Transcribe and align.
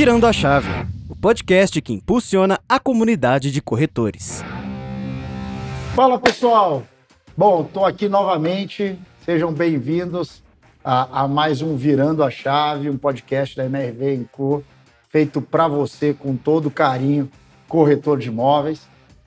Virando 0.00 0.26
a 0.26 0.32
Chave, 0.32 0.66
o 1.10 1.14
podcast 1.14 1.78
que 1.82 1.92
impulsiona 1.92 2.58
a 2.66 2.80
comunidade 2.80 3.52
de 3.52 3.60
corretores. 3.60 4.42
Fala 5.94 6.18
pessoal! 6.18 6.84
Bom, 7.36 7.66
estou 7.66 7.84
aqui 7.84 8.08
novamente. 8.08 8.98
Sejam 9.26 9.52
bem-vindos 9.52 10.42
a, 10.82 11.24
a, 11.24 11.28
mais 11.28 11.60
um 11.60 11.76
Virando 11.76 12.24
a 12.24 12.30
Chave, 12.30 12.88
um 12.88 12.96
podcast 12.96 13.54
da 13.54 13.66
MRV 13.66 14.26
Co, 14.32 14.64
feito 15.10 15.42
para 15.42 15.68
você 15.68 16.14
com 16.14 16.34
todo 16.34 16.70
carinho, 16.70 17.30
corretor 17.68 18.18
de 18.18 18.28
imóveis. 18.28 18.78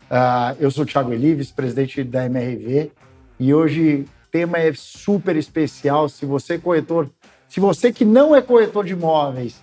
Uh, 0.09 0.57
eu 0.59 0.71
sou 0.71 0.85
o 0.85 0.87
Thiago 0.87 1.13
Elives, 1.13 1.51
presidente 1.51 2.03
da 2.03 2.25
MRV, 2.25 2.91
e 3.39 3.53
hoje 3.53 4.07
o 4.25 4.29
tema 4.31 4.57
é 4.57 4.73
super 4.73 5.35
especial. 5.35 6.09
Se 6.09 6.25
você 6.25 6.55
é 6.55 6.57
corretor, 6.57 7.11
se 7.47 7.59
você 7.59 7.93
que 7.93 8.03
não 8.03 8.35
é 8.35 8.41
corretor 8.41 8.83
de 8.83 8.93
imóveis 8.93 9.61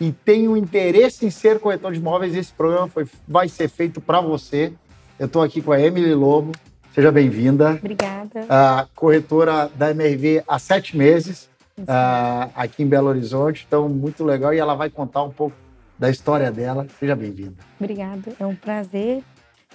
e 0.00 0.12
tem 0.12 0.48
o 0.48 0.52
um 0.52 0.56
interesse 0.56 1.26
em 1.26 1.30
ser 1.30 1.60
corretor 1.60 1.92
de 1.92 1.98
imóveis, 1.98 2.34
esse 2.34 2.52
programa 2.52 2.88
foi, 2.88 3.06
vai 3.26 3.48
ser 3.48 3.68
feito 3.68 4.00
para 4.00 4.20
você. 4.20 4.72
Eu 5.18 5.26
estou 5.26 5.42
aqui 5.42 5.60
com 5.60 5.72
a 5.72 5.80
Emily 5.80 6.14
Lobo. 6.14 6.52
Seja 6.94 7.10
bem-vinda. 7.10 7.72
Obrigada. 7.72 8.46
Corretora 8.94 9.70
da 9.74 9.90
MRV 9.92 10.42
há 10.46 10.58
sete 10.58 10.96
meses, 10.96 11.48
uh, 11.78 12.50
aqui 12.54 12.82
em 12.82 12.86
Belo 12.86 13.08
Horizonte. 13.08 13.64
Então, 13.66 13.88
muito 13.88 14.24
legal. 14.24 14.52
E 14.52 14.58
ela 14.58 14.74
vai 14.74 14.90
contar 14.90 15.22
um 15.22 15.30
pouco 15.30 15.56
da 15.98 16.10
história 16.10 16.50
dela. 16.50 16.86
Seja 16.98 17.16
bem-vinda. 17.16 17.54
Obrigada. 17.80 18.32
É 18.38 18.46
um 18.46 18.54
prazer 18.54 19.22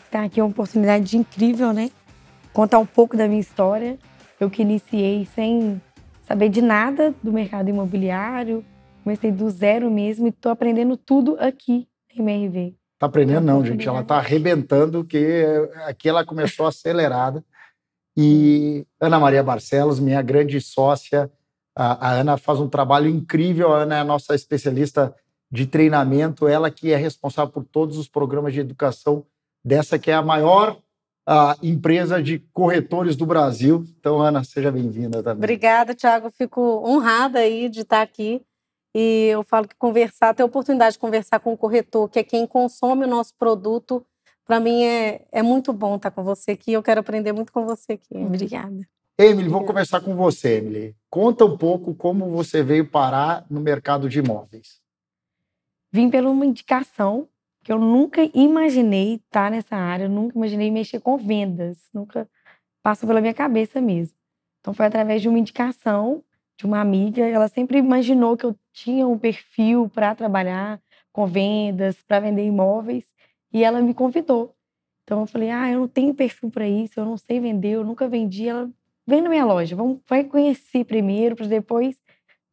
estar 0.06 0.24
aqui. 0.24 0.40
É 0.40 0.44
uma 0.44 0.50
oportunidade 0.50 1.18
incrível, 1.18 1.74
né? 1.74 1.90
Contar 2.54 2.80
um 2.80 2.86
pouco 2.86 3.18
da 3.18 3.28
minha 3.28 3.42
história. 3.42 3.98
Eu 4.40 4.50
que 4.50 4.62
iniciei 4.62 5.28
sem 5.34 5.82
saber 6.28 6.50
de 6.50 6.62
nada 6.62 7.16
do 7.24 7.32
mercado 7.32 7.70
imobiliário, 7.70 8.64
Comecei 9.08 9.32
do 9.32 9.50
zero 9.50 9.90
mesmo 9.90 10.26
e 10.26 10.32
estou 10.32 10.52
aprendendo 10.52 10.98
tudo 10.98 11.38
aqui 11.40 11.88
em 12.14 12.20
MRV. 12.20 12.76
Tá 13.00 13.06
aprendendo 13.06 13.46
não, 13.46 13.66
gente. 13.66 13.88
Ela 13.88 14.04
tá 14.04 14.18
arrebentando, 14.18 15.02
que 15.06 15.46
aqui 15.86 16.10
ela 16.10 16.26
começou 16.26 16.66
acelerada. 16.68 17.42
E 18.18 18.86
Ana 19.00 19.18
Maria 19.18 19.42
Barcelos, 19.42 19.98
minha 19.98 20.22
grande 20.22 20.60
sócia, 20.60 21.32
a, 21.74 22.10
a 22.10 22.12
Ana 22.16 22.36
faz 22.36 22.60
um 22.60 22.68
trabalho 22.68 23.08
incrível. 23.08 23.74
A 23.74 23.84
Ana 23.84 23.96
é 23.96 24.00
a 24.02 24.04
nossa 24.04 24.36
especialista 24.36 25.16
de 25.50 25.66
treinamento, 25.66 26.46
ela 26.46 26.70
que 26.70 26.92
é 26.92 26.98
responsável 26.98 27.54
por 27.54 27.64
todos 27.64 27.98
os 27.98 28.10
programas 28.10 28.54
de 28.54 28.60
educação 28.60 29.26
dessa 29.64 29.98
que 29.98 30.12
é 30.12 30.16
a 30.16 30.22
maior 30.22 30.78
a 31.26 31.56
empresa 31.64 32.22
de 32.22 32.40
corretores 32.52 33.16
do 33.16 33.26
Brasil. 33.26 33.86
Então, 33.98 34.20
Ana, 34.20 34.44
seja 34.44 34.70
bem-vinda 34.70 35.24
também. 35.24 35.38
Obrigada, 35.38 35.96
Tiago. 35.96 36.30
Fico 36.30 36.62
honrada 36.86 37.40
aí 37.40 37.70
de 37.70 37.82
estar 37.82 38.02
aqui 38.02 38.42
e 39.00 39.28
eu 39.30 39.44
falo 39.44 39.68
que 39.68 39.76
conversar, 39.76 40.34
ter 40.34 40.42
a 40.42 40.48
oportunidade 40.48 40.94
de 40.94 41.00
conversar 41.00 41.40
com 41.40 41.54
o 41.54 41.58
corretor, 41.58 42.10
que 42.10 42.18
é 42.18 42.24
quem 42.24 42.48
consome 42.48 43.06
o 43.06 43.08
nosso 43.08 43.32
produto, 43.36 44.04
para 44.44 44.60
mim 44.60 44.82
é, 44.82 45.24
é 45.32 45.44
muito 45.44 45.72
bom 45.72 45.98
estar 45.98 46.10
com 46.10 46.24
você 46.24 46.54
aqui. 46.54 46.74
Eu 46.74 46.82
quero 46.82 47.02
aprender 47.02 47.32
muito 47.32 47.54
com 47.54 47.64
você 47.64 47.94
aqui. 47.94 48.16
Obrigada. 48.16 48.80
Emily, 49.16 49.50
vamos 49.50 49.68
começar 49.68 50.02
com 50.02 50.16
você, 50.16 50.58
Emily. 50.58 50.96
Conta 51.12 51.46
um 51.46 51.56
pouco 51.56 51.94
como 51.94 52.28
você 52.32 52.64
veio 52.64 52.90
parar 52.90 53.46
no 53.52 53.62
mercado 53.62 54.10
de 54.10 54.18
imóveis. 54.18 54.82
Vim 55.92 56.10
pela 56.10 56.32
uma 56.32 56.46
indicação 56.48 57.30
que 57.64 57.72
eu 57.72 57.78
nunca 57.78 58.28
imaginei 58.34 59.16
estar 59.16 59.52
nessa 59.52 59.76
área, 59.76 60.10
nunca 60.10 60.36
imaginei 60.36 60.72
mexer 60.72 61.02
com 61.02 61.20
vendas, 61.20 61.88
nunca 61.94 62.28
passou 62.82 63.06
pela 63.06 63.22
minha 63.22 63.34
cabeça 63.34 63.80
mesmo. 63.80 64.18
Então 64.60 64.74
foi 64.74 64.88
através 64.88 65.22
de 65.22 65.30
uma 65.30 65.38
indicação 65.38 66.24
de 66.58 66.66
uma 66.66 66.82
amiga, 66.82 67.26
ela 67.28 67.48
sempre 67.48 67.78
imaginou 67.78 68.36
que 68.38 68.46
eu 68.46 68.56
tinha 68.74 69.08
um 69.08 69.18
perfil 69.18 69.90
para 69.90 70.16
trabalhar 70.16 70.82
com 71.14 71.26
vendas, 71.28 72.02
para 72.04 72.20
vender 72.20 72.46
imóveis, 72.46 73.06
e 73.54 73.64
ela 73.64 73.82
me 73.82 73.94
convidou. 73.94 74.56
Então 75.04 75.22
eu 75.22 75.28
falei: 75.28 75.50
"Ah, 75.52 75.72
eu 75.72 75.80
não 75.82 75.88
tenho 75.88 76.14
perfil 76.14 76.50
para 76.52 76.68
isso, 76.68 77.00
eu 77.00 77.06
não 77.06 77.18
sei 77.18 77.40
vender, 77.40 77.74
eu 77.74 77.84
nunca 77.84 78.08
vendi". 78.10 78.48
Ela 78.48 78.70
vem 79.08 79.22
na 79.22 79.30
minha 79.30 79.46
loja, 79.46 79.76
vamos 79.76 80.00
vai 80.08 80.24
conhecer 80.24 80.84
primeiro 80.86 81.36
para 81.36 81.48
depois 81.48 82.02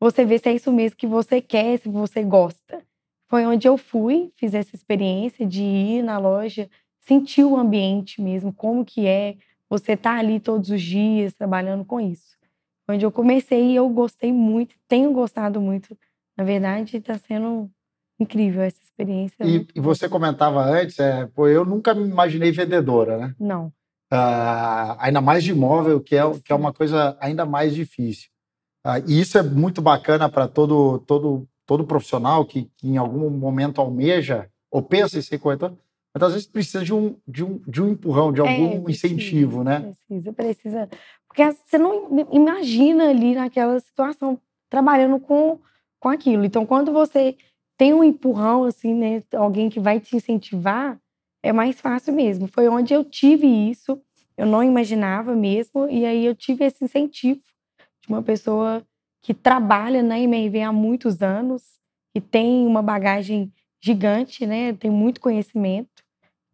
você 0.00 0.24
ver 0.24 0.38
se 0.40 0.48
é 0.50 0.54
isso 0.54 0.72
mesmo 0.72 0.96
que 0.98 1.06
você 1.06 1.40
quer, 1.40 1.78
se 1.78 1.88
você 1.88 2.22
gosta. 2.22 2.82
Foi 3.28 3.46
onde 3.46 3.66
eu 3.68 3.76
fui, 3.78 4.30
fiz 4.36 4.54
essa 4.54 4.74
experiência 4.76 5.46
de 5.46 5.62
ir 5.62 6.02
na 6.02 6.18
loja, 6.18 6.68
sentir 7.00 7.44
o 7.44 7.56
ambiente 7.56 8.20
mesmo, 8.22 8.52
como 8.52 8.84
que 8.84 9.06
é 9.06 9.36
você 9.68 9.96
tá 9.96 10.16
ali 10.18 10.38
todos 10.40 10.70
os 10.70 10.82
dias 10.82 11.34
trabalhando 11.34 11.84
com 11.84 12.00
isso 12.00 12.36
onde 12.88 13.04
eu 13.04 13.12
comecei 13.12 13.72
e 13.72 13.76
eu 13.76 13.88
gostei 13.88 14.32
muito, 14.32 14.74
tenho 14.88 15.12
gostado 15.12 15.60
muito. 15.60 15.96
Na 16.36 16.44
verdade, 16.44 16.96
está 16.96 17.16
sendo 17.18 17.70
incrível 18.18 18.62
essa 18.62 18.80
experiência. 18.82 19.44
E, 19.44 19.66
e 19.74 19.80
você 19.80 20.08
comentava 20.08 20.62
antes, 20.62 20.98
é, 20.98 21.26
pô, 21.26 21.48
eu 21.48 21.64
nunca 21.64 21.94
me 21.94 22.08
imaginei 22.08 22.50
vendedora, 22.52 23.18
né? 23.18 23.34
Não. 23.38 23.72
Uh, 24.12 24.96
ainda 24.98 25.20
mais 25.20 25.42
de 25.42 25.50
imóvel, 25.50 26.00
que 26.00 26.14
é, 26.14 26.22
que 26.44 26.52
é 26.52 26.54
uma 26.54 26.72
coisa 26.72 27.16
ainda 27.20 27.44
mais 27.44 27.74
difícil. 27.74 28.28
Uh, 28.86 29.02
e 29.08 29.20
isso 29.20 29.38
é 29.38 29.42
muito 29.42 29.80
bacana 29.80 30.28
para 30.28 30.46
todo, 30.46 30.98
todo, 31.00 31.48
todo 31.66 31.86
profissional 31.86 32.44
que, 32.44 32.70
que, 32.76 32.88
em 32.88 32.96
algum 32.96 33.30
momento 33.30 33.80
almeja 33.80 34.48
ou 34.70 34.82
pensa 34.82 35.18
em 35.18 35.22
ser 35.22 35.38
corretor, 35.38 35.76
mas 36.14 36.22
às 36.22 36.32
vezes 36.32 36.46
precisa 36.46 36.84
de 36.84 36.94
um, 36.94 37.16
de 37.26 37.42
um, 37.42 37.58
de 37.66 37.82
um 37.82 37.88
empurrão, 37.88 38.32
de 38.32 38.40
algum 38.40 38.76
é, 38.76 38.80
precisa, 38.80 39.12
incentivo, 39.12 39.64
né? 39.64 39.80
Precisa, 39.80 40.32
precisa. 40.32 40.88
Porque 41.26 41.44
você 41.50 41.76
não 41.76 42.08
imagina 42.30 43.10
ali 43.10 43.34
naquela 43.34 43.80
situação 43.80 44.40
trabalhando 44.70 45.18
com, 45.18 45.58
com 45.98 46.08
aquilo. 46.08 46.44
Então, 46.44 46.64
quando 46.64 46.92
você 46.92 47.36
tem 47.76 47.92
um 47.92 48.04
empurrão, 48.04 48.62
assim, 48.62 48.94
né? 48.94 49.24
Alguém 49.34 49.68
que 49.68 49.80
vai 49.80 49.98
te 49.98 50.14
incentivar, 50.14 50.96
é 51.42 51.52
mais 51.52 51.80
fácil 51.80 52.14
mesmo. 52.14 52.46
Foi 52.46 52.68
onde 52.68 52.94
eu 52.94 53.04
tive 53.04 53.48
isso, 53.48 54.00
eu 54.36 54.46
não 54.46 54.62
imaginava 54.62 55.34
mesmo, 55.34 55.88
e 55.90 56.06
aí 56.06 56.24
eu 56.24 56.34
tive 56.34 56.64
esse 56.64 56.84
incentivo 56.84 57.42
de 58.00 58.08
uma 58.08 58.22
pessoa 58.22 58.86
que 59.20 59.34
trabalha 59.34 60.00
na 60.00 60.16
MRV 60.20 60.62
há 60.62 60.72
muitos 60.72 61.22
anos, 61.22 61.80
que 62.14 62.20
tem 62.20 62.64
uma 62.64 62.82
bagagem 62.82 63.52
gigante, 63.82 64.46
né? 64.46 64.72
Tem 64.74 64.90
muito 64.90 65.20
conhecimento. 65.20 66.03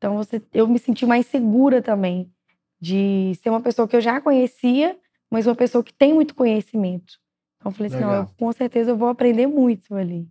Então 0.01 0.17
você, 0.17 0.43
eu 0.55 0.67
me 0.67 0.79
senti 0.79 1.05
mais 1.05 1.27
segura 1.27 1.83
também 1.83 2.33
de 2.81 3.35
ser 3.43 3.51
uma 3.51 3.61
pessoa 3.61 3.87
que 3.87 3.95
eu 3.95 4.01
já 4.01 4.19
conhecia, 4.19 4.99
mas 5.31 5.47
uma 5.47 5.55
pessoa 5.55 5.85
que 5.85 5.93
tem 5.93 6.15
muito 6.15 6.35
conhecimento. 6.35 7.19
Então 7.59 7.71
eu 7.71 7.77
falei 7.77 7.93
assim, 7.93 8.01
não, 8.01 8.15
eu, 8.15 8.27
com 8.39 8.51
certeza 8.51 8.93
eu 8.93 8.97
vou 8.97 9.09
aprender 9.09 9.47
muito 9.47 9.95
ali. 9.95 10.27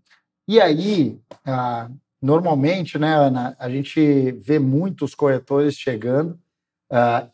E 0.47 0.59
aí, 0.59 1.22
ah, 1.46 1.88
normalmente, 2.19 2.97
né, 2.97 3.13
Ana, 3.13 3.56
a 3.59 3.69
gente 3.69 4.31
vê 4.31 4.58
muitos 4.58 5.13
corretores 5.13 5.75
chegando 5.75 6.40
ah, 6.91 7.29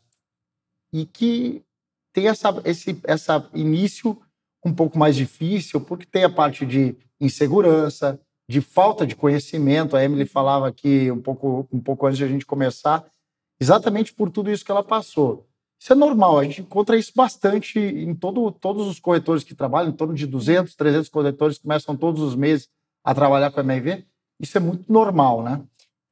e 0.92 1.06
que 1.06 1.64
tem 2.12 2.28
essa, 2.28 2.50
esse 2.66 3.00
essa 3.06 3.50
início 3.54 4.22
um 4.66 4.74
pouco 4.74 5.00
mais 5.00 5.16
difícil, 5.16 5.80
porque 5.80 6.06
tem 6.06 6.26
a 6.26 6.30
parte 6.30 6.66
de 6.66 6.98
insegurança, 7.22 8.20
de 8.48 8.62
falta 8.62 9.06
de 9.06 9.16
conhecimento. 9.16 9.96
A 9.96 10.04
Emily 10.04 10.26
falava 10.26 10.68
aqui 10.68 11.12
um 11.12 11.22
pouco, 11.22 11.68
um 11.72 11.80
pouco 11.80 12.06
antes 12.06 12.18
de 12.18 12.24
a 12.24 12.28
gente 12.28 12.46
começar, 12.46 13.06
exatamente 13.60 14.14
por 14.14 14.30
tudo 14.30 14.52
isso 14.52 14.64
que 14.66 14.72
ela 14.72 14.84
passou. 14.84 15.48
Isso 15.80 15.92
é 15.92 15.96
normal, 15.96 16.40
a 16.40 16.44
gente 16.44 16.62
encontra 16.62 16.98
isso 16.98 17.12
bastante 17.16 17.78
em 17.78 18.16
todo, 18.16 18.52
todos 18.52 18.88
os 18.88 19.00
corretores 19.00 19.44
que 19.44 19.54
trabalham, 19.54 19.92
em 19.92 19.96
torno 19.96 20.14
de 20.14 20.26
200, 20.26 20.74
300 20.74 21.10
corretores 21.10 21.58
que 21.58 21.64
começam 21.64 21.96
todos 21.96 22.22
os 22.22 22.36
meses 22.36 22.70
a 23.04 23.14
trabalhar 23.14 23.52
com 23.52 23.60
a 23.60 23.64
MRV. 23.64 24.06
Isso 24.40 24.58
é 24.58 24.62
muito 24.62 24.92
normal, 24.92 25.44
né? 25.44 25.62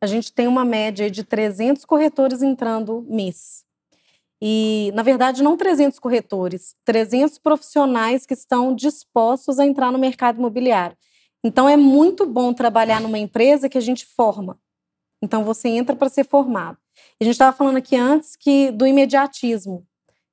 A 0.02 0.06
gente 0.06 0.34
tem 0.34 0.48
uma 0.48 0.66
média 0.66 1.10
de 1.10 1.24
300 1.24 1.86
corretores 1.86 2.42
entrando 2.42 3.06
mês. 3.10 3.64
E, 4.42 4.92
na 4.94 5.02
verdade, 5.02 5.42
não 5.42 5.56
300 5.56 5.98
corretores, 6.00 6.76
300 6.84 7.38
profissionais 7.38 8.26
que 8.26 8.34
estão 8.34 8.76
dispostos 8.76 9.58
a 9.58 9.66
entrar 9.66 9.92
no 9.92 9.98
mercado 9.98 10.38
imobiliário. 10.38 10.98
Então 11.44 11.68
é 11.68 11.76
muito 11.76 12.26
bom 12.26 12.54
trabalhar 12.54 13.02
numa 13.02 13.20
empresa 13.20 13.68
que 13.68 13.78
a 13.78 13.82
gente 13.82 14.06
forma. 14.06 14.58
Então 15.22 15.44
você 15.44 15.70
entra 15.70 15.96
para 15.96 16.10
ser 16.10 16.26
formado. 16.26 16.78
A 17.20 17.24
gente 17.24 17.34
estava 17.34 17.56
falando 17.56 17.78
aqui 17.78 17.96
antes 17.96 18.36
que 18.36 18.72
do 18.72 18.86
imediatismo, 18.86 19.86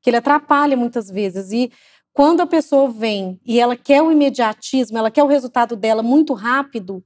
que 0.03 0.11
ele 0.11 0.17
atrapalha 0.17 0.77
muitas 0.77 1.09
vezes 1.09 1.53
e 1.53 1.73
quando 2.13 2.41
a 2.41 2.47
pessoa 2.47 2.91
vem 2.91 3.41
e 3.45 3.61
ela 3.61 3.77
quer 3.77 4.03
o 4.03 4.11
imediatismo, 4.11 4.99
ela 4.99 5.11
quer 5.11 5.23
o 5.23 5.29
resultado 5.29 5.77
dela 5.77 6.03
muito 6.03 6.35
rápido, 6.35 7.05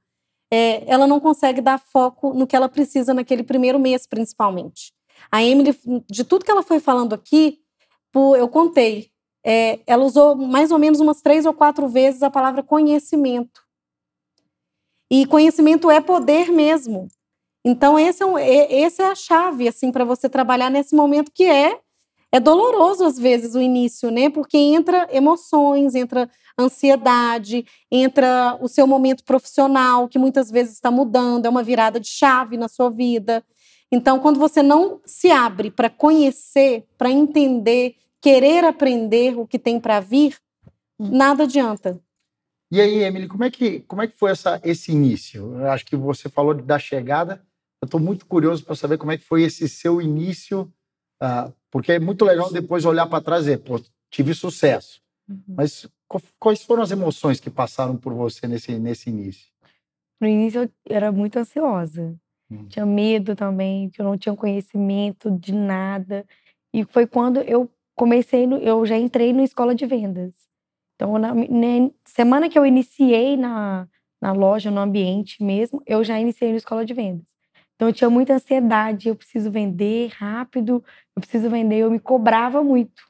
é, 0.50 0.82
ela 0.90 1.06
não 1.06 1.20
consegue 1.20 1.60
dar 1.60 1.78
foco 1.78 2.32
no 2.32 2.46
que 2.46 2.56
ela 2.56 2.68
precisa 2.68 3.12
naquele 3.12 3.42
primeiro 3.42 3.78
mês, 3.78 4.06
principalmente. 4.06 4.92
A 5.30 5.42
Emily, 5.42 5.78
de 6.08 6.24
tudo 6.24 6.44
que 6.44 6.50
ela 6.50 6.62
foi 6.62 6.80
falando 6.80 7.14
aqui, 7.14 7.58
eu 8.14 8.48
contei, 8.48 9.10
é, 9.44 9.80
ela 9.86 10.04
usou 10.04 10.36
mais 10.36 10.70
ou 10.70 10.78
menos 10.78 11.00
umas 11.00 11.20
três 11.20 11.44
ou 11.44 11.52
quatro 11.52 11.88
vezes 11.88 12.22
a 12.22 12.30
palavra 12.30 12.62
conhecimento. 12.62 13.63
E 15.16 15.24
conhecimento 15.26 15.88
é 15.88 16.00
poder 16.00 16.50
mesmo. 16.50 17.06
Então, 17.64 17.96
esse 17.96 18.20
é, 18.24 18.80
esse 18.80 19.00
é 19.00 19.06
a 19.06 19.14
chave 19.14 19.68
assim 19.68 19.92
para 19.92 20.04
você 20.04 20.28
trabalhar 20.28 20.68
nesse 20.68 20.92
momento 20.92 21.30
que 21.32 21.44
é, 21.44 21.78
é 22.32 22.40
doloroso 22.40 23.04
às 23.04 23.16
vezes 23.16 23.54
o 23.54 23.60
início, 23.60 24.10
né? 24.10 24.28
Porque 24.28 24.58
entra 24.58 25.06
emoções, 25.12 25.94
entra 25.94 26.28
ansiedade, 26.58 27.64
entra 27.92 28.58
o 28.60 28.66
seu 28.66 28.88
momento 28.88 29.22
profissional, 29.22 30.08
que 30.08 30.18
muitas 30.18 30.50
vezes 30.50 30.74
está 30.74 30.90
mudando, 30.90 31.46
é 31.46 31.48
uma 31.48 31.62
virada 31.62 32.00
de 32.00 32.08
chave 32.08 32.56
na 32.56 32.66
sua 32.66 32.90
vida. 32.90 33.40
Então, 33.92 34.18
quando 34.18 34.40
você 34.40 34.64
não 34.64 35.00
se 35.06 35.30
abre 35.30 35.70
para 35.70 35.88
conhecer, 35.88 36.88
para 36.98 37.08
entender, 37.08 37.94
querer 38.20 38.64
aprender 38.64 39.38
o 39.38 39.46
que 39.46 39.60
tem 39.60 39.78
para 39.78 40.00
vir, 40.00 40.36
nada 40.98 41.44
adianta. 41.44 42.02
E 42.74 42.80
aí, 42.80 43.04
Emily, 43.04 43.28
como 43.28 43.44
é 43.44 43.50
que, 43.52 43.78
como 43.82 44.02
é 44.02 44.08
que 44.08 44.18
foi 44.18 44.32
essa, 44.32 44.60
esse 44.64 44.90
início? 44.90 45.60
Eu 45.60 45.70
acho 45.70 45.86
que 45.86 45.94
você 45.94 46.28
falou 46.28 46.52
da 46.52 46.76
chegada. 46.76 47.40
Eu 47.80 47.86
estou 47.86 48.00
muito 48.00 48.26
curioso 48.26 48.64
para 48.64 48.74
saber 48.74 48.98
como 48.98 49.12
é 49.12 49.16
que 49.16 49.22
foi 49.22 49.44
esse 49.44 49.68
seu 49.68 50.02
início, 50.02 50.62
uh, 51.22 51.54
porque 51.70 51.92
é 51.92 52.00
muito 52.00 52.24
legal 52.24 52.52
depois 52.52 52.84
olhar 52.84 53.06
para 53.06 53.22
trás 53.22 53.42
e 53.42 53.50
dizer, 53.50 53.58
pô, 53.58 53.80
tive 54.10 54.34
sucesso. 54.34 55.00
Uhum. 55.28 55.54
Mas 55.56 55.88
quais 56.36 56.64
foram 56.64 56.82
as 56.82 56.90
emoções 56.90 57.38
que 57.38 57.48
passaram 57.48 57.96
por 57.96 58.12
você 58.12 58.48
nesse, 58.48 58.76
nesse 58.76 59.08
início? 59.08 59.46
No 60.20 60.26
início 60.26 60.62
eu 60.62 60.70
era 60.88 61.12
muito 61.12 61.38
ansiosa. 61.38 62.12
Hum. 62.50 62.66
Tinha 62.66 62.84
medo 62.84 63.36
também, 63.36 63.88
que 63.88 64.00
eu 64.00 64.04
não 64.04 64.18
tinha 64.18 64.34
conhecimento 64.34 65.30
de 65.30 65.52
nada. 65.52 66.26
E 66.72 66.84
foi 66.84 67.06
quando 67.06 67.38
eu 67.42 67.70
comecei, 67.94 68.48
no, 68.48 68.56
eu 68.56 68.84
já 68.84 68.98
entrei 68.98 69.32
na 69.32 69.44
escola 69.44 69.76
de 69.76 69.86
vendas. 69.86 70.34
Então, 70.94 71.18
na, 71.18 71.34
na 71.34 71.90
semana 72.04 72.48
que 72.48 72.58
eu 72.58 72.64
iniciei 72.64 73.36
na, 73.36 73.86
na 74.22 74.32
loja, 74.32 74.70
no 74.70 74.80
ambiente 74.80 75.42
mesmo, 75.42 75.82
eu 75.86 76.04
já 76.04 76.18
iniciei 76.18 76.50
na 76.50 76.56
escola 76.56 76.84
de 76.84 76.94
vendas. 76.94 77.26
Então, 77.74 77.88
eu 77.88 77.92
tinha 77.92 78.10
muita 78.10 78.34
ansiedade, 78.34 79.08
eu 79.08 79.16
preciso 79.16 79.50
vender 79.50 80.08
rápido, 80.14 80.82
eu 81.16 81.20
preciso 81.20 81.50
vender, 81.50 81.78
eu 81.78 81.90
me 81.90 81.98
cobrava 81.98 82.62
muito. 82.62 83.02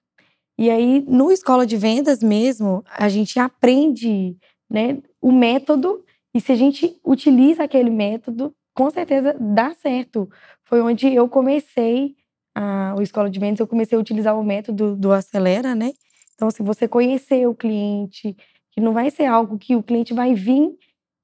E 0.58 0.70
aí, 0.70 1.04
no 1.06 1.30
escola 1.30 1.66
de 1.66 1.76
vendas 1.76 2.22
mesmo, 2.22 2.82
a 2.86 3.08
gente 3.08 3.38
aprende 3.38 4.36
né, 4.70 5.02
o 5.20 5.32
método, 5.32 6.04
e 6.34 6.40
se 6.40 6.52
a 6.52 6.56
gente 6.56 6.98
utiliza 7.04 7.64
aquele 7.64 7.90
método, 7.90 8.54
com 8.74 8.90
certeza 8.90 9.36
dá 9.38 9.72
certo. 9.74 10.28
Foi 10.64 10.80
onde 10.80 11.12
eu 11.14 11.28
comecei 11.28 12.16
a, 12.54 12.94
o 12.98 13.02
escola 13.02 13.30
de 13.30 13.38
vendas, 13.38 13.60
eu 13.60 13.66
comecei 13.66 13.96
a 13.96 14.00
utilizar 14.00 14.38
o 14.38 14.44
método 14.44 14.96
do 14.96 15.12
Acelera, 15.12 15.74
né? 15.74 15.92
Então, 16.34 16.50
se 16.50 16.62
você 16.62 16.88
conhecer 16.88 17.46
o 17.46 17.54
cliente, 17.54 18.36
que 18.72 18.80
não 18.80 18.92
vai 18.92 19.10
ser 19.10 19.26
algo 19.26 19.58
que 19.58 19.76
o 19.76 19.82
cliente 19.82 20.12
vai 20.12 20.34
vir, 20.34 20.76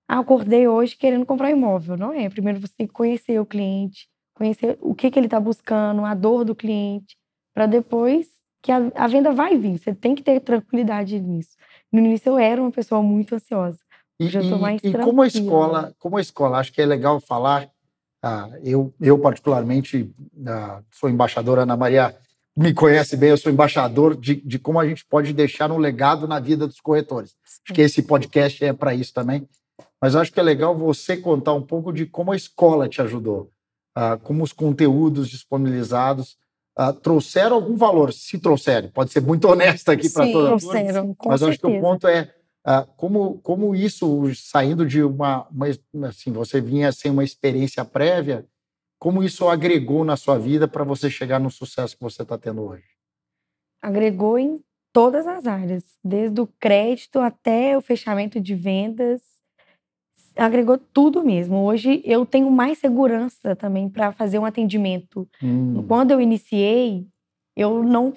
ah, 0.09 0.19
acordei 0.19 0.67
hoje 0.67 0.97
querendo 0.97 1.27
comprar 1.27 1.51
imóvel, 1.51 1.97
não 1.97 2.13
é? 2.13 2.29
Primeiro 2.29 2.61
você 2.61 2.73
tem 2.77 2.87
que 2.87 2.93
conhecer 2.93 3.41
o 3.41 3.47
cliente, 3.47 4.09
conhecer 4.35 4.79
o 4.81 4.95
que, 4.95 5.11
que 5.11 5.19
ele 5.19 5.27
está 5.27 5.39
buscando, 5.39 6.05
a 6.05 6.15
dor 6.15 6.45
do 6.45 6.55
cliente, 6.55 7.17
para 7.55 7.67
depois 7.67 8.29
que 8.63 8.71
a, 8.73 8.91
a, 8.95 9.07
venda 9.07 9.33
vai 9.33 9.57
vir. 9.57 9.79
Você 9.79 9.95
tem 9.95 10.15
que 10.15 10.23
ter 10.23 10.41
tranquilidade 10.41 11.19
nisso. 11.21 11.57
No 11.93 11.99
início 11.99 12.31
eu 12.31 12.39
era 12.39 12.61
uma 12.61 12.71
pessoa 12.71 13.03
muito 13.03 13.35
ansiosa. 13.35 13.79
E, 14.19 14.27
e, 14.27 14.89
e 14.89 14.93
como 14.93 15.23
a 15.23 15.27
escola, 15.27 15.95
como 15.99 16.17
a 16.19 16.21
escola, 16.21 16.59
acho 16.59 16.73
que 16.73 16.83
é 16.83 16.87
legal 16.87 17.21
falar. 17.21 17.71
Ah, 18.23 18.51
eu, 18.63 18.93
eu 19.01 19.19
particularmente 19.19 20.13
ah, 20.47 20.83
sou 20.91 21.09
embaixadora 21.09 21.63
Ana 21.63 21.77
Maria 21.77 22.15
me 22.61 22.75
conhece 22.75 23.17
bem, 23.17 23.31
eu 23.31 23.39
sou 23.39 23.51
embaixador 23.51 24.15
de, 24.15 24.35
de 24.35 24.59
como 24.59 24.79
a 24.79 24.87
gente 24.87 25.03
pode 25.07 25.33
deixar 25.33 25.73
um 25.73 25.79
legado 25.79 26.29
na 26.29 26.39
vida 26.39 26.67
dos 26.67 26.79
corretores. 26.79 27.35
Acho 27.43 27.75
que 27.75 27.81
esse 27.81 28.03
podcast 28.03 28.63
é 28.63 28.71
para 28.71 28.95
isso 28.95 29.15
também. 29.15 29.49
Mas 29.99 30.15
acho 30.15 30.31
que 30.31 30.39
é 30.39 30.43
legal 30.43 30.77
você 30.77 31.17
contar 31.17 31.55
um 31.55 31.63
pouco 31.63 31.91
de 31.91 32.05
como 32.05 32.33
a 32.33 32.37
escola 32.37 32.87
te 32.87 33.01
ajudou, 33.01 33.51
uh, 33.97 34.19
como 34.23 34.45
os 34.45 34.53
conteúdos 34.53 35.31
disponibilizados 35.31 36.37
uh, 36.79 36.93
trouxeram 36.93 37.57
algum 37.57 37.77
valor, 37.77 38.13
se 38.13 38.39
trouxeram. 38.39 38.91
Pode 38.91 39.11
ser 39.11 39.23
muito 39.23 39.49
honesta 39.49 39.93
aqui 39.93 40.11
para 40.11 40.31
todos. 40.31 40.63
Trouxeram, 40.63 41.15
com 41.15 41.31
Mas 41.31 41.41
certeza. 41.41 41.51
acho 41.51 41.59
que 41.61 41.79
o 41.79 41.81
ponto 41.81 42.07
é 42.07 42.31
uh, 42.67 42.87
como, 42.95 43.39
como 43.39 43.75
isso, 43.75 44.31
saindo 44.35 44.85
de 44.85 45.03
uma, 45.03 45.47
uma. 45.51 45.67
Assim, 46.09 46.31
você 46.31 46.61
vinha 46.61 46.93
sem 46.93 47.11
uma 47.11 47.25
experiência 47.25 47.87
prévia, 47.87 48.45
como 49.01 49.23
isso 49.23 49.49
agregou 49.49 50.05
na 50.05 50.15
sua 50.15 50.39
vida 50.39 50.69
para 50.69 50.85
você 50.85 51.09
chegar 51.09 51.41
no 51.41 51.51
sucesso 51.51 51.97
que 51.97 52.03
você 52.03 52.21
está 52.21 52.37
tendo 52.37 52.63
hoje? 52.63 52.85
Agregou 53.83 54.39
em 54.39 54.61
todas 54.93 55.27
as 55.27 55.47
áreas, 55.47 55.99
desde 56.05 56.39
o 56.39 56.47
crédito 56.47 57.19
até 57.19 57.79
o 57.79 57.81
fechamento 57.81 58.39
de 58.39 58.55
vendas. 58.55 59.23
Agregou 60.37 60.77
tudo 60.77 61.25
mesmo. 61.25 61.65
Hoje 61.65 62.03
eu 62.05 62.27
tenho 62.27 62.51
mais 62.51 62.79
segurança 62.79 63.57
também 63.57 63.89
para 63.89 64.13
fazer 64.13 64.39
um 64.39 64.45
atendimento. 64.45 65.27
Hum. 65.43 65.83
Quando 65.89 66.11
eu 66.11 66.21
iniciei, 66.21 67.07
eu 67.57 67.83
não 67.83 68.13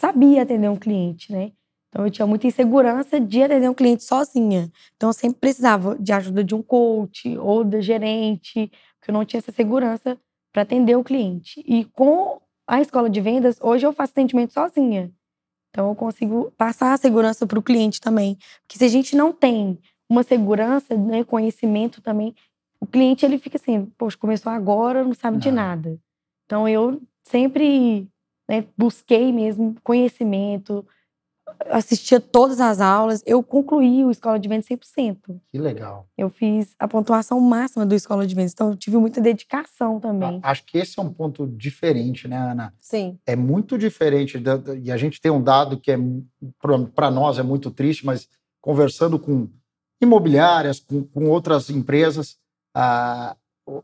sabia 0.00 0.42
atender 0.42 0.70
um 0.70 0.78
cliente, 0.78 1.30
né? 1.30 1.52
Então 1.90 2.06
eu 2.06 2.10
tinha 2.10 2.26
muita 2.26 2.46
insegurança 2.46 3.20
de 3.20 3.42
atender 3.42 3.68
um 3.68 3.74
cliente 3.74 4.02
sozinha. 4.02 4.72
Então 4.96 5.10
eu 5.10 5.12
sempre 5.12 5.38
precisava 5.38 5.94
de 5.98 6.10
ajuda 6.10 6.42
de 6.42 6.54
um 6.54 6.62
coach 6.62 7.36
ou 7.36 7.62
da 7.62 7.82
gerente 7.82 8.72
porque 9.02 9.10
eu 9.10 9.14
não 9.14 9.24
tinha 9.24 9.38
essa 9.38 9.50
segurança 9.50 10.16
para 10.52 10.62
atender 10.62 10.96
o 10.96 11.02
cliente. 11.02 11.60
E 11.66 11.84
com 11.86 12.40
a 12.64 12.80
escola 12.80 13.10
de 13.10 13.20
vendas, 13.20 13.58
hoje 13.60 13.84
eu 13.84 13.92
faço 13.92 14.12
atendimento 14.12 14.52
sozinha. 14.52 15.10
Então 15.70 15.88
eu 15.88 15.94
consigo 15.96 16.52
passar 16.56 16.92
a 16.92 16.96
segurança 16.96 17.44
para 17.44 17.58
o 17.58 17.62
cliente 17.62 18.00
também. 18.00 18.38
Porque 18.60 18.78
se 18.78 18.84
a 18.84 18.88
gente 18.88 19.16
não 19.16 19.32
tem 19.32 19.76
uma 20.08 20.22
segurança, 20.22 20.96
né, 20.96 21.24
conhecimento 21.24 22.00
também, 22.00 22.32
o 22.78 22.86
cliente 22.86 23.26
ele 23.26 23.38
fica 23.38 23.56
assim, 23.56 23.86
poxa, 23.98 24.16
começou 24.16 24.52
agora, 24.52 25.02
não 25.02 25.14
sabe 25.14 25.34
não. 25.34 25.40
de 25.40 25.50
nada. 25.50 25.98
Então 26.46 26.68
eu 26.68 27.02
sempre 27.24 28.08
né, 28.48 28.64
busquei 28.78 29.32
mesmo 29.32 29.74
conhecimento, 29.82 30.86
assistia 31.70 32.20
todas 32.20 32.60
as 32.60 32.80
aulas, 32.80 33.22
eu 33.26 33.42
concluí 33.42 34.04
o 34.04 34.10
Escola 34.10 34.38
de 34.38 34.48
Vendas 34.48 34.66
100%. 34.66 35.40
Que 35.50 35.58
legal. 35.58 36.06
Eu 36.16 36.28
fiz 36.28 36.74
a 36.78 36.86
pontuação 36.86 37.40
máxima 37.40 37.86
do 37.86 37.94
Escola 37.94 38.26
de 38.26 38.34
Vendas, 38.34 38.52
então 38.52 38.70
eu 38.70 38.76
tive 38.76 38.96
muita 38.96 39.20
dedicação 39.20 40.00
também. 40.00 40.40
Acho 40.42 40.64
que 40.64 40.78
esse 40.78 40.98
é 40.98 41.02
um 41.02 41.12
ponto 41.12 41.46
diferente, 41.46 42.28
né, 42.28 42.36
Ana? 42.36 42.74
Sim. 42.78 43.18
É 43.26 43.36
muito 43.36 43.78
diferente, 43.78 44.42
e 44.82 44.90
a 44.90 44.96
gente 44.96 45.20
tem 45.20 45.30
um 45.30 45.42
dado 45.42 45.78
que 45.78 45.90
é 45.90 45.98
para 46.94 47.10
nós 47.10 47.38
é 47.38 47.42
muito 47.42 47.70
triste, 47.70 48.04
mas 48.04 48.28
conversando 48.60 49.18
com 49.18 49.48
imobiliárias, 50.00 50.80
com, 50.80 51.04
com 51.04 51.28
outras 51.28 51.70
empresas, 51.70 52.36
a, 52.74 53.36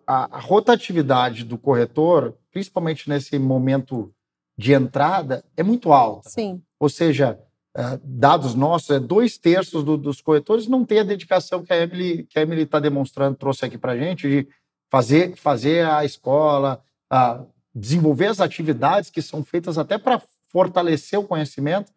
a, 0.07 0.37
a 0.37 0.41
rotatividade 0.41 1.45
do 1.45 1.59
corretor, 1.59 2.37
principalmente 2.51 3.09
nesse 3.09 3.39
momento 3.39 4.11
de 4.57 4.73
entrada, 4.73 5.45
é 5.57 5.63
muito 5.63 5.93
alta. 5.93 6.29
Sim. 6.29 6.61
Ou 6.81 6.89
seja, 6.89 7.39
uh, 7.77 8.01
dados 8.03 8.55
nossos, 8.55 8.91
é 8.91 9.01
dois 9.01 9.39
terços 9.39 9.85
do, 9.85 9.97
dos 9.97 10.21
corretores 10.21 10.69
não 10.69 10.85
tem 10.85 11.01
a 11.01 11.05
dedicação 11.05 11.65
que 11.65 11.73
a 11.73 11.77
Emily 11.77 12.25
que 12.25 12.39
a 12.39 12.43
Emily 12.43 12.63
está 12.63 12.79
demonstrando, 12.79 13.37
trouxe 13.37 13.65
aqui 13.65 13.79
para 13.79 13.93
a 13.93 13.99
gente, 13.99 14.29
de 14.29 14.49
fazer, 14.91 15.37
fazer 15.37 15.87
a 15.87 16.05
escola, 16.05 16.83
uh, 17.13 17.47
desenvolver 17.75 18.27
as 18.27 18.41
atividades 18.41 19.11
que 19.11 19.23
são 19.23 19.45
feitas 19.45 19.79
até 19.79 19.99
para 19.99 20.23
fortalecer 20.51 21.19
o 21.19 21.25
conhecimento 21.25 21.93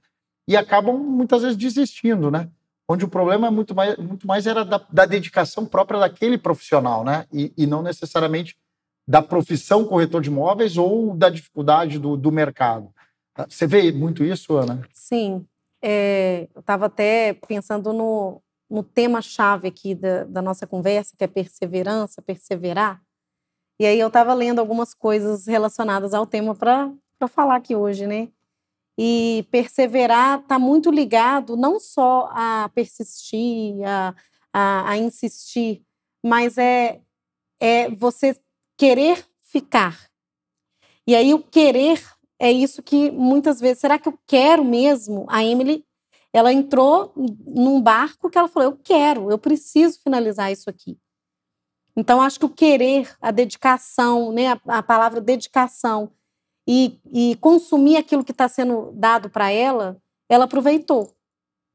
e 0.47 0.55
acabam 0.55 0.97
muitas 0.97 1.41
vezes 1.41 1.57
desistindo, 1.57 2.29
né? 2.29 2.49
Onde 2.87 3.05
o 3.05 3.07
problema 3.07 3.47
é 3.47 3.49
muito 3.49 3.73
mais, 3.73 3.97
muito 3.97 4.27
mais 4.27 4.45
era 4.45 4.65
da, 4.65 4.81
da 4.91 5.05
dedicação 5.05 5.65
própria 5.65 5.99
daquele 5.99 6.37
profissional, 6.37 7.05
né? 7.05 7.25
E, 7.31 7.53
e, 7.57 7.65
não 7.65 7.81
necessariamente 7.81 8.57
da 9.07 9.21
profissão 9.21 9.85
corretor 9.85 10.21
de 10.21 10.29
imóveis 10.29 10.77
ou 10.77 11.15
da 11.15 11.29
dificuldade 11.29 11.97
do, 11.97 12.17
do 12.17 12.31
mercado. 12.31 12.93
Você 13.47 13.65
vê 13.65 13.91
muito 13.91 14.23
isso, 14.25 14.57
Ana? 14.57 14.81
Sim. 14.93 15.45
É, 15.81 16.47
eu 16.53 16.59
estava 16.59 16.85
até 16.85 17.33
pensando 17.33 17.91
no, 17.91 18.41
no 18.69 18.83
tema-chave 18.83 19.67
aqui 19.67 19.95
da, 19.95 20.23
da, 20.25 20.41
nossa 20.41 20.67
conversa, 20.67 21.15
que 21.17 21.23
é 21.23 21.27
perseverança, 21.27 22.21
perseverar. 22.21 23.01
E 23.79 23.85
aí 23.85 23.99
eu 23.99 24.07
estava 24.07 24.33
lendo 24.33 24.59
algumas 24.59 24.93
coisas 24.93 25.47
relacionadas 25.47 26.13
ao 26.13 26.27
tema 26.27 26.53
para 26.53 26.93
falar 27.27 27.55
aqui 27.55 27.75
hoje, 27.75 28.05
né? 28.05 28.29
E 28.97 29.47
perseverar 29.49 30.39
está 30.39 30.59
muito 30.59 30.91
ligado 30.91 31.57
não 31.57 31.79
só 31.79 32.29
a 32.31 32.69
persistir, 32.75 33.75
a, 33.83 34.13
a, 34.53 34.91
a 34.91 34.97
insistir, 34.97 35.83
mas 36.23 36.57
é, 36.57 37.01
é 37.59 37.89
você 37.89 38.39
querer 38.77 39.25
ficar. 39.41 40.11
E 41.07 41.15
aí 41.15 41.33
o 41.33 41.39
querer 41.39 42.01
é 42.41 42.51
isso 42.51 42.81
que 42.81 43.11
muitas 43.11 43.59
vezes, 43.59 43.77
será 43.77 43.99
que 43.99 44.09
eu 44.09 44.17
quero 44.25 44.65
mesmo? 44.65 45.27
A 45.29 45.45
Emily, 45.45 45.85
ela 46.33 46.51
entrou 46.51 47.13
num 47.15 47.79
barco 47.79 48.31
que 48.31 48.37
ela 48.37 48.47
falou, 48.47 48.69
eu 48.69 48.79
quero, 48.83 49.29
eu 49.29 49.37
preciso 49.37 49.99
finalizar 50.01 50.51
isso 50.51 50.67
aqui. 50.67 50.97
Então, 51.95 52.19
acho 52.19 52.39
que 52.39 52.45
o 52.45 52.49
querer, 52.49 53.15
a 53.21 53.29
dedicação, 53.29 54.31
né, 54.31 54.53
a, 54.53 54.79
a 54.79 54.81
palavra 54.81 55.21
dedicação 55.21 56.11
e, 56.67 56.99
e 57.13 57.35
consumir 57.35 57.97
aquilo 57.97 58.23
que 58.23 58.31
está 58.31 58.47
sendo 58.47 58.91
dado 58.93 59.29
para 59.29 59.51
ela, 59.51 60.01
ela 60.27 60.45
aproveitou. 60.45 61.13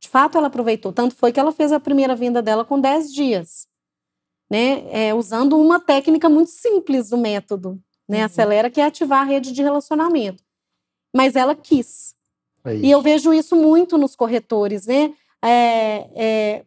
De 0.02 0.08
fato, 0.08 0.36
ela 0.36 0.48
aproveitou. 0.48 0.92
Tanto 0.92 1.14
foi 1.14 1.30
que 1.30 1.38
ela 1.38 1.52
fez 1.52 1.70
a 1.70 1.78
primeira 1.78 2.16
venda 2.16 2.42
dela 2.42 2.64
com 2.64 2.80
10 2.80 3.12
dias, 3.12 3.68
né? 4.50 4.84
É, 4.90 5.14
usando 5.14 5.60
uma 5.60 5.78
técnica 5.78 6.28
muito 6.28 6.50
simples 6.50 7.10
do 7.10 7.16
método, 7.16 7.80
né? 8.08 8.18
Uhum. 8.18 8.24
Acelera, 8.24 8.68
que 8.68 8.80
é 8.80 8.84
ativar 8.84 9.20
a 9.20 9.24
rede 9.24 9.52
de 9.52 9.62
relacionamento. 9.62 10.45
Mas 11.16 11.34
ela 11.34 11.54
quis. 11.54 12.14
É 12.64 12.74
E 12.74 12.90
eu 12.90 13.00
vejo 13.00 13.32
isso 13.32 13.56
muito 13.56 13.96
nos 13.96 14.14
corretores, 14.14 14.86
né? 14.86 15.14
É, 15.42 16.06
é, 16.14 16.64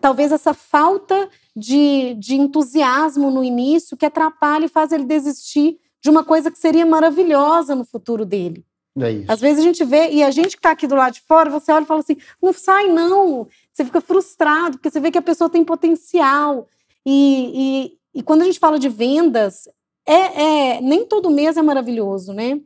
talvez 0.00 0.32
essa 0.32 0.52
falta 0.52 1.28
de, 1.54 2.14
de 2.14 2.34
entusiasmo 2.34 3.30
no 3.30 3.44
início 3.44 3.96
que 3.96 4.06
atrapalha 4.06 4.64
e 4.64 4.68
faz 4.68 4.90
ele 4.90 5.04
desistir 5.04 5.78
de 6.02 6.10
uma 6.10 6.24
coisa 6.24 6.50
que 6.50 6.58
seria 6.58 6.84
maravilhosa 6.84 7.74
no 7.74 7.84
futuro 7.84 8.24
dele. 8.24 8.64
É 8.98 9.10
isso. 9.10 9.30
Às 9.30 9.40
vezes 9.40 9.60
a 9.60 9.66
gente 9.66 9.84
vê, 9.84 10.10
e 10.10 10.22
a 10.22 10.30
gente 10.30 10.56
que 10.56 10.58
está 10.58 10.70
aqui 10.70 10.86
do 10.86 10.94
lado 10.94 11.14
de 11.14 11.20
fora, 11.22 11.50
você 11.50 11.70
olha 11.70 11.84
e 11.84 11.86
fala 11.86 12.00
assim: 12.00 12.16
não 12.42 12.52
sai, 12.52 12.88
não. 12.88 13.46
Você 13.72 13.84
fica 13.84 14.00
frustrado, 14.00 14.76
porque 14.76 14.90
você 14.90 15.00
vê 15.00 15.10
que 15.10 15.18
a 15.18 15.22
pessoa 15.22 15.50
tem 15.50 15.64
potencial. 15.64 16.68
E, 17.04 17.92
e, 18.14 18.18
e 18.18 18.22
quando 18.22 18.42
a 18.42 18.44
gente 18.44 18.58
fala 18.58 18.78
de 18.78 18.88
vendas, 18.88 19.68
é, 20.06 20.14
é, 20.14 20.80
nem 20.80 21.06
todo 21.06 21.30
mês 21.30 21.56
é 21.56 21.62
maravilhoso, 21.62 22.32
né? 22.32 22.60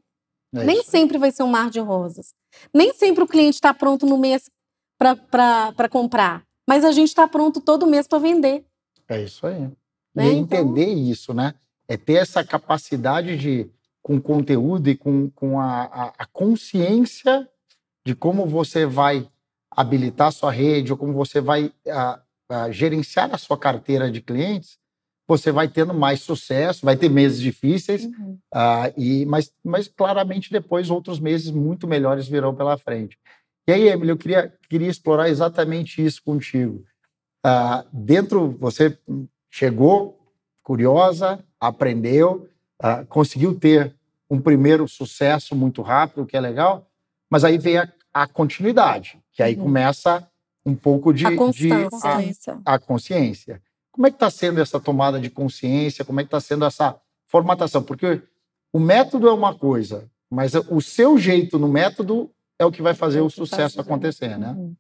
É 0.54 0.64
Nem 0.64 0.80
isso. 0.80 0.90
sempre 0.90 1.18
vai 1.18 1.30
ser 1.30 1.42
um 1.42 1.48
mar 1.50 1.70
de 1.70 1.78
rosas. 1.80 2.32
Nem 2.72 2.92
sempre 2.94 3.22
o 3.22 3.26
cliente 3.28 3.56
está 3.56 3.74
pronto 3.74 4.06
no 4.06 4.16
mês 4.16 4.50
para 4.98 5.88
comprar. 5.90 6.42
Mas 6.68 6.84
a 6.84 6.92
gente 6.92 7.08
está 7.08 7.26
pronto 7.28 7.60
todo 7.60 7.86
mês 7.86 8.06
para 8.06 8.18
vender. 8.18 8.64
É 9.08 9.22
isso 9.22 9.46
aí. 9.46 9.60
Né? 10.14 10.26
E 10.26 10.28
é 10.28 10.32
Então- 10.32 10.58
entender 10.58 10.92
isso, 10.92 11.32
né? 11.32 11.54
É 11.86 11.96
ter 11.96 12.14
essa 12.14 12.44
capacidade 12.44 13.36
de, 13.36 13.70
com 14.02 14.20
conteúdo 14.20 14.88
e 14.90 14.96
com, 14.96 15.30
com 15.30 15.58
a, 15.60 15.84
a, 15.84 16.12
a 16.18 16.26
consciência 16.26 17.48
de 18.06 18.14
como 18.14 18.46
você 18.46 18.84
vai 18.84 19.26
habilitar 19.70 20.28
a 20.28 20.32
sua 20.32 20.50
rede 20.50 20.92
ou 20.92 20.98
como 20.98 21.12
você 21.12 21.40
vai 21.40 21.72
ah, 21.88 22.20
ah, 22.50 22.70
gerenciar 22.70 23.32
a 23.34 23.38
sua 23.38 23.56
carteira 23.56 24.10
de 24.10 24.20
clientes, 24.20 24.77
você 25.28 25.52
vai 25.52 25.68
tendo 25.68 25.92
mais 25.92 26.20
sucesso, 26.20 26.86
vai 26.86 26.96
ter 26.96 27.10
meses 27.10 27.38
difíceis, 27.38 28.08
ah, 28.52 28.90
e, 28.96 29.26
mas, 29.26 29.52
mas 29.62 29.86
claramente 29.86 30.50
depois 30.50 30.88
outros 30.88 31.20
meses 31.20 31.50
muito 31.50 31.86
melhores 31.86 32.26
virão 32.26 32.54
pela 32.54 32.78
frente. 32.78 33.18
E 33.68 33.72
aí, 33.72 33.86
Emily, 33.88 34.08
eu 34.08 34.16
queria, 34.16 34.50
queria 34.70 34.88
explorar 34.88 35.28
exatamente 35.28 36.02
isso 36.02 36.22
contigo. 36.24 36.82
Ah, 37.44 37.84
dentro, 37.92 38.50
você 38.52 38.98
chegou 39.50 40.18
curiosa, 40.62 41.44
aprendeu, 41.60 42.48
ah, 42.82 43.04
conseguiu 43.04 43.54
ter 43.58 43.94
um 44.30 44.40
primeiro 44.40 44.88
sucesso 44.88 45.54
muito 45.54 45.82
rápido, 45.82 46.24
que 46.26 46.36
é 46.36 46.40
legal, 46.40 46.90
mas 47.30 47.44
aí 47.44 47.58
vem 47.58 47.76
a, 47.76 47.92
a 48.14 48.26
continuidade, 48.26 49.18
que 49.32 49.42
aí 49.42 49.54
Uhum. 49.56 49.62
começa 49.64 50.26
um 50.64 50.74
pouco 50.74 51.12
de, 51.12 51.26
a 51.26 51.30
de- 51.30 51.36
a, 52.64 52.74
a 52.74 52.78
consciência. 52.78 53.62
Como 53.98 54.06
é 54.06 54.10
que 54.10 54.14
está 54.16 54.30
sendo 54.30 54.60
essa 54.60 54.78
tomada 54.78 55.18
de 55.18 55.28
consciência? 55.28 56.04
Como 56.04 56.20
é 56.20 56.22
que 56.22 56.28
está 56.28 56.38
sendo 56.38 56.64
essa 56.64 56.96
formatação? 57.26 57.82
Porque 57.82 58.22
o 58.72 58.78
método 58.78 59.28
é 59.28 59.32
uma 59.32 59.52
coisa, 59.52 60.08
mas 60.30 60.54
o 60.54 60.80
seu 60.80 61.18
jeito 61.18 61.58
no 61.58 61.66
método 61.66 62.30
é 62.60 62.64
o 62.64 62.70
que 62.70 62.80
vai 62.80 62.94
fazer 62.94 63.18
É 63.18 63.22
o 63.22 63.28
sucesso 63.28 63.80
acontecer, 63.80 64.38
né? 64.38 64.50
Uhum. 64.56 64.76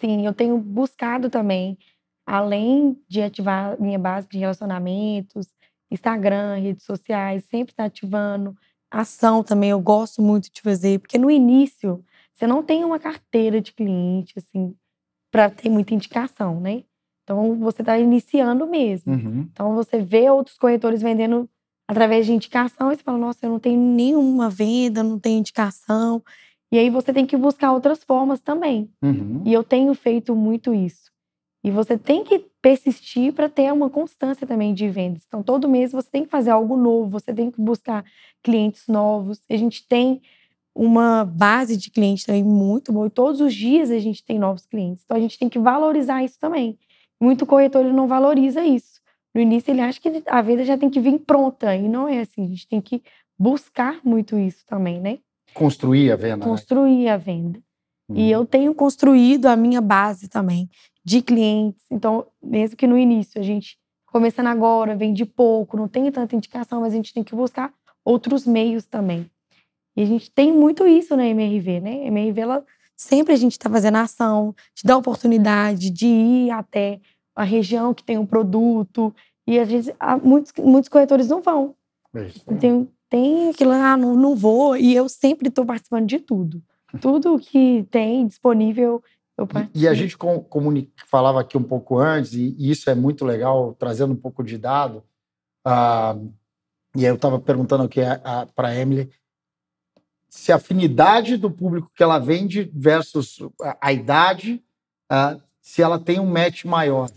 Sim, 0.00 0.24
eu 0.24 0.32
tenho 0.32 0.56
buscado 0.56 1.28
também, 1.28 1.76
além 2.24 2.96
de 3.08 3.20
ativar 3.20 3.76
minha 3.80 3.98
base 3.98 4.28
de 4.28 4.38
relacionamentos, 4.38 5.48
Instagram, 5.90 6.60
redes 6.60 6.84
sociais, 6.84 7.44
sempre 7.46 7.72
está 7.72 7.86
ativando. 7.86 8.56
Ação 8.88 9.42
também, 9.42 9.70
eu 9.70 9.80
gosto 9.80 10.22
muito 10.22 10.48
de 10.48 10.62
fazer, 10.62 11.00
porque 11.00 11.18
no 11.18 11.28
início 11.28 12.04
você 12.32 12.46
não 12.46 12.62
tem 12.62 12.84
uma 12.84 13.00
carteira 13.00 13.60
de 13.60 13.72
cliente, 13.72 14.34
assim, 14.38 14.76
para 15.28 15.50
ter 15.50 15.68
muita 15.68 15.92
indicação, 15.92 16.60
né? 16.60 16.84
Então 17.30 17.54
você 17.54 17.82
está 17.82 17.96
iniciando 17.96 18.66
mesmo. 18.66 19.12
Uhum. 19.12 19.48
Então 19.52 19.72
você 19.76 20.02
vê 20.02 20.28
outros 20.28 20.58
corretores 20.58 21.00
vendendo 21.00 21.48
através 21.86 22.26
de 22.26 22.32
indicação 22.32 22.90
e 22.90 22.96
você 22.96 23.02
fala, 23.04 23.18
nossa, 23.18 23.46
eu 23.46 23.50
não 23.50 23.60
tenho 23.60 23.80
nenhuma 23.80 24.50
venda, 24.50 25.04
não 25.04 25.16
tenho 25.16 25.38
indicação. 25.38 26.20
E 26.72 26.78
aí 26.78 26.90
você 26.90 27.12
tem 27.12 27.24
que 27.24 27.36
buscar 27.36 27.72
outras 27.72 28.02
formas 28.02 28.40
também. 28.40 28.90
Uhum. 29.00 29.42
E 29.44 29.52
eu 29.52 29.62
tenho 29.62 29.94
feito 29.94 30.34
muito 30.34 30.74
isso. 30.74 31.10
E 31.62 31.70
você 31.70 31.96
tem 31.96 32.24
que 32.24 32.38
persistir 32.60 33.32
para 33.32 33.48
ter 33.48 33.72
uma 33.72 33.88
constância 33.88 34.46
também 34.46 34.74
de 34.74 34.88
vendas. 34.88 35.22
Então, 35.28 35.42
todo 35.42 35.68
mês 35.68 35.92
você 35.92 36.10
tem 36.10 36.24
que 36.24 36.30
fazer 36.30 36.50
algo 36.50 36.76
novo, 36.76 37.10
você 37.10 37.32
tem 37.32 37.50
que 37.50 37.60
buscar 37.60 38.04
clientes 38.42 38.88
novos. 38.88 39.40
A 39.48 39.56
gente 39.56 39.86
tem 39.86 40.20
uma 40.74 41.24
base 41.24 41.76
de 41.76 41.90
clientes 41.90 42.24
também 42.24 42.42
muito 42.42 42.92
boa. 42.92 43.06
E 43.08 43.10
todos 43.10 43.40
os 43.40 43.54
dias 43.54 43.90
a 43.90 43.98
gente 43.98 44.24
tem 44.24 44.38
novos 44.38 44.64
clientes. 44.64 45.02
Então, 45.04 45.16
a 45.16 45.20
gente 45.20 45.38
tem 45.38 45.48
que 45.48 45.58
valorizar 45.58 46.24
isso 46.24 46.38
também. 46.40 46.78
Muito 47.20 47.46
corretor 47.46 47.84
ele 47.84 47.92
não 47.92 48.06
valoriza 48.06 48.64
isso. 48.64 49.00
No 49.34 49.40
início, 49.40 49.70
ele 49.70 49.80
acha 49.80 50.00
que 50.00 50.22
a 50.26 50.42
venda 50.42 50.64
já 50.64 50.76
tem 50.76 50.90
que 50.90 51.00
vir 51.00 51.18
pronta. 51.20 51.74
E 51.76 51.88
não 51.88 52.08
é 52.08 52.20
assim. 52.20 52.44
A 52.44 52.48
gente 52.48 52.66
tem 52.66 52.80
que 52.80 53.02
buscar 53.38 54.00
muito 54.04 54.38
isso 54.38 54.64
também, 54.66 55.00
né? 55.00 55.18
Construir 55.54 56.10
a 56.12 56.16
venda. 56.16 56.36
né? 56.38 56.44
Construir 56.44 57.08
a 57.08 57.16
venda. 57.16 57.60
Uhum. 58.08 58.16
E 58.16 58.30
eu 58.30 58.44
tenho 58.44 58.74
construído 58.74 59.46
a 59.46 59.56
minha 59.56 59.80
base 59.80 60.28
também 60.28 60.68
de 61.04 61.22
clientes. 61.22 61.84
Então, 61.90 62.26
mesmo 62.42 62.76
que 62.76 62.86
no 62.86 62.98
início 62.98 63.40
a 63.40 63.44
gente 63.44 63.78
começando 64.06 64.48
agora, 64.48 64.96
vende 64.96 65.24
pouco, 65.24 65.76
não 65.76 65.86
tem 65.86 66.10
tanta 66.10 66.34
indicação, 66.34 66.80
mas 66.80 66.92
a 66.92 66.96
gente 66.96 67.14
tem 67.14 67.22
que 67.22 67.34
buscar 67.34 67.72
outros 68.04 68.44
meios 68.44 68.84
também. 68.84 69.30
E 69.96 70.02
a 70.02 70.06
gente 70.06 70.30
tem 70.30 70.52
muito 70.52 70.86
isso 70.86 71.16
na 71.16 71.26
MRV, 71.26 71.80
né? 71.80 71.92
A 72.02 72.06
MRV, 72.06 72.40
ela, 72.40 72.64
sempre 73.00 73.32
a 73.32 73.36
gente 73.36 73.52
está 73.52 73.70
fazendo 73.70 73.96
ação, 73.96 74.54
te 74.74 74.84
dá 74.84 74.92
a 74.92 74.98
oportunidade 74.98 75.88
de 75.88 76.06
ir 76.06 76.50
até 76.50 77.00
a 77.34 77.42
região 77.42 77.94
que 77.94 78.04
tem 78.04 78.18
um 78.18 78.26
produto. 78.26 79.14
E 79.46 79.58
a 79.58 79.64
gente, 79.64 79.94
há 79.98 80.18
muitos, 80.18 80.52
muitos 80.58 80.90
corretores 80.90 81.28
não 81.28 81.40
vão. 81.40 81.74
É 82.14 82.26
isso 82.26 82.42
aí. 82.46 82.58
Tem, 82.58 82.88
tem 83.08 83.50
aquilo, 83.50 83.72
ah, 83.72 83.96
não, 83.96 84.14
não 84.14 84.36
vou. 84.36 84.76
E 84.76 84.94
eu 84.94 85.08
sempre 85.08 85.48
estou 85.48 85.64
participando 85.64 86.06
de 86.06 86.18
tudo. 86.18 86.62
Tudo 87.00 87.38
que 87.38 87.86
tem 87.90 88.26
disponível, 88.26 89.02
eu 89.38 89.46
participo. 89.46 89.78
E, 89.78 89.82
e 89.82 89.88
a 89.88 89.94
gente 89.94 90.18
com, 90.18 90.44
falava 91.06 91.40
aqui 91.40 91.56
um 91.56 91.62
pouco 91.62 91.98
antes, 91.98 92.34
e, 92.34 92.54
e 92.58 92.70
isso 92.70 92.90
é 92.90 92.94
muito 92.94 93.24
legal, 93.24 93.74
trazendo 93.78 94.12
um 94.12 94.16
pouco 94.16 94.44
de 94.44 94.58
dado. 94.58 95.02
ah, 95.64 96.18
e 96.94 97.06
aí 97.06 97.10
eu 97.10 97.14
estava 97.14 97.38
perguntando 97.38 97.84
aqui 97.84 98.00
para 98.54 98.68
a 98.68 98.76
Emily 98.76 99.08
se 100.30 100.52
a 100.52 100.56
afinidade 100.56 101.36
do 101.36 101.50
público 101.50 101.90
que 101.94 102.02
ela 102.02 102.18
vende 102.18 102.70
versus 102.72 103.40
a, 103.80 103.92
idade, 103.92 104.62
ah, 105.10 105.36
se 105.60 105.82
ela 105.82 105.98
tem 105.98 106.20
um 106.20 106.30
match 106.30 106.64
maior. 106.64 107.10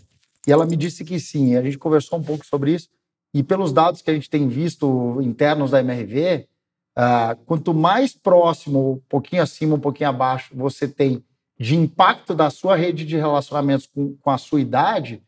E 0.46 0.52
ela 0.52 0.66
me 0.66 0.76
disse 0.76 1.04
que 1.04 1.18
sim. 1.20 1.56
A 1.56 1.62
gente 1.62 1.78
conversou 1.78 2.18
um 2.18 2.22
pouco 2.22 2.44
sobre 2.44 2.74
isso. 2.74 2.88
E 3.32 3.42
pelos 3.42 3.72
dados 3.72 4.02
que 4.02 4.10
a 4.10 4.14
gente 4.14 4.28
tem 4.28 4.48
visto 4.48 5.22
internos 5.22 5.70
da 5.70 5.80
MRV, 5.80 6.48
ah, 6.96 7.36
quanto 7.46 7.72
mais 7.72 8.14
próximo, 8.14 8.94
um 8.94 9.00
pouquinho 9.08 9.42
acima, 9.42 9.76
um 9.76 9.80
pouquinho 9.80 10.10
abaixo, 10.10 10.52
você 10.56 10.88
tem 10.88 11.24
de 11.58 11.76
impacto 11.76 12.34
da 12.34 12.50
sua 12.50 12.74
rede 12.74 13.04
de 13.04 13.16
relacionamentos 13.16 13.86
com, 13.86 14.16
com 14.16 14.30
a 14.30 14.38
sua 14.38 14.60
idade, 14.60 15.22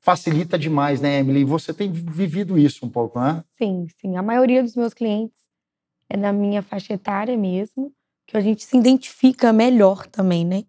facilita 0.00 0.58
demais, 0.58 1.00
né, 1.00 1.20
Emily? 1.20 1.44
Você 1.44 1.72
tem 1.72 1.90
vivido 1.90 2.58
isso 2.58 2.84
um 2.84 2.90
pouco, 2.90 3.20
né? 3.20 3.44
Sim, 3.56 3.86
sim. 4.00 4.16
A 4.16 4.22
maioria 4.22 4.60
dos 4.60 4.74
meus 4.74 4.92
clientes 4.92 5.41
é 6.12 6.16
da 6.16 6.30
minha 6.32 6.60
faixa 6.62 6.92
etária 6.92 7.36
mesmo, 7.38 7.90
que 8.26 8.36
a 8.36 8.40
gente 8.40 8.62
se 8.64 8.76
identifica 8.76 9.50
melhor 9.52 10.06
também, 10.06 10.44
né? 10.44 10.64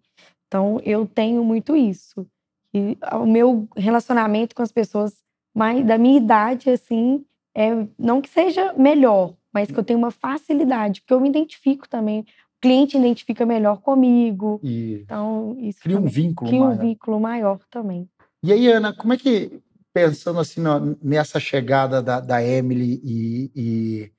Então, 0.46 0.80
eu 0.84 1.06
tenho 1.06 1.44
muito 1.44 1.76
isso. 1.76 2.26
E 2.72 2.96
o 3.12 3.26
meu 3.26 3.68
relacionamento 3.76 4.54
com 4.54 4.62
as 4.62 4.72
pessoas 4.72 5.16
mais 5.54 5.84
da 5.86 5.98
minha 5.98 6.16
idade, 6.16 6.70
assim, 6.70 7.24
é 7.54 7.70
não 7.98 8.20
que 8.22 8.28
seja 8.30 8.72
melhor, 8.72 9.34
mas 9.52 9.70
que 9.70 9.78
eu 9.78 9.84
tenho 9.84 9.98
uma 9.98 10.10
facilidade, 10.10 11.00
porque 11.02 11.12
eu 11.14 11.20
me 11.20 11.28
identifico 11.28 11.88
também. 11.88 12.20
O 12.20 12.60
cliente 12.62 12.96
identifica 12.96 13.44
melhor 13.44 13.80
comigo. 13.82 14.60
E 14.64 15.02
Então, 15.04 15.54
isso 15.60 15.80
cria 15.80 15.96
um 15.98 16.00
também 16.00 16.12
vínculo 16.12 16.50
cria 16.50 16.62
um 16.62 16.66
maior. 16.68 16.80
vínculo 16.80 17.20
maior 17.20 17.58
também. 17.70 18.08
E 18.42 18.50
aí, 18.52 18.66
Ana, 18.68 18.94
como 18.94 19.12
é 19.12 19.16
que, 19.18 19.60
pensando 19.92 20.40
assim 20.40 20.60
na- 20.60 20.80
nessa 21.02 21.38
chegada 21.38 22.02
da, 22.02 22.18
da 22.20 22.42
Emily 22.42 23.00
e, 23.04 23.50
e, 23.54 24.12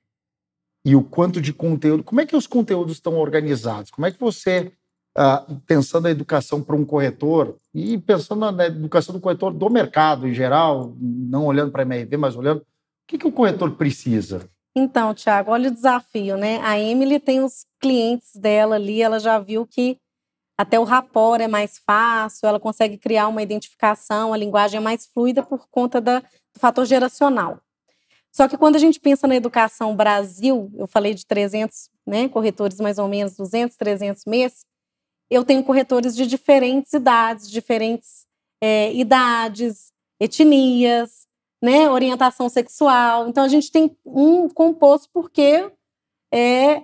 e 0.86 0.94
o 0.94 1.02
quanto 1.02 1.40
de 1.40 1.52
conteúdo, 1.52 2.04
como 2.04 2.20
é 2.20 2.26
que 2.26 2.36
os 2.36 2.46
conteúdos 2.46 2.92
estão 2.92 3.16
organizados? 3.16 3.90
Como 3.90 4.06
é 4.06 4.12
que 4.12 4.20
você, 4.20 4.70
ah, 5.18 5.44
pensando 5.66 6.06
a 6.06 6.12
educação 6.12 6.62
para 6.62 6.76
um 6.76 6.84
corretor 6.84 7.56
e 7.74 7.98
pensando 7.98 8.52
na 8.52 8.66
educação 8.66 9.12
do 9.12 9.20
corretor 9.20 9.52
do 9.52 9.68
mercado 9.68 10.28
em 10.28 10.32
geral, 10.32 10.94
não 11.00 11.44
olhando 11.44 11.72
para 11.72 11.82
a 11.82 11.84
MRV, 11.84 12.16
mas 12.16 12.36
olhando, 12.36 12.60
o 12.60 12.64
que, 13.08 13.18
que 13.18 13.26
o 13.26 13.32
corretor 13.32 13.72
precisa? 13.72 14.48
Então, 14.76 15.12
Tiago, 15.12 15.50
olha 15.50 15.70
o 15.70 15.74
desafio, 15.74 16.36
né? 16.36 16.60
A 16.62 16.78
Emily 16.78 17.18
tem 17.18 17.42
os 17.42 17.66
clientes 17.80 18.36
dela 18.36 18.76
ali, 18.76 19.02
ela 19.02 19.18
já 19.18 19.40
viu 19.40 19.66
que 19.66 19.98
até 20.56 20.78
o 20.78 20.84
rapport 20.84 21.40
é 21.40 21.48
mais 21.48 21.78
fácil, 21.78 22.46
ela 22.46 22.60
consegue 22.60 22.96
criar 22.96 23.26
uma 23.26 23.42
identificação, 23.42 24.32
a 24.32 24.36
linguagem 24.36 24.78
é 24.78 24.80
mais 24.80 25.04
fluida 25.04 25.42
por 25.42 25.66
conta 25.68 26.00
da, 26.00 26.20
do 26.20 26.60
fator 26.60 26.84
geracional. 26.84 27.60
Só 28.36 28.46
que 28.46 28.58
quando 28.58 28.76
a 28.76 28.78
gente 28.78 29.00
pensa 29.00 29.26
na 29.26 29.34
educação 29.34 29.96
Brasil, 29.96 30.70
eu 30.76 30.86
falei 30.86 31.14
de 31.14 31.24
300 31.24 31.88
né, 32.06 32.28
corretores, 32.28 32.78
mais 32.78 32.98
ou 32.98 33.08
menos 33.08 33.34
200, 33.34 33.74
300 33.78 34.26
meses, 34.26 34.66
eu 35.30 35.42
tenho 35.42 35.64
corretores 35.64 36.14
de 36.14 36.26
diferentes 36.26 36.92
idades, 36.92 37.50
diferentes 37.50 38.26
eh, 38.62 38.92
idades, 38.92 39.90
etnias, 40.20 41.26
né, 41.64 41.88
orientação 41.88 42.50
sexual. 42.50 43.26
Então 43.26 43.42
a 43.42 43.48
gente 43.48 43.72
tem 43.72 43.96
um 44.04 44.50
composto 44.50 45.08
porque 45.14 45.72
é 46.30 46.82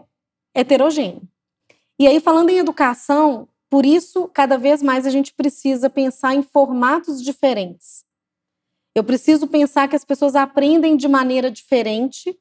heterogêneo. 0.54 1.20
E 1.98 2.08
aí, 2.08 2.18
falando 2.18 2.48
em 2.48 2.56
educação, 2.56 3.46
por 3.68 3.84
isso, 3.84 4.26
cada 4.32 4.56
vez 4.56 4.82
mais 4.82 5.06
a 5.06 5.10
gente 5.10 5.34
precisa 5.34 5.90
pensar 5.90 6.34
em 6.34 6.42
formatos 6.42 7.22
diferentes. 7.22 8.06
Eu 8.94 9.04
preciso 9.04 9.46
pensar 9.46 9.88
que 9.88 9.96
as 9.96 10.04
pessoas 10.04 10.36
aprendem 10.36 10.96
de 10.96 11.08
maneira 11.08 11.50
diferente, 11.50 12.36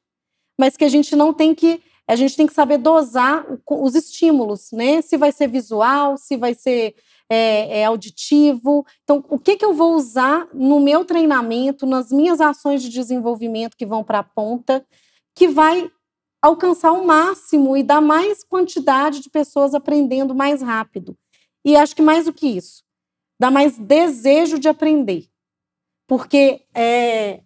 mas 0.58 0.76
que 0.76 0.84
a 0.84 0.88
gente 0.88 1.16
não 1.16 1.32
tem 1.32 1.54
que 1.54 1.80
a 2.06 2.16
gente 2.16 2.36
tem 2.36 2.46
que 2.46 2.52
saber 2.52 2.78
dosar 2.78 3.46
os 3.70 3.94
estímulos, 3.94 4.70
né? 4.72 5.00
Se 5.00 5.16
vai 5.16 5.30
ser 5.30 5.46
visual, 5.46 6.18
se 6.18 6.36
vai 6.36 6.52
ser 6.52 6.94
é, 7.30 7.80
é, 7.80 7.84
auditivo. 7.84 8.84
Então, 9.04 9.24
o 9.30 9.38
que, 9.38 9.56
que 9.56 9.64
eu 9.64 9.72
vou 9.72 9.94
usar 9.94 10.48
no 10.52 10.80
meu 10.80 11.04
treinamento, 11.04 11.86
nas 11.86 12.10
minhas 12.10 12.40
ações 12.40 12.82
de 12.82 12.90
desenvolvimento 12.90 13.76
que 13.76 13.86
vão 13.86 14.02
para 14.02 14.18
a 14.18 14.24
ponta, 14.24 14.84
que 15.34 15.48
vai 15.48 15.90
alcançar 16.42 16.92
o 16.92 17.06
máximo 17.06 17.76
e 17.76 17.82
dar 17.82 18.00
mais 18.00 18.42
quantidade 18.42 19.20
de 19.20 19.30
pessoas 19.30 19.74
aprendendo 19.74 20.34
mais 20.34 20.60
rápido. 20.60 21.16
E 21.64 21.76
acho 21.76 21.94
que 21.94 22.02
mais 22.02 22.24
do 22.24 22.32
que 22.32 22.48
isso, 22.48 22.82
dá 23.40 23.50
mais 23.50 23.78
desejo 23.78 24.58
de 24.58 24.68
aprender. 24.68 25.31
Porque 26.12 26.60
é, 26.74 27.40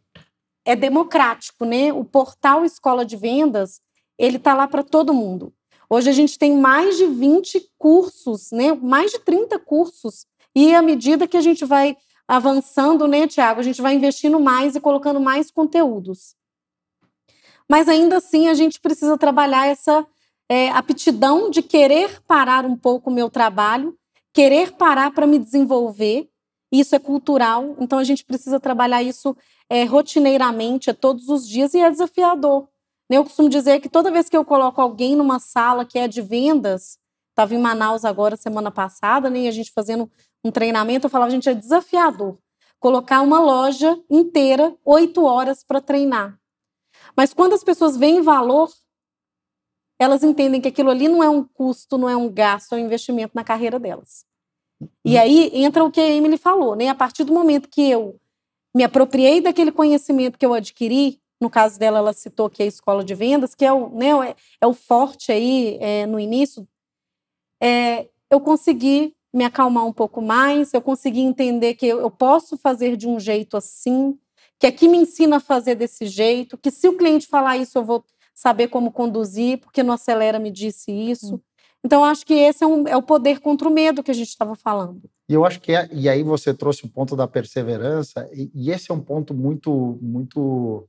é 0.65 0.75
democrático, 0.75 1.65
né? 1.65 1.93
O 1.93 2.05
portal 2.05 2.65
Escola 2.65 3.07
de 3.07 3.17
Vendas, 3.17 3.81
ele 4.19 4.39
está 4.39 4.55
lá 4.55 4.67
para 4.67 4.83
todo 4.83 5.15
mundo. 5.15 5.55
Hoje 5.89 6.11
a 6.11 6.13
gente 6.13 6.37
tem 6.37 6.53
mais 6.57 6.97
de 6.97 7.07
20 7.07 7.65
cursos, 7.79 8.51
né? 8.51 8.75
mais 8.75 9.13
de 9.13 9.21
30 9.21 9.57
cursos. 9.61 10.27
E 10.53 10.75
à 10.75 10.83
medida 10.83 11.29
que 11.29 11.37
a 11.37 11.41
gente 11.41 11.65
vai 11.65 11.97
avançando, 12.27 13.07
né, 13.07 13.29
Tiago, 13.29 13.61
a 13.61 13.63
gente 13.63 13.81
vai 13.81 13.95
investindo 13.95 14.41
mais 14.41 14.75
e 14.75 14.81
colocando 14.81 15.21
mais 15.21 15.49
conteúdos. 15.49 16.35
Mas 17.71 17.89
ainda 17.89 18.17
assim 18.17 18.49
a 18.49 18.55
gente 18.55 18.81
precisa 18.81 19.17
trabalhar 19.17 19.69
essa 19.69 20.05
é, 20.49 20.71
aptidão 20.71 21.51
de 21.51 21.63
querer 21.63 22.21
parar 22.23 22.67
um 22.67 22.77
pouco 22.77 23.11
o 23.11 23.15
meu 23.15 23.31
trabalho, 23.31 23.97
querer 24.35 24.73
parar 24.73 25.13
para 25.13 25.25
me 25.25 25.39
desenvolver. 25.39 26.29
Isso 26.79 26.95
é 26.95 26.99
cultural, 26.99 27.75
então 27.79 27.99
a 27.99 28.05
gente 28.05 28.25
precisa 28.25 28.61
trabalhar 28.61 29.03
isso 29.03 29.37
é, 29.71 29.85
rotineiramente, 29.85 30.91
é 30.91 30.93
todos 30.93 31.29
os 31.29 31.49
dias 31.49 31.73
e 31.75 31.79
é 31.79 31.91
desafiador. 31.91 32.69
Eu 33.09 33.25
costumo 33.25 33.49
dizer 33.49 33.81
que 33.81 33.89
toda 33.89 34.11
vez 34.11 34.29
que 34.29 34.37
eu 34.37 34.45
coloco 34.45 34.81
alguém 34.81 35.17
numa 35.17 35.39
sala 35.39 35.85
que 35.85 35.99
é 35.99 36.09
de 36.09 36.21
vendas, 36.21 36.99
estava 37.31 37.55
em 37.55 37.59
Manaus 37.59 38.05
agora 38.05 38.37
semana 38.37 38.71
passada, 38.71 39.31
né, 39.31 39.41
e 39.41 39.49
a 39.49 39.53
gente 39.53 39.73
fazendo 39.73 40.11
um 40.45 40.51
treinamento, 40.51 41.07
eu 41.07 41.11
falava, 41.11 41.31
gente, 41.31 41.49
é 41.49 41.55
desafiador 41.55 42.37
colocar 42.79 43.21
uma 43.21 43.41
loja 43.41 43.99
inteira 44.11 44.77
oito 44.85 45.25
horas 45.25 45.65
para 45.65 45.81
treinar. 45.81 46.39
Mas 47.17 47.33
quando 47.33 47.55
as 47.55 47.65
pessoas 47.65 47.97
veem 47.97 48.21
valor, 48.21 48.71
elas 49.99 50.23
entendem 50.23 50.61
que 50.61 50.69
aquilo 50.69 50.91
ali 50.91 51.09
não 51.09 51.23
é 51.23 51.29
um 51.29 51.43
custo, 51.43 51.97
não 51.97 52.09
é 52.09 52.17
um 52.17 52.31
gasto, 52.31 52.75
é 52.75 52.77
um 52.77 52.85
investimento 52.85 53.33
na 53.35 53.43
carreira 53.43 53.79
delas. 53.79 54.27
E 55.05 55.15
uhum. 55.15 55.21
aí 55.21 55.51
entra 55.55 55.85
o 55.85 55.91
que 55.91 56.01
a 56.01 56.09
Emily 56.09 56.37
falou, 56.37 56.75
né? 56.75 56.89
A 56.89 56.95
partir 56.95 57.25
do 57.25 57.33
momento 57.33 57.69
que 57.69 57.91
eu 57.91 58.19
me 58.75 58.85
apropriei 58.85 59.41
daquele 59.41 59.73
conhecimento 59.73 60.39
que 60.39 60.45
eu 60.45 60.53
adquiri, 60.53 61.19
no 61.41 61.49
caso 61.49 61.79
dela, 61.79 61.99
ela 61.99 62.13
citou 62.13 62.51
que 62.51 62.63
é 62.63 62.67
a 62.67 62.69
escola 62.69 63.05
de 63.05 63.15
vendas, 63.15 63.55
que 63.55 63.65
é 63.65 63.73
o, 63.73 63.89
né, 63.91 64.11
é, 64.31 64.37
é 64.61 64.67
o 64.67 64.75
forte 64.75 65.33
aí 65.33 65.79
é, 65.81 66.07
no 66.07 66.21
início. 66.21 66.67
É, 67.63 68.09
eu 68.31 68.41
consegui 68.41 69.15
me 69.33 69.45
acalmar 69.45 69.87
um 69.87 69.93
pouco 69.93 70.23
mais, 70.23 70.73
eu 70.73 70.81
consegui 70.81 71.21
entender 71.21 71.75
que 71.75 71.87
eu, 71.87 72.01
eu 72.01 72.11
posso 72.11 72.57
fazer 72.57 72.97
de 72.97 73.07
um 73.07 73.21
jeito 73.21 73.57
assim, 73.57 74.19
que 74.59 74.67
aqui 74.67 74.89
me 74.89 74.99
ensina 74.99 75.37
a 75.37 75.41
fazer 75.41 75.75
desse 75.75 76.07
jeito, 76.07 76.57
que 76.57 76.71
se 76.71 76.89
o 76.89 76.97
cliente 76.97 77.27
falar 77.27 77.57
isso, 77.59 77.79
eu 77.79 77.85
vou 77.85 78.05
saber 78.35 78.69
como 78.69 78.93
conduzir, 78.93 79.59
porque 79.59 79.83
no 79.83 79.93
Acelera 79.93 80.39
me 80.39 80.51
disse 80.51 80.91
isso. 80.91 81.37
Hum. 81.37 81.41
Então, 81.87 82.05
acho 82.05 82.27
que 82.27 82.35
esse 82.35 82.65
é, 82.65 82.67
um, 82.67 82.89
é, 82.89 82.97
o 82.97 83.03
poder 83.03 83.39
contra 83.39 83.69
o 83.69 83.71
medo 83.71 84.03
que 84.03 84.11
a 84.11 84.15
gente 84.15 84.27
estava 84.27 84.57
falando. 84.57 85.01
E 85.29 85.33
eu 85.33 85.45
acho 85.45 85.61
que 85.61 85.73
é, 85.73 85.89
e 85.93 86.09
aí 86.09 86.25
você 86.25 86.53
trouxe 86.53 86.85
o 86.85 86.89
ponto 86.89 87.15
da 87.15 87.29
perseverança, 87.29 88.29
e, 88.33 88.51
e 88.53 88.73
esse 88.73 88.91
é 88.91 88.95
um 88.95 89.01
ponto 89.01 89.33
muito, 89.33 89.97
muito 90.03 90.89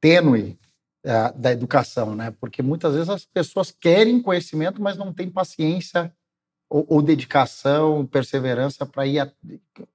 tênue 0.00 0.58
uh, 1.06 1.40
da 1.40 1.52
educação, 1.52 2.16
né? 2.16 2.34
Porque 2.40 2.60
muitas 2.60 2.94
vezes 2.94 3.08
as 3.08 3.24
pessoas 3.24 3.70
querem 3.70 4.20
conhecimento, 4.20 4.82
mas 4.82 4.96
não 4.96 5.12
têm 5.12 5.30
paciência 5.30 6.12
ou, 6.68 6.84
ou 6.88 7.00
dedicação, 7.00 8.04
perseverança 8.04 8.84
para 8.84 9.06
ir, 9.06 9.20
a, 9.20 9.30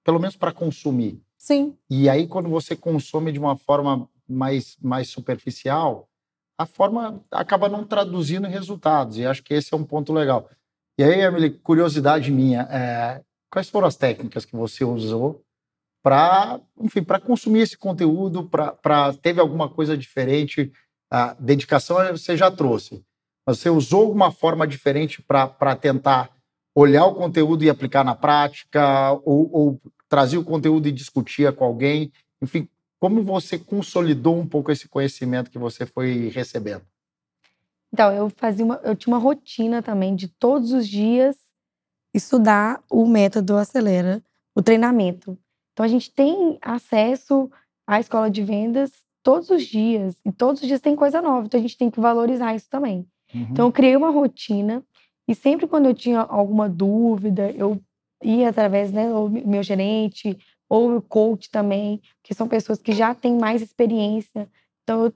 pelo 0.01 0.17
menos 0.17 0.38
para 0.38 0.53
consumir. 0.53 1.21
Sim. 1.38 1.75
E 1.89 2.07
aí 2.07 2.25
quando 2.25 2.47
você 2.47 2.73
consome 2.73 3.33
de 3.33 3.39
uma 3.39 3.57
forma 3.57 4.10
mais 4.29 4.77
mais 4.81 5.10
superficial, 5.10 6.07
a 6.58 6.65
forma 6.65 7.24
acaba 7.32 7.70
não 7.70 7.86
traduzindo 7.86 8.48
resultados. 8.48 9.17
E 9.17 9.26
acho 9.26 9.43
que 9.43 9.54
esse 9.54 9.74
é 9.74 9.78
um 9.78 9.84
ponto 9.84 10.12
legal. 10.12 10.50
E 10.98 11.04
aí, 11.04 11.22
Emily, 11.22 11.52
curiosidade 11.52 12.32
minha, 12.32 12.62
é, 12.63 13.22
quais 13.52 13.70
foram 13.70 13.88
as 13.88 13.96
técnicas 13.96 14.46
que 14.46 14.56
você 14.56 14.84
usou 14.84 15.43
para, 16.04 16.60
enfim, 16.80 17.04
para 17.04 17.20
consumir 17.20 17.60
esse 17.60 17.78
conteúdo, 17.78 18.50
para 18.50 19.13
teve 19.13 19.39
alguma 19.39 19.70
coisa 19.70 19.98
diferente, 19.98 20.72
a 21.12 21.34
dedicação 21.34 21.98
você 22.12 22.36
já 22.36 22.50
trouxe, 22.50 23.04
mas 23.46 23.60
você 23.60 23.70
usou 23.70 24.02
alguma 24.02 24.32
forma 24.32 24.67
diferente 24.67 25.22
para 25.22 25.76
tentar 25.76 26.32
olhar 26.74 27.06
o 27.06 27.15
conteúdo 27.15 27.63
e 27.63 27.70
aplicar 27.70 28.04
na 28.04 28.15
prática, 28.15 29.12
ou, 29.26 29.52
ou 29.52 29.82
trazer 30.08 30.38
o 30.38 30.43
conteúdo 30.43 30.88
e 30.88 30.91
discutir 30.91 31.52
com 31.54 31.65
alguém, 31.65 32.12
enfim, 32.41 32.70
como 32.99 33.23
você 33.23 33.60
consolidou 33.60 34.38
um 34.38 34.47
pouco 34.47 34.71
esse 34.71 34.88
conhecimento 34.88 35.51
que 35.51 35.60
você 35.60 35.86
foi 35.86 36.29
recebendo? 36.29 36.83
Então, 37.93 38.12
eu 38.12 38.29
fazia 38.29 38.65
uma, 38.65 38.75
eu 38.83 38.95
tinha 38.95 39.13
uma 39.13 39.21
rotina 39.21 39.81
também 39.81 40.15
de 40.15 40.27
todos 40.27 40.71
os 40.71 40.88
dias 40.88 41.38
estudar 42.13 42.83
o 42.89 43.05
método 43.07 43.55
Acelera, 43.55 44.23
o 44.55 44.62
treinamento. 44.62 45.38
Então 45.73 45.86
a 45.86 45.89
gente 45.89 46.12
tem 46.12 46.57
acesso 46.62 47.49
à 47.86 47.99
escola 47.99 48.29
de 48.29 48.43
vendas 48.43 48.91
todos 49.23 49.49
os 49.49 49.63
dias, 49.63 50.15
e 50.25 50.31
todos 50.31 50.62
os 50.62 50.67
dias 50.67 50.81
tem 50.81 50.95
coisa 50.95 51.21
nova, 51.21 51.45
então 51.45 51.60
a 51.60 51.62
gente 51.62 51.77
tem 51.77 51.91
que 51.91 51.99
valorizar 51.99 52.55
isso 52.55 52.69
também. 52.69 53.05
Uhum. 53.33 53.47
Então 53.51 53.65
eu 53.67 53.71
criei 53.71 53.95
uma 53.95 54.10
rotina 54.10 54.83
e 55.27 55.36
sempre 55.36 55.67
quando 55.67 55.86
eu 55.86 55.93
tinha 55.93 56.21
alguma 56.21 56.69
dúvida, 56.69 57.51
eu 57.51 57.79
ia 58.23 58.49
através, 58.49 58.91
né, 58.91 59.07
do 59.07 59.29
meu 59.29 59.62
gerente 59.62 60.38
ou 60.69 60.97
o 60.97 61.01
coach 61.01 61.49
também, 61.49 62.01
que 62.23 62.34
são 62.34 62.47
pessoas 62.47 62.82
que 62.82 62.91
já 62.91 63.13
têm 63.15 63.38
mais 63.38 63.62
experiência. 63.62 64.49
Então 64.84 65.06
eu 65.06 65.13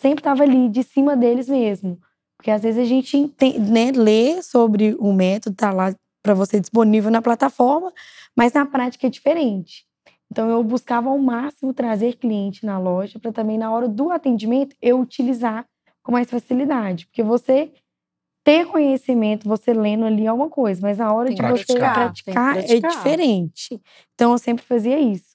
sempre 0.00 0.20
estava 0.20 0.42
ali 0.42 0.68
de 0.68 0.82
cima 0.82 1.16
deles 1.16 1.48
mesmo. 1.48 1.98
Porque 2.36 2.50
às 2.50 2.62
vezes 2.62 2.80
a 2.80 2.86
gente 2.86 3.28
tem, 3.36 3.58
né, 3.58 3.92
lê 3.92 4.42
sobre 4.42 4.96
o 4.98 5.12
método, 5.12 5.54
tá 5.54 5.70
lá 5.72 5.94
para 6.22 6.34
você 6.34 6.58
disponível 6.58 7.10
na 7.10 7.20
plataforma, 7.22 7.92
mas 8.36 8.52
na 8.52 8.64
prática 8.64 9.06
é 9.06 9.10
diferente. 9.10 9.84
Então 10.30 10.48
eu 10.48 10.62
buscava 10.62 11.10
ao 11.10 11.18
máximo 11.18 11.74
trazer 11.74 12.16
cliente 12.16 12.64
na 12.64 12.78
loja 12.78 13.18
para 13.18 13.32
também 13.32 13.58
na 13.58 13.70
hora 13.70 13.88
do 13.88 14.10
atendimento 14.10 14.76
eu 14.80 15.00
utilizar 15.00 15.66
com 16.02 16.12
mais 16.12 16.30
facilidade, 16.30 17.06
porque 17.06 17.22
você 17.22 17.72
ter 18.44 18.66
conhecimento, 18.66 19.48
você 19.48 19.72
lendo 19.72 20.04
ali 20.04 20.26
é 20.26 20.32
uma 20.32 20.48
coisa, 20.48 20.80
mas 20.80 20.98
na 20.98 21.12
hora 21.12 21.26
tem 21.26 21.36
de 21.36 21.42
praticar, 21.42 21.66
você 21.66 21.78
praticar, 21.78 22.54
praticar, 22.54 22.76
é 22.76 22.80
diferente. 22.80 23.80
Então 24.14 24.32
eu 24.32 24.38
sempre 24.38 24.64
fazia 24.64 24.98
isso. 24.98 25.30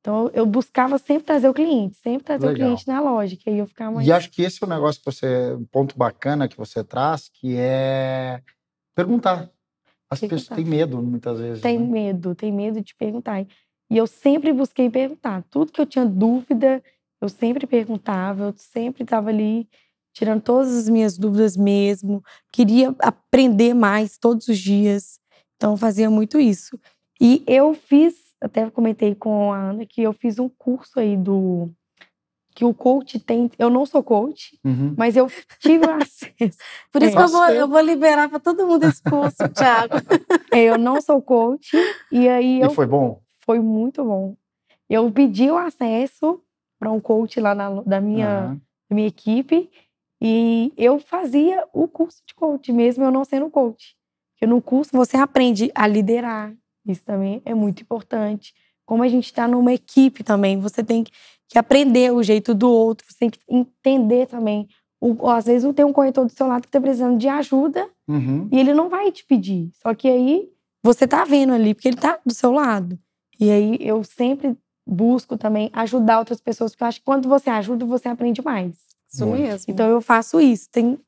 Então 0.00 0.30
eu 0.32 0.46
buscava 0.46 0.98
sempre 0.98 1.24
trazer 1.24 1.48
o 1.48 1.54
cliente, 1.54 1.96
sempre 1.98 2.24
trazer 2.24 2.46
Legal. 2.46 2.54
o 2.54 2.70
cliente 2.70 2.88
na 2.88 3.00
loja, 3.00 3.36
que 3.36 3.50
aí 3.50 3.58
eu 3.58 3.66
ficava 3.66 3.92
mais... 3.92 4.06
E 4.06 4.12
acho 4.12 4.30
que 4.30 4.42
esse 4.42 4.62
é 4.62 4.66
um 4.66 4.70
negócio 4.70 5.00
que 5.00 5.10
você, 5.10 5.54
um 5.54 5.64
ponto 5.64 5.96
bacana 5.96 6.48
que 6.48 6.56
você 6.56 6.82
traz, 6.82 7.28
que 7.28 7.56
é 7.56 8.40
perguntar. 8.94 9.50
As 10.10 10.20
perguntar. 10.20 10.40
pessoas 10.40 10.56
têm 10.56 10.64
medo 10.64 11.02
muitas 11.02 11.38
vezes. 11.38 11.62
Tem 11.62 11.78
né? 11.78 11.86
medo, 11.86 12.34
tem 12.34 12.52
medo 12.52 12.80
de 12.80 12.94
perguntar. 12.94 13.40
E 13.90 13.96
eu 13.96 14.06
sempre 14.06 14.52
busquei 14.52 14.88
perguntar. 14.90 15.44
Tudo 15.50 15.72
que 15.72 15.80
eu 15.80 15.86
tinha 15.86 16.06
dúvida, 16.06 16.82
eu 17.20 17.28
sempre 17.28 17.66
perguntava, 17.66 18.44
eu 18.44 18.54
sempre 18.56 19.02
estava 19.02 19.28
ali 19.28 19.68
tirando 20.18 20.42
todas 20.42 20.76
as 20.76 20.88
minhas 20.88 21.16
dúvidas 21.16 21.56
mesmo. 21.56 22.22
Queria 22.52 22.92
aprender 22.98 23.72
mais 23.72 24.18
todos 24.18 24.48
os 24.48 24.58
dias. 24.58 25.20
Então, 25.56 25.72
eu 25.72 25.76
fazia 25.76 26.10
muito 26.10 26.40
isso. 26.40 26.78
E 27.20 27.44
eu 27.46 27.72
fiz, 27.72 28.34
até 28.40 28.68
comentei 28.68 29.14
com 29.14 29.52
a 29.52 29.70
Ana, 29.70 29.86
que 29.86 30.02
eu 30.02 30.12
fiz 30.12 30.40
um 30.40 30.48
curso 30.48 30.98
aí 30.98 31.16
do. 31.16 31.70
Que 32.52 32.64
o 32.64 32.74
coach 32.74 33.20
tem. 33.20 33.48
Eu 33.56 33.70
não 33.70 33.86
sou 33.86 34.02
coach, 34.02 34.58
uhum. 34.64 34.92
mas 34.98 35.16
eu 35.16 35.30
tive 35.60 35.86
acesso. 35.88 36.58
Por 36.92 37.00
isso 37.00 37.12
é. 37.12 37.16
que 37.16 37.22
eu 37.22 37.28
vou, 37.28 37.48
eu 37.50 37.68
vou 37.68 37.80
liberar 37.80 38.28
para 38.28 38.40
todo 38.40 38.66
mundo 38.66 38.84
esse 38.84 39.00
curso, 39.00 39.36
Thiago. 39.54 39.94
É, 40.50 40.64
eu 40.64 40.76
não 40.76 41.00
sou 41.00 41.22
coach. 41.22 41.70
E 42.10 42.28
aí. 42.28 42.58
E 42.58 42.60
eu, 42.62 42.70
foi 42.70 42.86
bom? 42.86 43.20
foi 43.46 43.60
muito 43.60 44.04
bom. 44.04 44.36
Eu 44.90 45.08
pedi 45.12 45.48
o 45.48 45.56
acesso 45.56 46.42
para 46.76 46.90
um 46.90 46.98
coach 46.98 47.38
lá 47.38 47.54
na, 47.54 47.82
da 47.82 48.00
minha, 48.00 48.48
uhum. 48.48 48.60
da 48.90 48.96
minha 48.96 49.06
equipe 49.06 49.70
e 50.20 50.72
eu 50.76 50.98
fazia 50.98 51.64
o 51.72 51.86
curso 51.86 52.22
de 52.26 52.34
coach, 52.34 52.72
mesmo 52.72 53.04
eu 53.04 53.10
não 53.10 53.24
sendo 53.24 53.48
coach. 53.50 53.96
Porque 54.34 54.46
no 54.46 54.60
curso 54.62 54.90
você 54.92 55.16
aprende 55.16 55.70
a 55.74 55.86
liderar, 55.86 56.52
isso 56.86 57.04
também 57.04 57.42
é 57.44 57.54
muito 57.54 57.82
importante. 57.82 58.54
Como 58.86 59.02
a 59.02 59.08
gente 59.08 59.26
está 59.26 59.46
numa 59.46 59.72
equipe 59.72 60.22
também, 60.24 60.58
você 60.58 60.82
tem 60.82 61.04
que 61.48 61.58
aprender 61.58 62.12
o 62.12 62.22
jeito 62.22 62.54
do 62.54 62.70
outro, 62.70 63.06
você 63.08 63.18
tem 63.18 63.30
que 63.30 63.38
entender 63.48 64.26
também 64.26 64.66
O, 65.00 65.28
às 65.30 65.46
vezes 65.46 65.72
tem 65.74 65.84
um 65.84 65.92
corretor 65.92 66.24
do 66.26 66.32
seu 66.32 66.46
lado 66.48 66.62
que 66.62 66.68
está 66.68 66.80
precisando 66.80 67.16
de 67.18 67.28
ajuda 67.28 67.88
Uhum. 68.08 68.48
e 68.50 68.58
ele 68.58 68.74
não 68.74 68.88
vai 68.88 69.12
te 69.12 69.24
pedir. 69.24 69.70
Só 69.80 69.94
que 69.94 70.08
aí 70.08 70.48
você 70.82 71.06
tá 71.06 71.24
vendo 71.24 71.52
ali, 71.52 71.72
porque 71.74 71.88
ele 71.88 71.96
tá 71.96 72.18
do 72.26 72.34
seu 72.34 72.50
lado. 72.50 72.98
E 73.38 73.48
aí 73.50 73.76
eu 73.80 74.02
sempre 74.02 74.56
busco 74.86 75.36
também 75.38 75.70
ajudar 75.72 76.18
outras 76.18 76.40
pessoas, 76.40 76.72
porque 76.72 76.82
eu 76.82 76.88
acho 76.88 76.98
que 76.98 77.04
quando 77.04 77.28
você 77.28 77.48
ajuda, 77.50 77.84
você 77.86 78.08
aprende 78.08 78.42
mais. 78.42 78.76
Isso 79.10 79.26
Muito. 79.26 79.40
mesmo. 79.42 79.72
Então 79.72 79.88
eu 79.88 80.00
faço 80.00 80.40
isso. 80.40 80.68
Tem, 80.70 80.98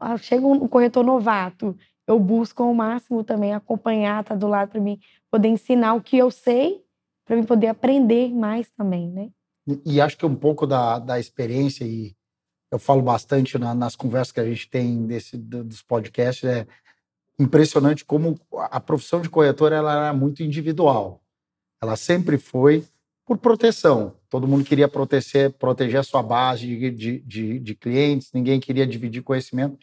ah, 0.00 0.16
chega 0.16 0.46
um 0.46 0.68
corretor 0.68 1.04
novato, 1.04 1.76
eu 2.06 2.18
busco 2.18 2.62
ao 2.62 2.72
máximo 2.72 3.22
também 3.24 3.52
acompanhar, 3.54 4.24
tá 4.24 4.34
do 4.34 4.46
lado 4.46 4.70
para 4.70 4.80
mim 4.80 4.98
poder 5.30 5.48
ensinar 5.48 5.94
o 5.94 6.00
que 6.00 6.16
eu 6.16 6.30
sei, 6.30 6.82
para 7.26 7.36
mim 7.36 7.44
poder 7.44 7.66
aprender 7.68 8.32
mais 8.32 8.70
também, 8.70 9.08
né? 9.10 9.30
E, 9.66 9.94
e 9.96 10.00
acho 10.00 10.16
que 10.16 10.24
um 10.24 10.34
pouco 10.34 10.66
da, 10.66 10.98
da 10.98 11.18
experiência, 11.20 11.84
e 11.84 12.14
eu 12.70 12.78
falo 12.78 13.02
bastante 13.02 13.58
na- 13.58 13.74
nas 13.74 13.94
conversas 13.96 14.32
que 14.32 14.40
a 14.40 14.44
gente 14.44 14.68
tem 14.70 15.06
desse, 15.06 15.36
do- 15.36 15.64
dos 15.64 15.82
podcasts, 15.82 16.44
é 16.48 16.66
impressionante 17.38 18.04
como 18.04 18.38
a 18.52 18.80
profissão 18.80 19.20
de 19.20 19.28
corretor 19.28 19.72
ela 19.72 19.92
era 20.06 20.12
muito 20.12 20.42
individual. 20.42 21.20
Ela 21.82 21.96
sempre 21.96 22.38
foi 22.38 22.84
por 23.28 23.36
proteção. 23.36 24.14
Todo 24.30 24.48
mundo 24.48 24.64
queria 24.64 24.88
proteger, 24.88 25.52
proteger 25.52 26.00
a 26.00 26.02
sua 26.02 26.22
base 26.22 26.66
de, 26.66 26.90
de, 26.90 27.20
de, 27.20 27.58
de 27.58 27.74
clientes, 27.74 28.30
ninguém 28.32 28.58
queria 28.58 28.86
dividir 28.86 29.22
conhecimento. 29.22 29.76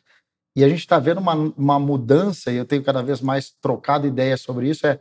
E 0.58 0.63
a 0.63 0.69
gente 0.69 0.79
está 0.79 0.97
vendo 0.97 1.19
uma, 1.19 1.36
uma 1.36 1.79
mudança, 1.79 2.51
e 2.51 2.55
eu 2.55 2.65
tenho 2.65 2.84
cada 2.84 3.03
vez 3.03 3.21
mais 3.21 3.51
trocado 3.62 4.08
ideias 4.08 4.41
sobre 4.41 4.67
isso, 4.67 4.88
é 4.88 4.99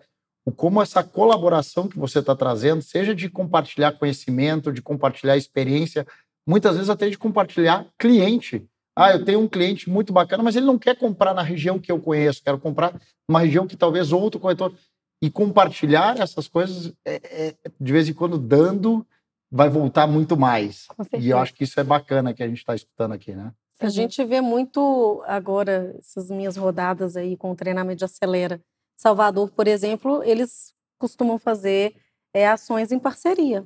como 0.56 0.82
essa 0.82 1.02
colaboração 1.02 1.88
que 1.88 1.98
você 1.98 2.18
está 2.18 2.36
trazendo, 2.36 2.82
seja 2.82 3.14
de 3.14 3.30
compartilhar 3.30 3.92
conhecimento, 3.92 4.70
de 4.70 4.82
compartilhar 4.82 5.38
experiência, 5.38 6.06
muitas 6.46 6.74
vezes 6.74 6.90
até 6.90 7.08
de 7.08 7.16
compartilhar 7.16 7.86
cliente. 7.98 8.62
Ah, 8.94 9.12
eu 9.12 9.24
tenho 9.24 9.40
um 9.40 9.48
cliente 9.48 9.88
muito 9.88 10.12
bacana, 10.12 10.42
mas 10.42 10.54
ele 10.54 10.66
não 10.66 10.78
quer 10.78 10.96
comprar 10.98 11.32
na 11.32 11.40
região 11.40 11.78
que 11.78 11.90
eu 11.90 11.98
conheço, 11.98 12.42
quero 12.44 12.58
comprar 12.58 13.00
numa 13.26 13.40
região 13.40 13.66
que 13.66 13.76
talvez 13.76 14.12
outro 14.12 14.38
corretor. 14.38 14.74
E 15.22 15.30
compartilhar 15.30 16.18
essas 16.20 16.48
coisas, 16.48 16.92
é- 17.04 17.48
é, 17.48 17.54
de 17.80 17.92
vez 17.92 18.08
em 18.08 18.12
quando, 18.12 18.38
dando, 18.38 19.06
vai 19.50 19.68
voltar 19.70 20.06
muito 20.06 20.36
mais. 20.36 20.86
E 21.18 21.30
eu 21.30 21.38
acho 21.38 21.54
que 21.54 21.64
isso 21.64 21.78
é 21.78 21.84
bacana 21.84 22.34
que 22.34 22.42
a 22.42 22.48
gente 22.48 22.58
está 22.58 22.74
escutando 22.74 23.12
aqui, 23.12 23.32
né? 23.32 23.52
A 23.80 23.88
gente 23.88 24.24
vê 24.24 24.40
muito 24.40 25.22
agora, 25.26 25.94
essas 25.98 26.30
minhas 26.30 26.56
rodadas 26.56 27.16
aí 27.16 27.36
com 27.36 27.50
o 27.50 27.56
treinamento 27.56 27.98
de 27.98 28.04
acelera. 28.04 28.60
Salvador, 28.96 29.50
por 29.50 29.66
exemplo, 29.66 30.22
eles 30.24 30.72
costumam 30.98 31.38
fazer 31.38 31.96
é, 32.32 32.48
ações 32.48 32.92
em 32.92 32.98
parceria. 32.98 33.64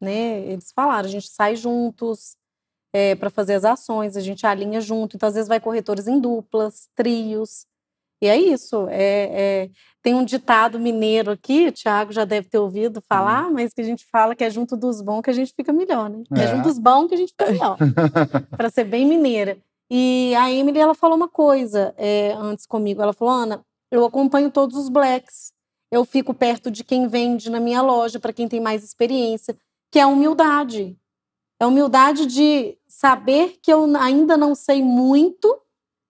Né? 0.00 0.40
Eles 0.46 0.72
falaram, 0.72 1.08
a 1.08 1.10
gente 1.10 1.28
sai 1.28 1.56
juntos 1.56 2.36
para 3.20 3.30
fazer 3.30 3.54
as 3.54 3.64
ações, 3.64 4.16
a 4.16 4.20
gente 4.20 4.46
alinha 4.46 4.80
junto. 4.80 5.14
Então, 5.14 5.28
às 5.28 5.34
vezes, 5.34 5.48
vai 5.48 5.60
corretores 5.60 6.08
em 6.08 6.18
duplas, 6.18 6.88
trios. 6.96 7.66
E 8.20 8.26
é 8.26 8.36
isso. 8.36 8.86
é- 8.90 9.64
é- 9.64 9.70
Tem 10.02 10.14
um 10.14 10.24
ditado 10.24 10.78
mineiro 10.78 11.30
aqui, 11.32 11.66
o 11.68 11.72
Thiago 11.72 12.12
já 12.12 12.24
deve 12.24 12.48
ter 12.48 12.58
ouvido 12.58 13.02
falar, 13.08 13.50
mas 13.50 13.74
que 13.74 13.80
a 13.80 13.84
gente 13.84 14.06
fala 14.10 14.34
que 14.34 14.42
é 14.44 14.48
junto 14.48 14.76
dos 14.76 15.02
bons 15.02 15.20
que 15.22 15.28
a 15.30 15.32
gente 15.34 15.52
fica 15.54 15.72
melhor, 15.72 16.08
né? 16.08 16.22
É, 16.36 16.44
É. 16.44 16.46
junto 16.46 16.62
dos 16.68 16.78
bons 16.78 17.08
que 17.08 17.14
a 17.14 17.18
gente 17.18 17.30
fica 17.32 17.46
melhor 17.76 17.76
para 18.56 18.70
ser 18.70 18.84
bem 18.84 19.04
mineira. 19.06 19.58
E 19.90 20.34
a 20.36 20.50
Emily, 20.50 20.78
ela 20.78 20.94
falou 20.94 21.16
uma 21.16 21.28
coisa 21.28 21.92
é, 21.98 22.32
antes 22.38 22.64
comigo. 22.64 23.02
Ela 23.02 23.12
falou, 23.12 23.34
Ana, 23.34 23.60
eu 23.90 24.04
acompanho 24.04 24.50
todos 24.50 24.76
os 24.76 24.88
blacks. 24.88 25.52
Eu 25.90 26.04
fico 26.04 26.32
perto 26.32 26.70
de 26.70 26.84
quem 26.84 27.08
vende 27.08 27.50
na 27.50 27.58
minha 27.60 27.80
loja, 27.82 28.20
para 28.20 28.32
quem 28.32 28.46
tem 28.48 28.60
mais 28.60 28.84
experiência, 28.84 29.56
que 29.90 29.98
é 29.98 30.02
a 30.02 30.06
humildade. 30.06 30.96
É 31.60 31.64
a 31.64 31.68
humildade 31.68 32.24
de 32.26 32.76
saber 32.86 33.58
que 33.62 33.72
eu 33.72 33.84
ainda 33.96 34.36
não 34.36 34.54
sei 34.54 34.82
muito, 34.82 35.58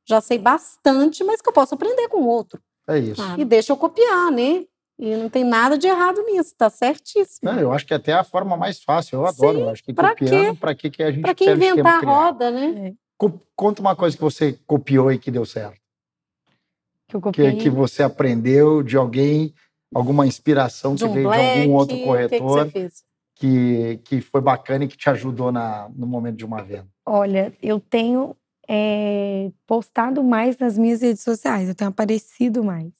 já 0.08 0.20
sei 0.22 0.38
bastante, 0.38 1.22
mas 1.22 1.42
que 1.42 1.48
eu 1.48 1.52
posso 1.52 1.74
aprender 1.74 2.08
com 2.08 2.22
o 2.22 2.26
outro. 2.26 2.60
É 2.88 2.98
isso. 2.98 3.22
E 3.36 3.44
deixa 3.44 3.72
eu 3.72 3.76
copiar, 3.76 4.30
né? 4.32 4.64
E 4.98 5.14
não 5.14 5.28
tem 5.28 5.44
nada 5.44 5.76
de 5.76 5.86
errado 5.86 6.22
nisso, 6.22 6.54
tá 6.56 6.68
certíssimo. 6.70 7.52
Não, 7.52 7.60
eu 7.60 7.70
acho 7.72 7.86
que 7.86 7.92
até 7.94 8.12
é 8.12 8.14
a 8.14 8.24
forma 8.24 8.56
mais 8.56 8.82
fácil. 8.82 9.16
Eu 9.20 9.26
adoro. 9.26 9.60
eu 9.60 9.68
acho 9.68 9.84
que 9.84 9.92
pra 9.92 10.10
copiando, 10.10 10.56
para 10.56 10.74
que, 10.74 10.90
que 10.90 11.02
a 11.02 11.10
gente 11.12 11.20
Para 11.22 11.30
um 11.30 11.32
esquema 11.34 11.52
inventar 11.54 12.02
a 12.02 12.06
roda, 12.06 12.50
né? 12.50 12.94
Co- 13.16 13.40
Conta 13.54 13.80
uma 13.82 13.94
coisa 13.94 14.16
que 14.16 14.22
você 14.22 14.58
copiou 14.66 15.12
e 15.12 15.18
que 15.18 15.30
deu 15.30 15.44
certo. 15.44 15.78
que 17.06 17.14
eu 17.16 17.20
Que, 17.20 17.24
copiei. 17.24 17.56
que 17.56 17.70
você 17.70 18.02
aprendeu 18.02 18.82
de 18.82 18.96
alguém, 18.96 19.54
alguma 19.94 20.26
inspiração 20.26 20.94
De 20.94 21.04
que 21.04 21.08
um 21.10 21.12
veio 21.12 21.28
black, 21.28 21.52
de 21.52 21.58
algum 21.60 21.74
outro 21.74 21.94
o 21.94 21.98
que 21.98 22.02
que 22.04 22.08
corretor 22.08 22.64
você 22.64 22.70
fez? 22.70 23.04
que, 23.36 24.00
que 24.04 24.20
foi 24.20 24.40
bacana 24.40 24.84
e 24.84 24.88
que 24.88 24.96
te 24.96 25.08
ajudou 25.10 25.52
na, 25.52 25.88
no 25.94 26.06
momento 26.06 26.36
de 26.36 26.44
uma 26.44 26.62
venda. 26.62 26.88
Olha, 27.06 27.52
eu 27.62 27.78
tenho 27.78 28.34
eh, 28.68 29.50
postado 29.66 30.22
mais 30.22 30.58
nas 30.58 30.76
minhas 30.76 31.00
redes 31.00 31.22
sociais, 31.22 31.68
eu 31.68 31.74
tenho 31.74 31.90
aparecido 31.90 32.62
mais. 32.62 32.92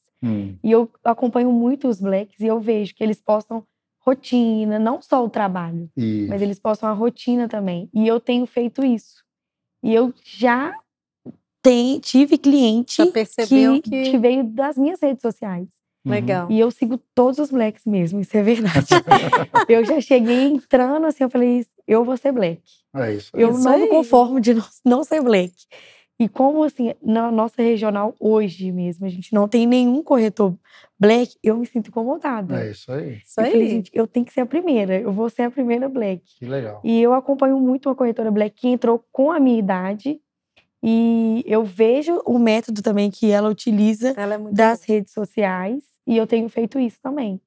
E 0.64 0.72
eu 0.72 0.90
acompanho 1.04 1.52
muito 1.52 1.86
os 1.88 2.00
blacks 2.00 2.40
e 2.40 2.46
eu 2.46 2.58
vejo 2.58 2.94
que 2.94 3.04
eles 3.04 3.20
postam 3.20 3.62
rotina, 4.00 4.78
não 4.78 5.00
só 5.02 5.24
o 5.24 5.28
trabalho, 5.30 5.88
E 5.96 6.26
mas 6.28 6.40
eles 6.42 6.58
postam 6.58 6.88
a 6.88 6.92
rotina 6.92 7.46
também. 7.48 7.88
E 7.94 8.08
eu 8.08 8.18
tenho 8.18 8.46
feito 8.46 8.84
isso. 8.84 9.22
E 9.82 9.94
eu 9.94 10.12
já 10.24 10.74
tem- 11.62 12.00
tive 12.00 12.38
cliente 12.38 12.96
Já 13.04 13.12
percebeu 13.12 13.80
que, 13.82 13.90
que- 13.90 14.10
que 14.10 14.18
veio 14.18 14.42
das 14.44 14.76
minhas 14.78 15.00
redes 15.00 15.20
sociais. 15.22 15.68
Uhum. 16.08 16.14
Legal. 16.14 16.50
E 16.50 16.58
eu 16.58 16.70
sigo 16.70 16.98
todos 17.14 17.38
os 17.38 17.50
blacks 17.50 17.84
mesmo, 17.84 18.20
isso 18.20 18.36
é 18.36 18.42
verdade. 18.42 18.86
eu 19.68 19.84
já 19.84 20.00
cheguei 20.00 20.44
entrando 20.44 21.06
assim, 21.06 21.24
eu 21.24 21.30
falei, 21.30 21.64
eu 21.86 22.04
vou 22.04 22.16
ser 22.16 22.32
black. 22.32 22.62
é 22.96 23.14
isso. 23.14 23.30
aí. 23.34 23.42
Eu 23.42 23.50
Isso 23.52 23.62
não 23.64 23.72
aí. 23.72 23.82
me 23.82 23.88
conformo 23.88 24.40
de 24.40 24.54
não, 24.84 25.04
ser 25.04 25.22
black. 25.22 25.52
E 26.20 26.28
como 26.28 26.64
assim, 26.64 26.92
na 27.00 27.30
nossa 27.30 27.62
regional 27.62 28.12
hoje 28.18 28.72
mesmo, 28.72 29.06
a 29.06 29.08
gente 29.08 29.32
não 29.32 29.46
tem 29.46 29.66
nenhum 29.66 30.02
corretor 30.02 30.52
black, 30.98 31.36
eu 31.44 31.56
me 31.56 31.64
sinto 31.64 31.90
incomodada. 31.90 32.60
É 32.60 32.72
isso 32.72 32.90
aí. 32.90 33.18
Isso 33.24 33.40
Eu 33.40 33.44
falei, 33.44 33.62
aí. 33.62 33.70
gente, 33.70 33.90
eu 33.94 34.04
tenho 34.04 34.26
que 34.26 34.32
ser 34.32 34.40
a 34.40 34.46
primeira, 34.46 34.98
eu 35.00 35.12
vou 35.12 35.30
ser 35.30 35.42
a 35.42 35.50
primeira 35.50 35.88
black. 35.88 36.22
Que 36.38 36.44
legal. 36.44 36.80
E 36.82 37.00
eu 37.00 37.12
acompanho 37.14 37.60
muito 37.60 37.88
uma 37.88 37.94
corretora 37.94 38.32
black 38.32 38.56
que 38.56 38.66
entrou 38.68 39.04
com 39.12 39.30
a 39.30 39.38
minha 39.38 39.60
idade 39.60 40.20
e 40.82 41.44
eu 41.46 41.64
vejo 41.64 42.20
o 42.24 42.38
método 42.38 42.82
também 42.82 43.10
que 43.10 43.30
ela 43.30 43.48
utiliza 43.48 44.12
Ela 44.16 44.34
é 44.34 44.38
das 44.52 44.82
redes 44.84 45.12
sociais 45.12 45.84
e 46.08 46.16
eu 46.16 46.26
tenho 46.26 46.48
feito 46.48 46.78
isso 46.78 46.98
também. 47.02 47.40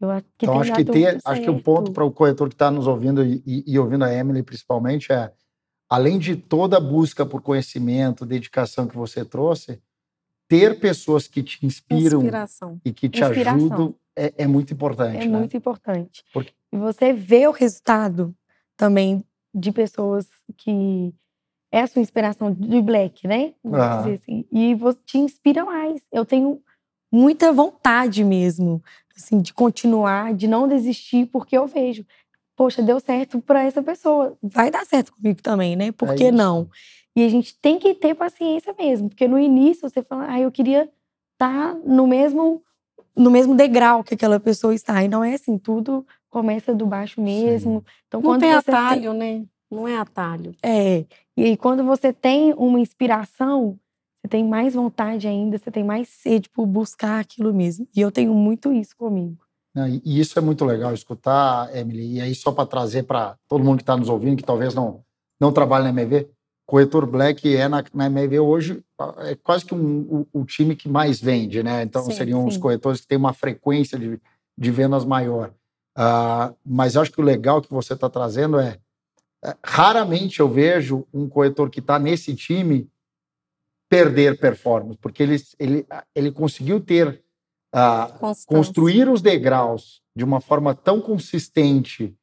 Eu 0.00 0.10
acho 0.10 0.24
que 0.38 0.44
Então, 0.46 0.54
tem 0.54 0.60
acho 0.62 0.72
que, 0.84 0.84
muito 0.92 1.28
acho 1.28 1.40
que 1.42 1.50
um 1.50 1.58
ponto 1.60 1.92
para 1.92 2.04
o 2.04 2.10
corretor 2.12 2.48
que 2.48 2.54
está 2.54 2.70
nos 2.70 2.86
ouvindo 2.86 3.24
e, 3.24 3.42
e- 3.66 3.78
ouvindo 3.78 4.04
a 4.04 4.12
Emily, 4.12 4.42
principalmente, 4.42 5.10
é 5.12 5.32
além 5.88 6.18
de 6.18 6.36
toda 6.36 6.76
a 6.76 6.80
busca 6.80 7.24
por 7.24 7.40
conhecimento, 7.40 8.26
dedicação 8.26 8.86
que 8.86 8.96
você 8.96 9.24
trouxe, 9.24 9.80
ter 10.48 10.78
pessoas 10.78 11.26
que 11.26 11.42
te 11.42 11.64
inspiram 11.64 12.18
inspiração. 12.20 12.80
e 12.84 12.92
que 12.92 13.08
te 13.08 13.20
Inspiração. 13.22 13.56
ajudam 13.56 13.94
é, 14.14 14.32
é 14.38 14.46
muito 14.46 14.72
importante. 14.72 15.16
É 15.24 15.26
né? 15.28 15.38
muito 15.38 15.56
importante. 15.56 16.24
Porque- 16.32 16.52
E 16.72 16.76
você 16.76 17.12
vê 17.12 17.46
o 17.48 17.52
resultado 17.52 18.34
também 18.76 19.24
de 19.54 19.72
pessoas 19.72 20.28
que 20.58 21.12
é 21.72 21.80
a 21.80 21.86
sua 21.86 22.00
inspiração 22.02 22.52
de 22.52 22.80
black, 22.82 23.26
né? 23.26 23.54
Dizer 23.64 24.14
assim. 24.22 24.44
E 24.52 24.74
você 24.74 24.98
te 25.04 25.18
inspira 25.18 25.64
mais. 25.64 26.02
Eu 26.12 26.24
tenho 26.24 26.60
muita 27.16 27.52
vontade 27.52 28.22
mesmo, 28.24 28.82
assim, 29.16 29.40
de 29.40 29.52
continuar, 29.54 30.34
de 30.34 30.46
não 30.46 30.68
desistir, 30.68 31.26
porque 31.26 31.56
eu 31.56 31.66
vejo, 31.66 32.04
poxa, 32.56 32.82
deu 32.82 33.00
certo 33.00 33.40
para 33.40 33.62
essa 33.64 33.82
pessoa, 33.82 34.36
vai 34.42 34.70
dar 34.70 34.84
certo 34.84 35.12
comigo 35.12 35.40
também, 35.42 35.74
né? 35.76 35.92
Por 35.92 36.10
É 36.10 36.14
que 36.14 36.24
isso. 36.24 36.36
não? 36.36 36.68
E 37.16 37.24
a 37.24 37.28
gente 37.28 37.58
tem 37.60 37.78
que 37.78 37.94
ter 37.94 38.14
paciência 38.14 38.74
mesmo, 38.78 39.08
porque 39.08 39.26
no 39.26 39.38
início 39.38 39.88
você 39.88 40.02
fala, 40.02 40.26
ah, 40.28 40.38
eu 40.40 40.52
queria 40.52 40.88
estar 41.32 41.74
no 41.84 42.06
mesmo 42.06 42.62
no 43.16 43.30
mesmo 43.30 43.54
degrau 43.54 44.04
que 44.04 44.12
aquela 44.12 44.38
pessoa 44.38 44.74
está. 44.74 45.02
E 45.02 45.08
não 45.08 45.24
é 45.24 45.32
assim, 45.32 45.56
tudo 45.56 46.06
começa 46.28 46.74
do 46.74 46.84
baixo 46.84 47.18
mesmo. 47.18 47.82
Então, 48.06 48.20
Não 48.20 48.28
quando 48.28 48.40
tem 48.42 48.52
atalho, 48.52 49.14
né? 49.14 49.42
Não 49.70 49.88
é 49.88 49.96
atalho. 49.96 50.54
é. 50.62 51.06
E 51.34 51.44
aí, 51.44 51.56
quando 51.56 51.82
você 51.82 52.12
tem 52.12 52.52
uma 52.54 52.78
inspiração, 52.78 53.78
você 54.26 54.28
tem 54.28 54.44
mais 54.44 54.74
vontade 54.74 55.28
ainda, 55.28 55.56
você 55.56 55.70
tem 55.70 55.84
mais 55.84 56.08
sede 56.08 56.48
por 56.48 56.66
buscar 56.66 57.20
aquilo 57.20 57.54
mesmo. 57.54 57.86
E 57.94 58.00
eu 58.00 58.10
tenho 58.10 58.34
muito 58.34 58.72
isso 58.72 58.96
comigo. 58.96 59.38
E 60.02 60.18
isso 60.18 60.38
é 60.38 60.42
muito 60.42 60.64
legal 60.64 60.92
escutar, 60.92 61.74
Emily. 61.74 62.14
E 62.14 62.20
aí, 62.20 62.34
só 62.34 62.50
para 62.50 62.66
trazer 62.66 63.04
para 63.04 63.36
todo 63.46 63.62
mundo 63.62 63.76
que 63.76 63.82
está 63.82 63.96
nos 63.96 64.08
ouvindo, 64.08 64.36
que 64.36 64.42
talvez 64.42 64.74
não, 64.74 65.02
não 65.38 65.52
trabalhe 65.52 65.84
na 65.84 65.90
MV, 65.90 66.28
corretor 66.66 67.06
Black 67.06 67.54
é 67.54 67.68
na, 67.68 67.84
na 67.94 68.06
MV 68.06 68.40
hoje 68.40 68.82
é 69.18 69.36
quase 69.36 69.64
que 69.64 69.74
um, 69.74 70.26
o, 70.32 70.40
o 70.40 70.44
time 70.44 70.74
que 70.74 70.88
mais 70.88 71.20
vende, 71.20 71.62
né? 71.62 71.82
Então, 71.82 72.02
Sim, 72.04 72.12
seriam 72.12 72.44
os 72.44 72.54
sim. 72.54 72.60
corretores 72.60 73.00
que 73.00 73.06
têm 73.06 73.18
uma 73.18 73.34
frequência 73.34 73.98
de, 73.98 74.18
de 74.58 74.70
vendas 74.70 75.04
maior. 75.04 75.52
Ah, 75.94 76.52
mas 76.64 76.96
acho 76.96 77.12
que 77.12 77.20
o 77.20 77.24
legal 77.24 77.62
que 77.62 77.70
você 77.70 77.92
está 77.92 78.08
trazendo 78.08 78.58
é, 78.58 78.78
é, 79.44 79.54
raramente 79.62 80.40
eu 80.40 80.48
vejo 80.48 81.06
um 81.12 81.28
corretor 81.28 81.70
que 81.70 81.80
está 81.80 81.98
nesse 81.98 82.34
time 82.34 82.88
perder 83.88 84.38
performance, 84.38 84.98
porque 85.00 85.22
ele, 85.22 85.36
ele, 85.58 85.86
ele 86.14 86.32
conseguiu 86.32 86.80
ter 86.80 87.22
Constância. 88.18 88.46
construir 88.46 89.08
os 89.08 89.20
degraus 89.20 90.00
de 90.14 90.24
uma 90.24 90.40
forma 90.40 90.74
tão 90.74 91.00
consistente 91.00 92.14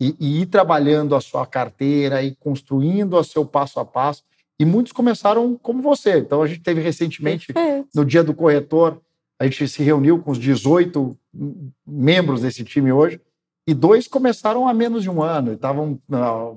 e, 0.00 0.14
e 0.20 0.42
ir 0.42 0.46
trabalhando 0.46 1.14
a 1.14 1.20
sua 1.20 1.46
carteira 1.46 2.22
e 2.22 2.34
construindo 2.36 3.16
o 3.16 3.24
seu 3.24 3.44
passo 3.44 3.80
a 3.80 3.84
passo. 3.84 4.22
E 4.60 4.64
muitos 4.64 4.92
começaram 4.92 5.56
como 5.56 5.80
você. 5.80 6.18
Então, 6.18 6.42
a 6.42 6.46
gente 6.46 6.60
teve 6.60 6.80
recentemente, 6.80 7.52
Perfeito. 7.52 7.88
no 7.94 8.04
dia 8.04 8.22
do 8.22 8.34
corretor, 8.34 9.00
a 9.40 9.44
gente 9.44 9.68
se 9.68 9.82
reuniu 9.82 10.20
com 10.20 10.32
os 10.32 10.38
18 10.38 11.16
membros 11.86 12.42
desse 12.42 12.64
time 12.64 12.90
hoje, 12.92 13.20
e 13.66 13.74
dois 13.74 14.08
começaram 14.08 14.66
há 14.66 14.74
menos 14.74 15.02
de 15.02 15.10
um 15.10 15.22
ano, 15.22 15.52
e 15.52 15.54
estavam 15.54 16.00
ah, 16.10 16.54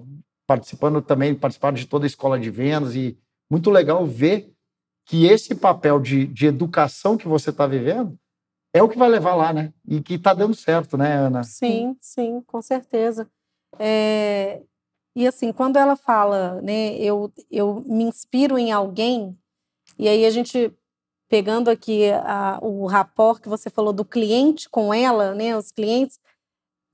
participando 0.47 1.01
também, 1.01 1.35
participaram 1.35 1.75
de 1.75 1.85
toda 1.85 2.05
a 2.05 2.07
escola 2.07 2.39
de 2.39 2.49
vendas, 2.49 2.95
e 2.95 3.17
muito 3.49 3.69
legal 3.69 4.05
ver 4.05 4.50
que 5.11 5.25
esse 5.25 5.53
papel 5.53 5.99
de, 5.99 6.25
de 6.25 6.45
educação 6.45 7.17
que 7.17 7.27
você 7.27 7.49
está 7.49 7.67
vivendo 7.67 8.17
é 8.73 8.81
o 8.81 8.87
que 8.87 8.97
vai 8.97 9.09
levar 9.09 9.35
lá, 9.35 9.51
né? 9.51 9.73
E 9.85 9.99
que 10.01 10.13
está 10.13 10.33
dando 10.33 10.55
certo, 10.55 10.97
né, 10.97 11.15
Ana? 11.15 11.43
Sim, 11.43 11.97
sim, 11.99 12.39
com 12.47 12.61
certeza. 12.61 13.29
É, 13.77 14.61
e 15.13 15.27
assim, 15.27 15.51
quando 15.51 15.75
ela 15.75 15.97
fala, 15.97 16.61
né, 16.61 16.95
eu, 16.95 17.29
eu 17.51 17.83
me 17.85 18.05
inspiro 18.05 18.57
em 18.57 18.71
alguém, 18.71 19.37
e 19.99 20.07
aí 20.07 20.25
a 20.25 20.29
gente, 20.29 20.73
pegando 21.27 21.69
aqui 21.69 22.09
a, 22.09 22.59
o 22.61 22.85
rapport 22.85 23.41
que 23.41 23.49
você 23.49 23.69
falou 23.69 23.91
do 23.91 24.05
cliente 24.05 24.69
com 24.69 24.93
ela, 24.93 25.35
né, 25.35 25.57
os 25.57 25.73
clientes, 25.73 26.21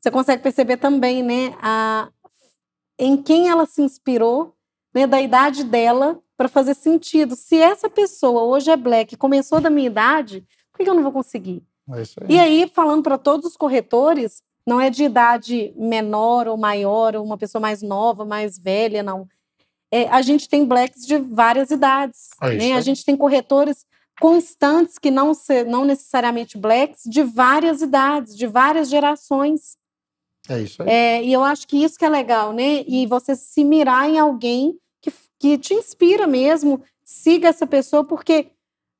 você 0.01 0.09
consegue 0.09 0.41
perceber 0.41 0.77
também, 0.77 1.21
né, 1.21 1.55
a, 1.61 2.11
em 2.97 3.21
quem 3.21 3.47
ela 3.47 3.67
se 3.67 3.83
inspirou, 3.83 4.55
né, 4.91 5.05
da 5.05 5.21
idade 5.21 5.63
dela, 5.63 6.19
para 6.37 6.47
fazer 6.47 6.75
sentido. 6.75 7.35
Se 7.35 7.57
essa 7.57 7.89
pessoa 7.89 8.43
hoje 8.43 8.69
é 8.69 8.77
black 8.77 9.15
e 9.15 9.17
começou 9.17 9.59
da 9.59 9.69
minha 9.69 9.87
idade, 9.87 10.45
por 10.71 10.83
que 10.83 10.89
eu 10.89 10.93
não 10.93 11.03
vou 11.03 11.11
conseguir? 11.11 11.63
É 11.89 11.93
aí. 11.95 12.05
E 12.29 12.39
aí, 12.39 12.71
falando 12.73 13.01
para 13.01 13.17
todos 13.17 13.47
os 13.47 13.57
corretores, 13.57 14.43
não 14.65 14.79
é 14.79 14.89
de 14.89 15.03
idade 15.03 15.73
menor 15.75 16.47
ou 16.47 16.57
maior, 16.57 17.15
ou 17.15 17.25
uma 17.25 17.37
pessoa 17.37 17.61
mais 17.61 17.81
nova, 17.81 18.23
mais 18.23 18.57
velha, 18.57 19.01
não. 19.01 19.27
É, 19.91 20.07
a 20.09 20.21
gente 20.21 20.47
tem 20.47 20.65
blacks 20.65 21.05
de 21.05 21.17
várias 21.17 21.71
idades. 21.71 22.29
É 22.41 22.53
né? 22.53 22.73
A 22.73 22.81
gente 22.81 23.03
tem 23.03 23.15
corretores 23.15 23.85
constantes 24.19 24.97
que 24.97 25.09
não, 25.09 25.33
se, 25.33 25.63
não 25.63 25.85
necessariamente 25.85 26.57
blacks, 26.57 27.03
de 27.05 27.23
várias 27.23 27.81
idades, 27.81 28.35
de 28.35 28.45
várias 28.45 28.89
gerações. 28.89 29.77
É 30.49 30.59
isso 30.59 30.83
aí. 30.83 30.89
É, 30.89 31.23
e 31.23 31.31
eu 31.31 31.43
acho 31.43 31.67
que 31.67 31.81
isso 31.81 31.97
que 31.97 32.05
é 32.05 32.09
legal, 32.09 32.51
né? 32.51 32.83
E 32.85 33.05
você 33.05 33.35
se 33.35 33.63
mirar 33.63 34.09
em 34.09 34.19
alguém 34.19 34.77
que, 35.39 35.57
te 35.57 35.73
inspira 35.73 36.27
mesmo, 36.27 36.81
siga 37.03 37.49
essa 37.49 37.67
pessoa, 37.67 38.03
porque 38.03 38.47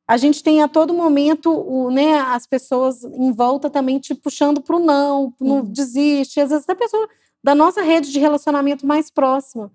a 0.08 0.18
gente 0.18 0.44
tem 0.44 0.62
a 0.64 0.68
todo 0.70 0.94
momento 0.94 1.52
o, 1.52 1.92
né, 1.92 2.20
as 2.20 2.48
pessoas 2.48 3.04
em 3.04 3.32
volta 3.34 3.70
também 3.70 4.00
te 4.00 4.16
puxando 4.16 4.62
para 4.62 4.76
o 4.78 4.80
não, 4.80 5.34
não 5.42 5.58
Uhum. 5.60 5.66
desiste, 5.72 6.40
às 6.42 6.50
vezes 6.52 6.66
da 6.66 6.76
pessoa 6.76 7.08
da 7.44 7.56
nossa 7.56 7.82
rede 7.82 8.12
de 8.12 8.20
relacionamento 8.20 8.86
mais 8.88 9.12
próxima. 9.12 9.72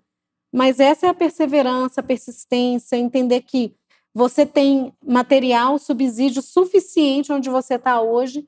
Mas 0.53 0.81
essa 0.81 1.07
é 1.07 1.11
a 1.11 1.15
perseverança, 1.15 2.01
a 2.01 2.05
persistência, 2.05 2.97
entender 2.97 3.43
que 3.43 3.75
você 4.15 4.47
tem 4.47 4.93
material, 5.05 5.79
subsídio 5.79 6.43
suficiente 6.43 7.33
onde 7.33 7.51
você 7.51 7.75
está 7.77 8.01
hoje 8.03 8.47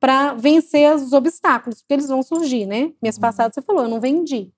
para 0.00 0.34
vencer 0.34 0.94
os 0.94 1.12
obstáculos, 1.14 1.80
porque 1.82 1.94
eles 1.94 2.08
vão 2.08 2.22
surgir, 2.22 2.66
né? 2.66 2.92
Mês 3.02 3.16
Uhum. 3.16 3.22
passado 3.22 3.54
você 3.54 3.62
falou, 3.62 3.84
eu 3.84 3.88
não 3.90 4.00
vendi. 4.00 4.52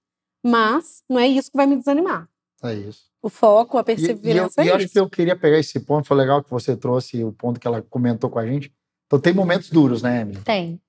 Mas 0.44 1.02
não 1.08 1.18
é 1.20 1.28
isso 1.28 1.50
que 1.50 1.56
vai 1.56 1.66
me 1.66 1.76
desanimar. 1.76 2.28
É 2.62 2.74
isso. 2.74 3.08
O 3.22 3.28
foco, 3.28 3.78
a 3.78 3.80
E, 3.80 3.82
e 3.82 3.90
eu, 3.90 3.96
perseverança 3.96 4.64
e 4.64 4.68
eu 4.68 4.72
é 4.72 4.76
acho 4.76 4.84
isso. 4.86 4.92
que 4.92 5.00
eu 5.00 5.08
queria 5.08 5.36
pegar 5.36 5.58
esse 5.58 5.80
ponto, 5.80 6.06
foi 6.06 6.16
legal 6.16 6.42
que 6.42 6.50
você 6.50 6.76
trouxe 6.76 7.22
o 7.24 7.32
ponto 7.32 7.58
que 7.58 7.66
ela 7.66 7.82
comentou 7.82 8.30
com 8.30 8.38
a 8.38 8.46
gente. 8.46 8.72
Então 9.06 9.18
tem 9.18 9.32
momentos 9.32 9.70
duros, 9.70 10.02
né, 10.02 10.20
Emily? 10.20 10.40
Tem. 10.42 10.80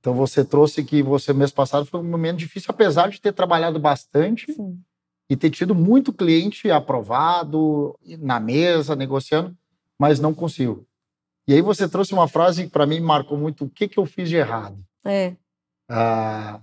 Então 0.00 0.14
você 0.14 0.44
trouxe 0.44 0.84
que 0.84 1.02
você 1.02 1.32
mês 1.32 1.50
passado 1.50 1.86
foi 1.86 2.00
um 2.00 2.04
momento 2.08 2.38
difícil, 2.38 2.70
apesar 2.70 3.08
de 3.08 3.20
ter 3.20 3.32
trabalhado 3.32 3.78
bastante 3.78 4.52
Sim. 4.52 4.80
e 5.28 5.36
ter 5.36 5.50
tido 5.50 5.74
muito 5.74 6.12
cliente 6.12 6.70
aprovado 6.70 7.98
na 8.18 8.38
mesa, 8.38 8.94
negociando, 8.94 9.56
mas 9.98 10.20
não 10.20 10.32
conseguiu. 10.32 10.86
E 11.46 11.54
aí 11.54 11.62
você 11.62 11.88
trouxe 11.88 12.12
uma 12.12 12.28
frase 12.28 12.64
que 12.64 12.70
para 12.70 12.86
mim 12.86 13.00
marcou 13.00 13.38
muito: 13.38 13.64
o 13.64 13.70
que, 13.70 13.88
que 13.88 13.98
eu 13.98 14.06
fiz 14.06 14.28
de 14.28 14.36
errado? 14.36 14.78
É. 15.04 15.34
Ah, 15.88 16.60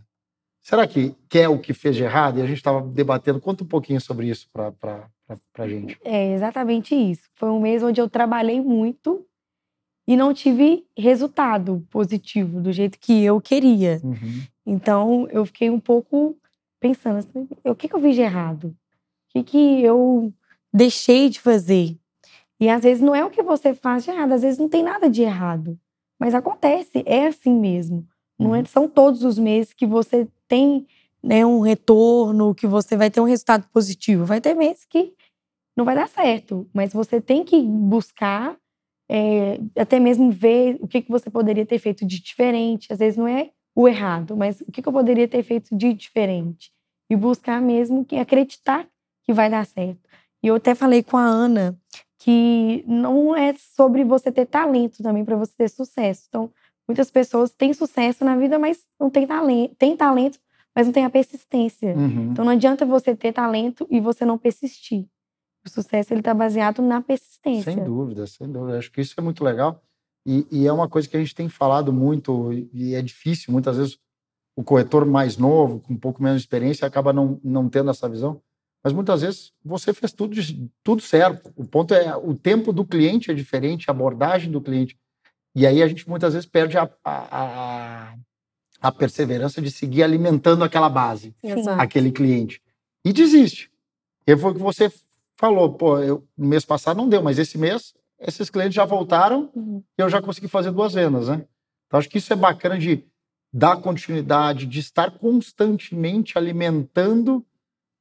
será 0.66 0.88
que, 0.88 1.16
que 1.30 1.38
é 1.38 1.48
o 1.48 1.60
que 1.60 1.74
fez 1.74 1.96
de 1.96 2.04
errado? 2.04 2.40
E 2.40 2.42
a 2.42 2.48
gente 2.48 2.58
estava 2.58 2.82
debatendo. 2.82 3.40
Conta 3.40 3.64
um 3.64 3.68
pouquinho 3.68 4.02
sobre 4.02 4.28
isso 4.28 4.50
para 4.52 4.74
a 5.60 5.68
gente. 5.68 5.98
É 6.04 6.34
exatamente 6.34 6.96
isso. 6.96 7.30
Foi 7.36 7.50
um 7.50 7.62
mês 7.62 7.84
onde 7.84 8.02
eu 8.02 8.10
trabalhei 8.10 8.60
muito 8.60 9.24
e 10.08 10.18
não 10.18 10.34
tive 10.34 10.84
resultado 10.98 11.86
positivo 11.92 12.60
do 12.60 12.72
jeito 12.72 12.98
que 13.00 13.24
eu 13.24 13.40
queria. 13.40 14.02
Uhum. 14.04 14.42
Então 14.66 15.28
eu 15.30 15.46
fiquei 15.46 15.70
um 15.70 15.80
pouco 15.80 16.36
pensando 16.80 17.20
assim, 17.20 17.48
o 17.64 17.76
que, 17.76 17.88
que 17.88 17.96
eu 17.96 18.02
fiz 18.02 18.16
de 18.16 18.22
errado? 18.22 18.66
O 18.66 18.76
que, 19.34 19.44
que 19.44 19.84
eu 19.84 20.34
deixei 20.74 21.30
de 21.30 21.40
fazer? 21.40 21.96
E 22.60 22.70
às 22.70 22.82
vezes 22.82 23.04
não 23.04 23.14
é 23.14 23.24
o 23.24 23.30
que 23.30 23.44
você 23.44 23.76
faz 23.76 24.04
de 24.04 24.10
errado, 24.10 24.32
às 24.32 24.42
vezes 24.42 24.58
não 24.58 24.70
tem 24.70 24.82
nada 24.82 25.08
de 25.10 25.22
errado. 25.22 25.78
Mas 26.20 26.34
acontece, 26.34 27.04
é 27.06 27.28
assim 27.28 27.54
mesmo. 27.54 28.08
Não 28.38 28.56
é, 28.56 28.64
são 28.66 28.88
todos 28.88 29.24
os 29.24 29.40
meses 29.40 29.74
que 29.74 29.86
você 29.86 30.28
tem 30.48 30.86
né, 31.24 31.46
um 31.46 31.62
retorno, 31.62 32.54
que 32.54 32.68
você 32.68 32.96
vai 32.96 33.10
ter 33.10 33.20
um 33.20 33.26
resultado 33.26 33.68
positivo. 33.74 34.26
Vai 34.26 34.40
ter 34.40 34.54
meses 34.54 34.86
que 34.86 35.14
não 35.76 35.84
vai 35.84 35.96
dar 35.96 36.08
certo, 36.08 36.70
mas 36.74 36.94
você 36.94 37.20
tem 37.20 37.44
que 37.44 37.62
buscar, 37.62 38.56
é, 39.10 39.60
até 39.78 40.00
mesmo 40.00 40.32
ver 40.32 40.78
o 40.80 40.88
que, 40.88 41.02
que 41.02 41.12
você 41.12 41.30
poderia 41.30 41.66
ter 41.66 41.80
feito 41.80 42.06
de 42.06 42.22
diferente. 42.22 42.92
Às 42.92 43.00
vezes 43.00 43.18
não 43.18 43.28
é 43.28 43.52
o 43.76 43.88
errado, 43.88 44.38
mas 44.38 44.62
o 44.62 44.72
que, 44.72 44.82
que 44.82 44.88
eu 44.88 44.94
poderia 44.94 45.28
ter 45.28 45.44
feito 45.44 45.76
de 45.76 45.94
diferente. 45.94 46.72
E 47.10 47.16
buscar 47.16 47.62
mesmo 47.62 48.06
que 48.06 48.16
acreditar 48.16 48.88
que 49.24 49.34
vai 49.34 49.50
dar 49.50 49.66
certo. 49.66 50.10
E 50.42 50.48
eu 50.48 50.56
até 50.56 50.76
falei 50.76 51.04
com 51.04 51.18
a 51.18 51.26
Ana 51.26 51.78
que 52.20 52.84
não 52.88 53.36
é 53.36 53.54
sobre 53.54 54.04
você 54.04 54.32
ter 54.32 54.46
talento 54.46 55.04
também 55.04 55.24
para 55.24 55.36
você 55.36 55.54
ter 55.56 55.70
sucesso. 55.70 56.26
Então, 56.28 56.52
muitas 56.88 57.10
pessoas 57.12 57.52
têm 57.52 57.74
sucesso 57.74 58.24
na 58.24 58.36
vida, 58.38 58.58
mas 58.60 58.84
não 59.00 59.10
têm 59.10 59.26
talento, 59.28 59.76
tem 59.76 59.96
talento, 59.96 60.40
mas 60.76 60.88
não 60.88 60.94
tem 60.94 61.06
a 61.06 61.10
persistência. 61.10 61.96
Uhum. 61.96 62.32
Então 62.32 62.44
não 62.46 62.52
adianta 62.52 62.86
você 62.86 63.16
ter 63.16 63.32
talento 63.34 63.88
e 63.90 64.00
você 64.00 64.26
não 64.26 64.38
persistir. 64.38 65.06
O 65.66 65.70
sucesso 65.70 66.14
ele 66.14 66.22
está 66.22 66.34
baseado 66.34 66.82
na 66.82 67.02
persistência. 67.02 67.74
Sem 67.74 67.84
dúvida, 67.84 68.28
sem 68.28 68.52
dúvida. 68.52 68.78
Acho 68.78 68.92
que 68.92 69.02
isso 69.02 69.16
é 69.18 69.22
muito 69.22 69.44
legal. 69.44 69.82
E, 70.26 70.46
e 70.52 70.68
é 70.68 70.72
uma 70.72 70.90
coisa 70.90 71.08
que 71.08 71.16
a 71.18 71.20
gente 71.20 71.34
tem 71.36 71.48
falado 71.50 71.94
muito, 71.94 72.52
e- 72.74 72.94
é 72.96 73.02
difícil, 73.02 73.52
muitas 73.52 73.78
vezes, 73.78 73.98
o 74.56 74.64
corretor 74.64 75.06
mais 75.06 75.38
novo, 75.38 75.80
com 75.80 75.94
um 75.94 75.98
pouco 75.98 76.22
menos 76.22 76.42
de 76.42 76.46
experiência, 76.46 76.88
acaba 76.88 77.12
não, 77.12 77.40
não 77.44 77.68
tendo 77.70 77.90
essa 77.90 78.08
visão. 78.08 78.42
Mas 78.84 78.94
muitas 78.94 79.22
vezes 79.22 79.52
você 79.64 79.94
fez 79.94 80.14
tudo, 80.14 80.36
tudo 80.84 81.02
certo. 81.02 81.52
O 81.56 81.66
ponto 81.66 81.94
é 81.94 82.16
o 82.16 82.36
tempo 82.36 82.72
do 82.72 82.86
cliente 82.86 83.32
é 83.32 83.34
diferente, 83.34 83.86
a 83.88 83.92
abordagem 83.92 84.52
do 84.52 84.62
cliente. 84.62 84.98
E 85.56 85.66
aí 85.66 85.82
a 85.82 85.88
gente 85.88 86.08
muitas 86.08 86.34
vezes 86.34 86.48
perde 86.48 86.78
a, 86.78 86.90
a, 87.04 88.14
a, 88.82 88.92
perseverança 88.92 89.62
de 89.62 89.72
seguir 89.72 90.04
alimentando 90.04 90.64
aquela 90.64 90.90
base 90.90 91.34
Exato. 91.42 91.82
aquele 91.82 92.12
cliente. 92.12 92.62
E 93.06 93.14
desiste. 93.14 93.72
E 94.28 94.36
foi 94.36 94.52
o 94.52 94.54
que 94.56 94.60
você 94.62 94.92
falou, 95.38 95.74
pô, 95.74 96.00
eu, 96.00 96.28
no 96.38 96.48
mês 96.48 96.66
passado 96.66 96.98
não 96.98 97.08
deu, 97.08 97.24
mas 97.24 97.40
esse 97.40 97.58
mês 97.58 97.94
esses 98.20 98.50
clientes 98.50 98.76
já 98.76 98.86
voltaram 98.86 99.50
Uhum. 99.56 99.84
e 99.98 100.02
eu 100.02 100.10
já 100.10 100.22
consegui 100.22 100.48
fazer 100.48 100.72
duas 100.72 100.94
vendas, 100.94 101.28
né? 101.28 101.46
Então 101.88 102.00
acho 102.00 102.10
que 102.10 102.18
isso 102.18 102.32
é 102.34 102.36
bacana 102.36 102.78
de 102.78 103.06
dar 103.54 103.78
continuidade, 103.78 104.66
de 104.66 104.80
estar 104.80 105.12
constantemente 105.12 106.38
alimentando 106.38 107.46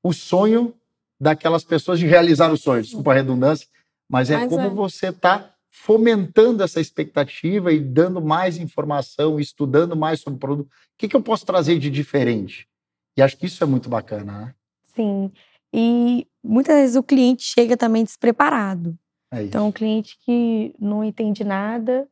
o 0.03 0.13
sonho 0.13 0.75
daquelas 1.21 1.65
pessoas 1.65 1.99
de 1.99 2.07
realizar 2.07 2.53
o 2.53 2.57
sonho. 2.57 2.83
Desculpa 2.83 3.13
a 3.13 3.15
redundância, 3.15 3.69
mas 4.09 4.31
é 4.31 4.37
Mas 4.37 4.49
como 4.49 4.67
é. 4.67 4.71
você 4.71 5.09
está 5.09 5.54
fomentando 5.77 6.63
essa 6.63 6.81
expectativa 6.81 7.73
e 7.73 7.81
dando 7.81 8.23
mais 8.23 8.57
informação, 8.59 9.41
estudando 9.41 9.97
mais 9.97 10.21
sobre 10.21 10.37
o 10.37 10.41
produto. 10.41 10.67
O 10.69 10.71
que, 10.97 11.09
que 11.09 11.17
eu 11.17 11.23
posso 11.23 11.45
trazer 11.45 11.81
de 11.81 11.91
diferente? 11.91 12.69
E 13.17 13.21
acho 13.23 13.37
que 13.37 13.47
isso 13.47 13.63
é 13.63 13.67
muito 13.67 13.89
bacana, 13.89 14.39
né? 14.39 14.55
Sim. 14.95 15.33
E 15.73 16.29
muitas 16.43 16.77
vezes 16.77 16.97
o 16.97 17.03
cliente 17.03 17.43
chega 17.43 17.77
também 17.77 18.05
despreparado. 18.05 18.97
É. 19.33 19.43
Então, 19.43 19.69
o 19.69 19.73
cliente 19.73 20.17
que 20.25 20.73
não 20.79 21.03
entende 21.03 21.43
nada, 21.43 22.09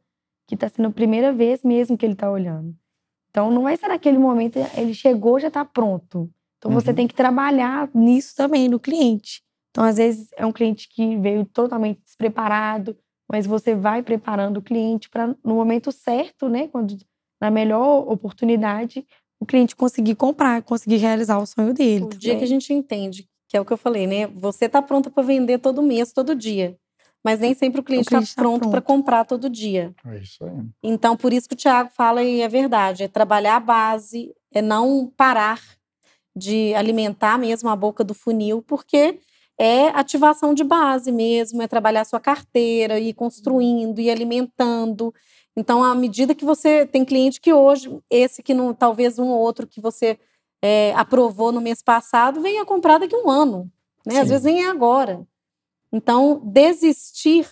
que 0.48 0.56
está 0.56 0.68
sendo 0.68 0.88
a 0.88 0.92
primeira 0.92 1.32
vez 1.32 1.62
mesmo 1.62 1.96
que 1.96 2.04
ele 2.04 2.14
está 2.14 2.28
olhando. 2.30 2.74
Então, 3.30 3.48
não 3.50 3.62
vai 3.62 3.76
ser 3.76 3.86
naquele 3.86 4.18
momento, 4.18 4.58
ele 4.76 4.92
chegou, 4.92 5.38
já 5.38 5.48
está 5.48 5.64
pronto. 5.64 6.28
Então, 6.58 6.72
você 6.72 6.90
Uhum. 6.90 6.96
tem 6.96 7.06
que 7.06 7.14
trabalhar 7.14 7.88
nisso 7.94 8.34
também, 8.36 8.68
no 8.68 8.80
cliente. 8.80 9.40
Então, 9.70 9.84
às 9.84 9.96
vezes, 9.98 10.28
é 10.36 10.44
um 10.44 10.52
cliente 10.52 10.88
que 10.88 11.16
veio 11.18 11.44
totalmente 11.46 12.00
despreparado, 12.02 12.96
mas 13.32 13.46
você 13.46 13.74
vai 13.74 14.02
preparando 14.02 14.58
o 14.58 14.62
cliente 14.62 15.08
para, 15.08 15.28
no 15.42 15.54
momento 15.54 15.90
certo, 15.90 16.50
né, 16.50 16.68
quando 16.68 16.98
na 17.40 17.50
melhor 17.50 18.08
oportunidade, 18.08 19.06
o 19.40 19.46
cliente 19.46 19.74
conseguir 19.74 20.14
comprar, 20.14 20.62
conseguir 20.62 20.98
realizar 20.98 21.38
o 21.38 21.46
sonho 21.46 21.72
dele. 21.72 22.04
O 22.04 22.08
dia 22.10 22.18
que 22.34 22.44
a 22.44 22.46
também. 22.46 22.46
gente 22.46 22.72
entende, 22.74 23.28
que 23.48 23.56
é 23.56 23.60
o 23.60 23.64
que 23.64 23.72
eu 23.72 23.78
falei, 23.78 24.06
né? 24.06 24.26
Você 24.28 24.68
tá 24.68 24.82
pronta 24.82 25.10
para 25.10 25.22
vender 25.22 25.58
todo 25.58 25.82
mês, 25.82 26.12
todo 26.12 26.36
dia. 26.36 26.76
Mas 27.24 27.40
nem 27.40 27.54
sempre 27.54 27.80
o 27.80 27.84
cliente 27.84 28.04
está 28.04 28.20
tá 28.20 28.26
pronto 28.36 28.68
para 28.68 28.82
comprar 28.82 29.24
todo 29.24 29.48
dia. 29.48 29.94
É 30.06 30.18
isso 30.18 30.44
aí. 30.44 30.52
Então, 30.82 31.16
por 31.16 31.32
isso 31.32 31.48
que 31.48 31.54
o 31.54 31.58
Thiago 31.58 31.90
fala 31.96 32.22
e 32.22 32.42
é 32.42 32.48
verdade, 32.48 33.04
é 33.04 33.08
trabalhar 33.08 33.56
a 33.56 33.60
base, 33.60 34.32
é 34.52 34.60
não 34.60 35.10
parar. 35.16 35.60
de 36.34 36.74
alimentar 36.74 37.38
mesmo 37.38 37.68
a 37.68 37.76
boca 37.76 38.02
do 38.02 38.14
funil, 38.14 38.62
porque 38.62 39.20
é 39.62 39.90
ativação 39.90 40.52
de 40.52 40.64
base 40.64 41.12
mesmo, 41.12 41.62
é 41.62 41.68
trabalhar 41.68 42.04
sua 42.04 42.18
carteira, 42.18 42.98
ir 42.98 43.14
construindo, 43.14 44.00
ir 44.00 44.10
alimentando. 44.10 45.14
Então, 45.56 45.84
à 45.84 45.94
medida 45.94 46.34
que 46.34 46.44
você 46.44 46.84
tem 46.84 47.04
cliente 47.04 47.40
que 47.40 47.52
hoje, 47.52 47.96
esse 48.10 48.42
que 48.42 48.54
não, 48.54 48.74
talvez 48.74 49.20
um 49.20 49.28
ou 49.28 49.38
outro 49.38 49.64
que 49.64 49.80
você 49.80 50.18
é, 50.60 50.92
aprovou 50.96 51.52
no 51.52 51.60
mês 51.60 51.80
passado, 51.80 52.40
venha 52.42 52.64
comprar 52.64 52.98
daqui 52.98 53.14
a 53.14 53.18
um 53.18 53.30
ano. 53.30 53.70
Né? 54.04 54.18
Às 54.18 54.30
vezes 54.30 54.42
nem 54.42 54.64
é 54.64 54.68
agora. 54.68 55.24
Então, 55.92 56.40
desistir 56.44 57.48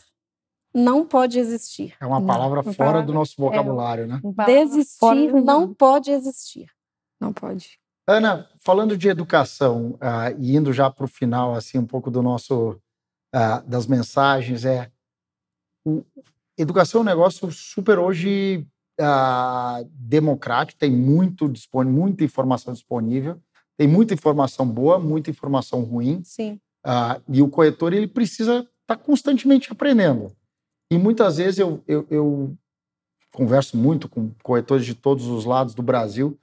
não 0.74 1.06
pode 1.06 1.38
existir. 1.38 1.94
É 2.00 2.06
uma 2.06 2.24
palavra 2.26 2.56
Não, 2.56 2.72
fora 2.72 2.76
palavra- 2.76 3.02
do 3.06 3.12
nosso 3.14 3.34
vocabulário, 3.38 4.08
né? 4.08 4.20
Uma 4.24 4.34
palavra 4.34 4.54
fora 4.98 5.16
Desistir 5.16 5.32
não 5.44 5.72
pode 5.72 6.10
existir. 6.10 6.66
Não 7.20 7.32
pode. 7.32 7.79
Ana, 8.10 8.48
falando 8.58 8.96
de 8.98 9.08
educação 9.08 9.96
ah, 10.00 10.32
e 10.32 10.56
indo 10.56 10.72
já 10.72 10.90
para 10.90 11.04
o 11.04 11.08
final, 11.08 11.54
assim, 11.54 11.78
um 11.78 11.86
pouco 11.86 12.10
do 12.10 12.20
nosso 12.22 12.76
ah, 13.32 13.60
das 13.60 13.86
mensagens, 13.86 14.64
é 14.64 14.90
o- 15.86 16.02
educação 16.58 17.00
é 17.00 17.02
um 17.02 17.06
negócio 17.06 17.50
super 17.52 18.00
hoje 18.00 18.66
ah, 19.00 19.84
democrático, 19.90 20.78
tem 20.78 20.90
muito 20.90 21.48
dispone, 21.48 21.88
muita 21.88 22.24
informação 22.24 22.72
disponível, 22.72 23.40
tem 23.76 23.86
muita 23.86 24.12
informação 24.12 24.66
boa, 24.66 24.98
muita 24.98 25.30
informação 25.30 25.82
ruim. 25.82 26.20
Sim. 26.24 26.60
E 27.28 27.40
o 27.40 27.48
corretor 27.48 27.92
ele 27.92 28.08
precisa 28.08 28.66
estar 28.82 28.96
constantemente 28.96 29.70
aprendendo. 29.70 30.32
E 30.90 30.98
muitas 30.98 31.36
vezes 31.36 31.60
eu, 31.60 31.82
eu, 31.86 32.06
eu 32.10 32.56
converso 33.32 33.76
muito 33.76 34.08
com 34.08 34.32
corretores 34.42 34.84
de 34.84 34.94
todos 34.94 35.26
os 35.26 35.44
lados 35.44 35.74
do 35.74 35.82
Brasil 35.82 36.38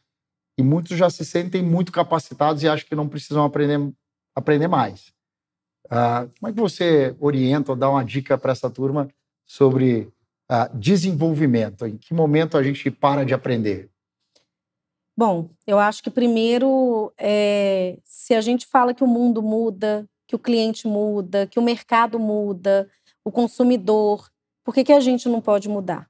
e 0.57 0.63
muitos 0.63 0.97
já 0.97 1.09
se 1.09 1.23
sentem 1.23 1.61
muito 1.61 1.91
capacitados 1.91 2.63
e 2.63 2.67
acham 2.67 2.87
que 2.87 2.95
não 2.95 3.07
precisam 3.07 3.43
aprender, 3.43 3.93
aprender 4.35 4.67
mais. 4.67 5.13
Ah, 5.89 6.27
como 6.39 6.49
é 6.49 6.53
que 6.53 6.59
você 6.59 7.15
orienta 7.19 7.71
ou 7.71 7.77
dá 7.77 7.89
uma 7.89 8.03
dica 8.03 8.37
para 8.37 8.51
essa 8.51 8.69
turma 8.69 9.07
sobre 9.45 10.11
ah, 10.49 10.67
desenvolvimento? 10.73 11.85
Em 11.85 11.97
que 11.97 12.13
momento 12.13 12.57
a 12.57 12.63
gente 12.63 12.89
para 12.89 13.23
de 13.23 13.33
aprender? 13.33 13.89
Bom, 15.15 15.49
eu 15.65 15.79
acho 15.79 16.03
que 16.03 16.11
primeiro, 16.11 17.11
é, 17.17 17.97
se 18.03 18.33
a 18.33 18.41
gente 18.41 18.67
fala 18.67 18.93
que 18.93 19.03
o 19.03 19.07
mundo 19.07 19.41
muda, 19.41 20.07
que 20.27 20.35
o 20.35 20.39
cliente 20.39 20.87
muda, 20.87 21.47
que 21.47 21.57
o 21.57 21.63
mercado 21.63 22.19
muda, 22.19 22.89
o 23.23 23.31
consumidor, 23.31 24.29
por 24.63 24.73
que, 24.73 24.83
que 24.83 24.93
a 24.93 24.99
gente 24.99 25.27
não 25.29 25.41
pode 25.41 25.69
mudar? 25.69 26.09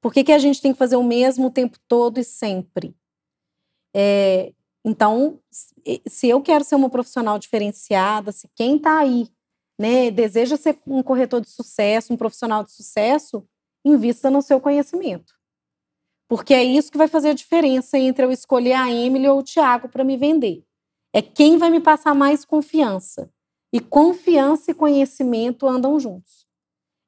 Por 0.00 0.12
que, 0.12 0.24
que 0.24 0.32
a 0.32 0.38
gente 0.38 0.60
tem 0.60 0.72
que 0.72 0.78
fazer 0.78 0.96
o 0.96 1.04
mesmo 1.04 1.46
o 1.46 1.50
tempo 1.50 1.78
todo 1.86 2.18
e 2.18 2.24
sempre? 2.24 2.96
É, 3.94 4.52
então, 4.84 5.38
se- 5.50 6.28
eu 6.28 6.40
quero 6.42 6.64
ser 6.64 6.74
uma 6.74 6.90
profissional 6.90 7.38
diferenciada, 7.38 8.32
se 8.32 8.48
quem 8.54 8.76
está 8.76 8.98
aí 8.98 9.28
né, 9.78 10.10
deseja 10.10 10.56
ser 10.56 10.78
um 10.86 11.02
corretor 11.02 11.40
de 11.40 11.50
sucesso, 11.50 12.12
um 12.12 12.16
profissional 12.16 12.62
de 12.64 12.72
sucesso, 12.72 13.44
invista 13.84 14.30
no 14.30 14.42
seu 14.42 14.60
conhecimento. 14.60 15.34
Porque 16.28 16.54
é 16.54 16.64
isso 16.64 16.90
que 16.90 16.98
vai 16.98 17.08
fazer 17.08 17.30
a 17.30 17.34
diferença 17.34 17.98
entre 17.98 18.24
eu 18.24 18.32
escolher 18.32 18.72
a 18.74 18.90
Emily 18.90 19.28
ou 19.28 19.38
o 19.40 19.42
Thiago 19.42 19.88
para 19.88 20.04
me 20.04 20.16
vender. 20.16 20.64
É 21.14 21.20
quem 21.20 21.58
vai 21.58 21.70
me 21.70 21.80
passar 21.80 22.14
mais 22.14 22.44
confiança. 22.44 23.30
E 23.72 23.80
confiança 23.80 24.70
e 24.70 24.74
conhecimento 24.74 25.66
andam 25.66 25.98
juntos. 25.98 26.46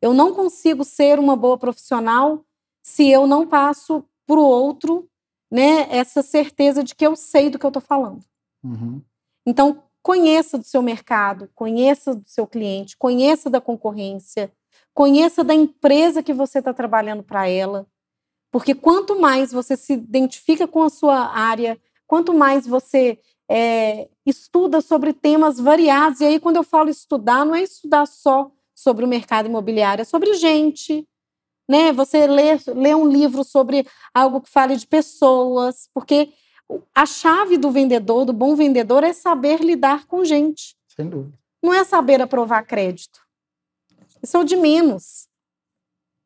Eu 0.03 0.14
não 0.14 0.35
consigo 0.35 0.85
ser 0.85 1.18
uma 1.18 1.37
boa 1.37 1.59
profissional 1.59 2.44
se 2.83 3.09
eu 3.09 3.27
não 3.27 3.47
passo 3.47 4.05
para 4.27 4.38
o 4.38 4.44
outro 4.44 5.09
né, 5.55 5.87
essa 5.88 6.21
certeza 6.21 6.83
de 6.83 6.97
que 6.97 7.07
eu 7.07 7.14
sei 7.14 7.49
do 7.49 7.61
que 7.61 7.64
eu 7.64 7.69
estou 7.69 7.81
falando. 7.81 8.25
Uhum. 8.64 9.01
Então, 9.47 9.85
conheça 10.03 10.59
do 10.59 10.64
seu 10.64 10.83
mercado, 10.83 11.49
conheça 11.55 12.12
do 12.12 12.29
seu 12.29 12.45
cliente, 12.45 12.97
conheça 12.97 13.49
da 13.49 13.61
concorrência, 13.61 14.51
conheça 14.93 15.45
da 15.45 15.55
empresa 15.55 16.25
que 16.25 16.33
você 16.33 16.59
está 16.59 16.75
trabalhando 16.75 17.23
para 17.23 17.49
ela. 17.49 17.87
Porque 18.51 18.75
quanto 18.75 19.21
mais 19.21 19.53
você 19.53 19.77
se 19.77 19.93
identifica 19.93 20.67
com 20.67 20.83
a 20.83 20.90
sua 20.90 21.29
área, 21.29 21.81
quanto 22.05 22.35
mais 22.35 22.67
você 22.67 23.17
é, 23.49 24.09
estuda 24.27 24.81
sobre 24.81 25.12
temas 25.12 25.61
variados, 25.61 26.19
e 26.19 26.25
aí 26.25 26.40
quando 26.40 26.57
eu 26.57 26.64
falo 26.64 26.90
estudar, 26.90 27.47
não 27.47 27.55
é 27.55 27.62
estudar 27.62 28.07
só 28.07 28.51
sobre 28.75 29.05
o 29.05 29.09
mercado 29.09 29.47
imobiliário, 29.47 30.03
é 30.03 30.05
sobre 30.05 30.35
gente. 30.35 31.07
Né? 31.68 31.92
Você 31.92 32.27
lê, 32.27 32.59
lê 32.74 32.94
um 32.94 33.09
livro 33.09 33.42
sobre 33.42 33.87
algo 34.12 34.40
que 34.40 34.50
fale 34.50 34.77
de 34.77 34.87
pessoas, 34.87 35.88
porque 35.94 36.33
a 36.94 37.07
chave 37.07 37.57
do 37.57 37.70
vendedor, 37.70 38.24
do 38.24 38.33
bom 38.33 38.55
vendedor, 38.55 39.05
é 39.05 39.12
saber 39.12 39.61
lidar 39.61 40.07
com 40.07 40.24
gente. 40.24 40.77
Sem 40.94 41.09
dúvida. 41.09 41.38
Não 41.62 41.72
é 41.72 41.85
saber 41.85 42.20
aprovar 42.20 42.66
crédito. 42.66 43.20
Isso 44.22 44.37
é 44.37 44.40
o 44.40 44.44
de 44.44 44.57
menos. 44.57 45.29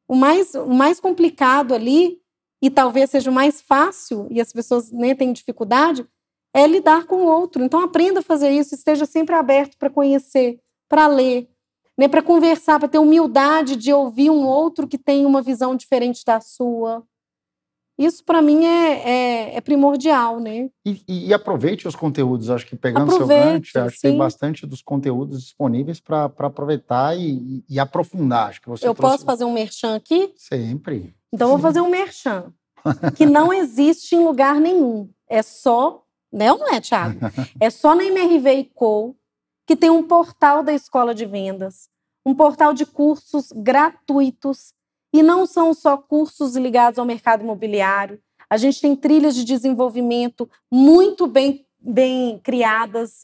O 0.07 0.15
mais, 0.15 0.55
o 0.55 0.73
mais 0.73 1.01
complicado 1.01 1.75
ali, 1.75 2.21
e 2.63 2.71
talvez 2.71 3.11
seja 3.11 3.31
o 3.31 3.35
mais 3.35 3.61
fácil, 3.61 4.27
e 4.31 4.41
as 4.41 4.53
pessoas 4.53 4.91
nem 4.91 5.15
têm 5.15 5.33
dificuldade, 5.33 6.09
é 6.55 6.67
lidar 6.67 7.07
com 7.07 7.17
o 7.17 7.27
outro. 7.27 7.63
Então 7.63 7.81
aprenda 7.81 8.21
a 8.21 8.23
fazer 8.23 8.51
isso, 8.51 8.75
esteja 8.75 9.05
sempre 9.05 9.35
aberto 9.35 9.77
para 9.77 9.91
conhecer, 9.91 10.61
para 10.89 11.07
ler, 11.07 11.49
né, 11.99 12.07
para 12.07 12.23
conversar, 12.23 12.79
para 12.79 12.89
ter 12.89 12.99
humildade 12.99 13.75
de 13.75 13.93
ouvir 13.93 14.31
um 14.31 14.47
outro 14.47 14.87
que 14.87 14.97
tem 14.97 15.27
uma 15.27 15.43
visão 15.43 15.75
diferente 15.75 16.25
da 16.25 16.41
sua. 16.41 17.03
Isso 17.99 18.25
para 18.25 18.41
mim 18.41 18.65
é, 18.65 18.93
é, 19.11 19.57
é 19.57 19.61
primordial, 19.61 20.39
né? 20.39 20.71
E, 20.87 21.03
e- 21.09 21.35
aproveite 21.35 21.89
os 21.89 21.97
conteúdos, 21.97 22.49
acho 22.49 22.65
que 22.65 22.77
pegando 22.77 23.11
seu 23.11 23.25
Aproveite, 23.25 23.73
gancho, 23.75 23.87
acho 23.89 23.97
que 23.97 24.03
tem 24.03 24.13
sim. 24.13 24.17
bastante 24.19 24.65
dos 24.65 24.81
conteúdos 24.81 25.43
disponíveis 25.43 25.99
para 25.99 26.27
aproveitar 26.27 27.19
e, 27.19 27.65
e- 27.69 27.81
aprofundar. 27.81 28.51
Acho 28.51 28.63
que 28.63 28.69
você 28.69 28.87
Eu 28.87 28.95
trouxe 28.95 29.15
posso 29.17 29.25
fazer 29.27 29.45
um 29.45 29.53
merchan 29.53 29.97
aqui? 29.97 30.33
sempre. 30.37 31.13
Então, 31.33 31.49
eu 31.49 31.55
vou 31.55 31.59
fazer 31.61 31.81
um 31.81 31.91
merchan, 31.91 32.53
que 33.17 33.27
não 33.27 33.53
existe 33.53 34.15
em 34.15 34.25
lugar 34.25 34.61
nenhum. 34.61 35.11
É 35.29 35.43
só, 35.43 36.05
né 36.33 36.53
ou 36.53 36.59
não 36.59 36.69
é, 36.73 36.81
Thiago? 36.81 37.19
É 37.61 37.69
só 37.69 37.97
na 37.97 38.05
MRV 38.05 38.71
Co. 38.75 39.17
que 39.69 39.77
tem 39.77 39.91
um 39.91 40.03
portal 40.03 40.63
da 40.63 40.73
Escola 40.73 41.15
de 41.15 41.27
Vendas, 41.27 41.91
um 42.25 42.35
portal 42.35 42.73
de 42.73 42.87
cursos 42.87 43.53
gratuitos, 43.53 44.73
e 45.13 45.23
não 45.23 45.45
são 45.45 45.75
só 45.75 45.99
cursos 45.99 46.57
ligados 46.57 46.99
ao 46.99 47.05
mercado 47.05 47.43
imobiliário. 47.43 48.19
A 48.49 48.57
gente 48.57 48.81
tem 48.81 48.97
trilhas 48.97 49.35
de 49.35 49.45
desenvolvimento 49.45 50.49
muito 50.73 51.27
bem, 51.27 51.67
bem 51.79 52.39
criadas, 52.39 53.23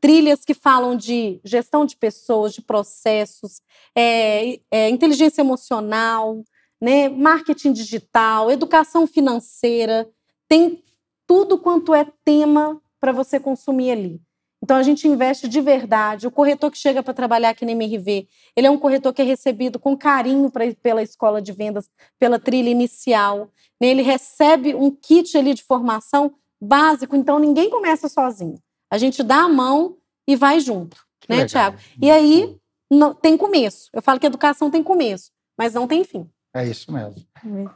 trilhas 0.00 0.44
que 0.44 0.54
falam 0.54 0.96
de 0.96 1.40
gestão 1.44 1.86
de 1.86 1.96
pessoas, 1.96 2.52
de 2.52 2.62
processos, 2.62 3.62
é, 3.94 4.58
é, 4.72 4.90
inteligência 4.90 5.40
emocional, 5.40 6.42
né, 6.80 7.08
marketing 7.08 7.72
digital, 7.72 8.50
educação 8.50 9.06
financeira, 9.06 10.10
tem 10.48 10.82
tudo 11.28 11.56
quanto 11.56 11.94
é 11.94 12.10
tema 12.24 12.82
para 13.00 13.12
você 13.12 13.38
consumir 13.38 13.92
ali. 13.92 14.20
Então 14.62 14.76
a 14.76 14.82
gente 14.82 15.08
investe 15.08 15.48
de 15.48 15.60
verdade. 15.60 16.26
O 16.26 16.30
corretor 16.30 16.70
que 16.70 16.76
chega 16.78 17.02
para 17.02 17.14
trabalhar 17.14 17.50
aqui 17.50 17.64
na 17.64 17.72
MRV, 17.72 18.28
ele 18.54 18.66
é 18.66 18.70
um 18.70 18.78
corretor 18.78 19.12
que 19.12 19.22
é 19.22 19.24
recebido 19.24 19.78
com 19.78 19.96
carinho 19.96 20.50
pra, 20.50 20.64
pela 20.82 21.02
escola 21.02 21.40
de 21.40 21.52
vendas, 21.52 21.88
pela 22.18 22.38
trilha 22.38 22.68
inicial. 22.68 23.50
né? 23.80 23.88
Ele 23.88 24.02
recebe 24.02 24.74
um 24.74 24.90
kit 24.90 25.36
ali 25.36 25.54
de 25.54 25.62
formação 25.62 26.34
básico, 26.60 27.16
então 27.16 27.38
ninguém 27.38 27.70
começa 27.70 28.08
sozinho. 28.08 28.58
A 28.90 28.98
gente 28.98 29.22
dá 29.22 29.42
a 29.44 29.48
mão 29.48 29.96
e 30.28 30.36
vai 30.36 30.60
junto, 30.60 30.96
Que 31.20 31.30
né, 31.30 31.36
legal. 31.36 31.48
Tiago? 31.48 31.78
E 32.00 32.10
aí 32.10 32.56
não, 32.90 33.14
tem 33.14 33.36
começo. 33.36 33.88
Eu 33.92 34.02
falo 34.02 34.20
que 34.20 34.26
educação 34.26 34.70
tem 34.70 34.82
começo, 34.82 35.30
mas 35.56 35.72
não 35.74 35.86
tem 35.86 36.04
fim. 36.04 36.28
É 36.52 36.66
isso 36.66 36.92
mesmo. 36.92 37.24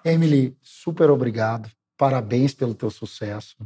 Emily, 0.04 0.56
super 0.60 1.08
obrigado. 1.08 1.70
Parabéns 1.96 2.52
pelo 2.54 2.74
teu 2.74 2.90
sucesso. 2.90 3.56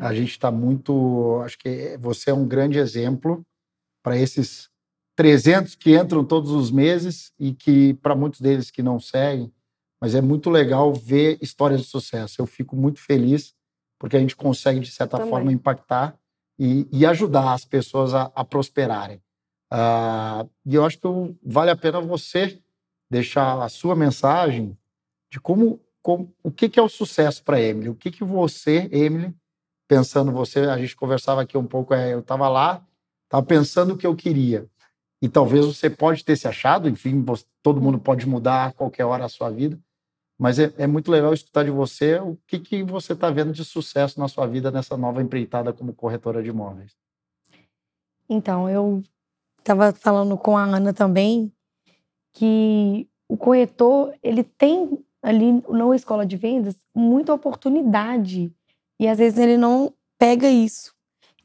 A 0.00 0.14
gente 0.14 0.30
está 0.30 0.50
muito. 0.50 1.40
Acho 1.44 1.58
que 1.58 1.96
você 1.98 2.30
é 2.30 2.34
um 2.34 2.46
grande 2.46 2.78
exemplo 2.78 3.44
para 4.02 4.16
esses 4.16 4.68
300 5.16 5.74
que 5.74 5.96
entram 5.96 6.24
todos 6.24 6.50
os 6.50 6.70
meses 6.70 7.32
e 7.38 7.52
que, 7.52 7.94
para 7.94 8.14
muitos 8.14 8.40
deles 8.40 8.70
que 8.70 8.82
não 8.82 8.98
seguem, 8.98 9.52
mas 10.00 10.14
é 10.14 10.20
muito 10.20 10.50
legal 10.50 10.92
ver 10.92 11.38
histórias 11.40 11.82
de 11.82 11.86
sucesso. 11.86 12.40
Eu 12.40 12.46
fico 12.46 12.74
muito 12.74 13.00
feliz 13.00 13.54
porque 13.98 14.16
a 14.16 14.20
gente 14.20 14.34
consegue, 14.34 14.80
de 14.80 14.90
certa 14.90 15.18
Também. 15.18 15.30
forma, 15.30 15.52
impactar 15.52 16.18
e, 16.58 16.88
e 16.90 17.06
ajudar 17.06 17.52
as 17.52 17.64
pessoas 17.64 18.12
a, 18.14 18.32
a 18.34 18.44
prosperarem. 18.44 19.22
Ah, 19.70 20.44
e 20.66 20.74
eu 20.74 20.84
acho 20.84 20.98
que 20.98 21.06
eu- 21.06 21.36
vale 21.42 21.70
a 21.70 21.76
pena 21.76 22.00
você 22.00 22.60
deixar 23.10 23.62
a 23.62 23.68
sua 23.68 23.94
mensagem 23.94 24.76
de 25.30 25.40
como, 25.40 25.80
como 26.02 26.34
o 26.42 26.50
que, 26.50 26.68
que 26.68 26.80
é 26.80 26.82
o 26.82 26.88
sucesso 26.88 27.44
para 27.44 27.60
Emily. 27.60 27.88
O 27.88 27.94
que, 27.94 28.10
que 28.10 28.24
você, 28.24 28.88
Emily, 28.90 29.32
pensando 29.92 30.32
você, 30.32 30.60
a 30.60 30.78
gente 30.78 30.96
conversava 30.96 31.42
aqui 31.42 31.58
um 31.58 31.66
pouco, 31.66 31.92
é, 31.92 32.14
eu 32.14 32.20
estava 32.20 32.48
lá, 32.48 32.82
estava 33.24 33.44
pensando 33.44 33.92
o 33.92 33.96
que 33.98 34.06
eu 34.06 34.16
queria. 34.16 34.66
E 35.20 35.28
talvez 35.28 35.66
você 35.66 35.90
pode 35.90 36.24
ter 36.24 36.34
se 36.34 36.48
achado, 36.48 36.88
enfim, 36.88 37.22
você- 37.22 37.44
todo 37.62 37.78
mundo 37.78 37.98
pode 37.98 38.26
mudar 38.26 38.66
a 38.66 38.72
qualquer 38.72 39.04
hora 39.04 39.26
a 39.26 39.28
sua 39.28 39.50
vida, 39.50 39.78
Mas 40.38 40.58
é, 40.58 40.72
é 40.78 40.86
muito 40.88 41.08
legal 41.10 41.32
escutar 41.32 41.62
de 41.62 41.70
você 41.70 42.18
o 42.18 42.36
que, 42.48 42.58
que 42.58 42.82
você 42.82 43.12
está 43.12 43.30
vendo 43.30 43.52
de 43.52 43.64
sucesso 43.64 44.18
na 44.18 44.26
sua 44.26 44.44
vida 44.46 44.70
nessa 44.72 44.96
nova 44.96 45.22
empreitada 45.22 45.72
como 45.72 45.92
corretora 45.92 46.42
de 46.42 46.48
imóveis. 46.48 46.96
Então, 48.28 48.68
eu 48.68 49.02
estava 49.58 49.92
falando 49.92 50.36
com 50.36 50.56
a 50.56 50.64
Ana 50.64 50.92
também 50.92 51.52
que 52.32 53.06
o 53.28 53.36
corretor 53.36 54.14
ele 54.20 54.42
tem 54.42 55.04
ali 55.22 55.62
na 55.68 55.94
escola 55.94 56.26
de 56.26 56.36
vendas 56.36 56.76
muita 56.92 57.32
oportunidade 57.32 58.52
e 59.00 59.08
às 59.08 59.18
vezes 59.18 59.38
ele 59.38 59.56
não 59.56 59.92
pega 60.18 60.48
isso. 60.48 60.92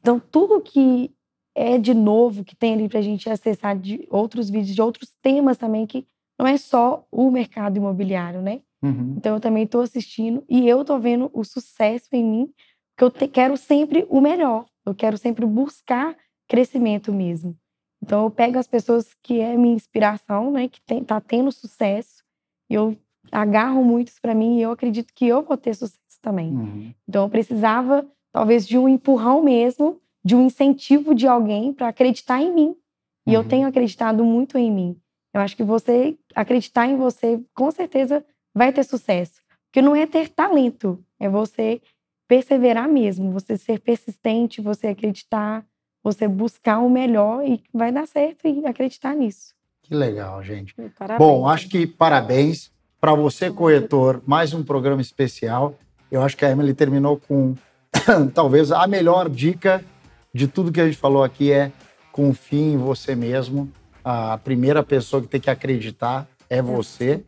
Então, 0.00 0.20
tudo 0.20 0.60
que 0.60 1.10
é 1.54 1.76
de 1.76 1.92
novo 1.92 2.44
que 2.44 2.54
tem 2.54 2.74
ali 2.74 2.88
para 2.88 3.00
a 3.00 3.02
gente 3.02 3.28
acessar 3.28 3.76
de 3.76 4.06
outros 4.10 4.48
vídeos, 4.48 4.74
de 4.74 4.80
outros 4.80 5.12
temas 5.20 5.56
também, 5.56 5.86
que 5.86 6.06
não 6.38 6.46
é 6.46 6.56
só 6.56 7.04
o 7.10 7.30
mercado 7.30 7.76
imobiliário, 7.76 8.40
né? 8.40 8.60
Uhum. 8.80 9.14
Então, 9.16 9.34
eu 9.34 9.40
também 9.40 9.64
estou 9.64 9.80
assistindo 9.80 10.44
e 10.48 10.68
eu 10.68 10.82
estou 10.82 11.00
vendo 11.00 11.28
o 11.34 11.42
sucesso 11.42 12.08
em 12.12 12.24
mim, 12.24 12.52
porque 12.96 13.04
eu 13.04 13.10
te, 13.10 13.26
quero 13.26 13.56
sempre 13.56 14.06
o 14.08 14.20
melhor, 14.20 14.66
eu 14.86 14.94
quero 14.94 15.18
sempre 15.18 15.44
buscar 15.44 16.16
crescimento 16.48 17.12
mesmo. 17.12 17.56
Então, 18.00 18.24
eu 18.24 18.30
pego 18.30 18.56
as 18.56 18.68
pessoas 18.68 19.12
que 19.22 19.40
é 19.40 19.56
minha 19.56 19.74
inspiração, 19.74 20.52
né, 20.52 20.68
que 20.68 20.80
tem, 20.82 21.02
tá 21.02 21.20
tendo 21.20 21.50
sucesso, 21.50 22.22
e 22.70 22.74
eu 22.74 22.96
agarro 23.32 23.82
muitos 23.82 24.18
para 24.18 24.34
mim 24.34 24.58
e 24.58 24.62
eu 24.62 24.70
acredito 24.70 25.12
que 25.12 25.26
eu 25.26 25.42
vou 25.42 25.56
ter 25.56 25.74
sucesso 25.74 25.98
também. 26.28 26.50
Uhum. 26.52 26.92
Então, 27.08 27.24
eu 27.24 27.30
precisava, 27.30 28.06
talvez, 28.32 28.66
de 28.66 28.76
um 28.76 28.86
empurrão 28.88 29.42
mesmo, 29.42 29.98
de 30.22 30.36
um 30.36 30.44
incentivo 30.44 31.14
de 31.14 31.26
alguém 31.26 31.72
para 31.72 31.88
acreditar 31.88 32.42
em 32.42 32.52
mim. 32.54 32.76
E 33.26 33.32
eu 33.32 33.40
Uhum. 33.40 33.48
tenho 33.48 33.68
acreditado 33.68 34.24
muito 34.24 34.58
em 34.58 34.70
mim. 34.70 34.96
Eu 35.34 35.40
acho 35.40 35.56
que 35.56 35.62
você 35.62 36.16
acreditar 36.34 36.86
em 36.86 36.96
você, 36.96 37.40
com 37.54 37.70
certeza, 37.70 38.24
vai 38.54 38.72
ter 38.72 38.82
sucesso. 38.84 39.40
Porque 39.66 39.80
não 39.82 39.94
é 39.96 40.06
ter 40.06 40.28
talento, 40.28 41.02
é 41.20 41.28
você 41.28 41.80
perseverar 42.26 42.88
mesmo, 42.88 43.30
você 43.30 43.56
ser 43.56 43.80
persistente, 43.80 44.60
você 44.60 44.88
acreditar, 44.88 45.64
você 46.02 46.28
buscar 46.28 46.78
o 46.80 46.90
melhor 46.90 47.44
e 47.46 47.62
vai 47.72 47.90
dar 47.90 48.06
certo 48.06 48.46
e 48.46 48.66
acreditar 48.66 49.14
nisso. 49.14 49.54
Que 49.82 49.94
legal, 49.94 50.42
gente. 50.42 50.74
Parabéns. 50.98 51.18
Bom, 51.18 51.48
acho 51.48 51.68
que 51.68 51.86
parabéns 51.86 52.70
para 53.00 53.14
você, 53.14 53.50
corretor. 53.50 54.22
Mais 54.26 54.52
um 54.52 54.62
programa 54.62 55.00
especial. 55.00 55.74
Eu 56.10 56.22
acho 56.22 56.36
que 56.36 56.44
a 56.44 56.50
Emily 56.50 56.74
terminou 56.74 57.20
com 57.28 57.54
talvez 58.34 58.72
a 58.72 58.86
melhor 58.86 59.28
dica 59.28 59.84
de 60.32 60.46
tudo 60.46 60.72
que 60.72 60.80
a 60.80 60.86
gente 60.86 60.96
falou 60.96 61.22
aqui 61.24 61.52
é 61.52 61.72
confie 62.12 62.72
em 62.72 62.76
você 62.76 63.14
mesmo. 63.14 63.70
A 64.04 64.38
primeira 64.38 64.82
pessoa 64.82 65.20
que 65.20 65.28
tem 65.28 65.40
que 65.40 65.50
acreditar 65.50 66.26
é 66.48 66.62
você. 66.62 67.22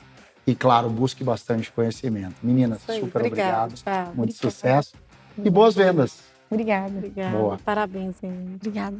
E, 0.46 0.54
claro, 0.54 0.88
busque 0.88 1.22
bastante 1.22 1.70
conhecimento. 1.70 2.34
Meninas, 2.42 2.80
super 2.80 3.26
obrigado. 3.26 3.70
obrigado. 3.70 3.74
Tchau. 3.74 4.14
Muito 4.14 4.34
Obrigada. 4.34 4.50
sucesso. 4.50 4.94
E 5.42 5.50
boas 5.50 5.74
vendas. 5.74 6.20
Obrigada. 6.50 6.88
Obrigada. 6.88 7.36
Boa. 7.36 7.58
Parabéns, 7.64 8.16
Emily. 8.22 8.54
Obrigada. 8.56 8.96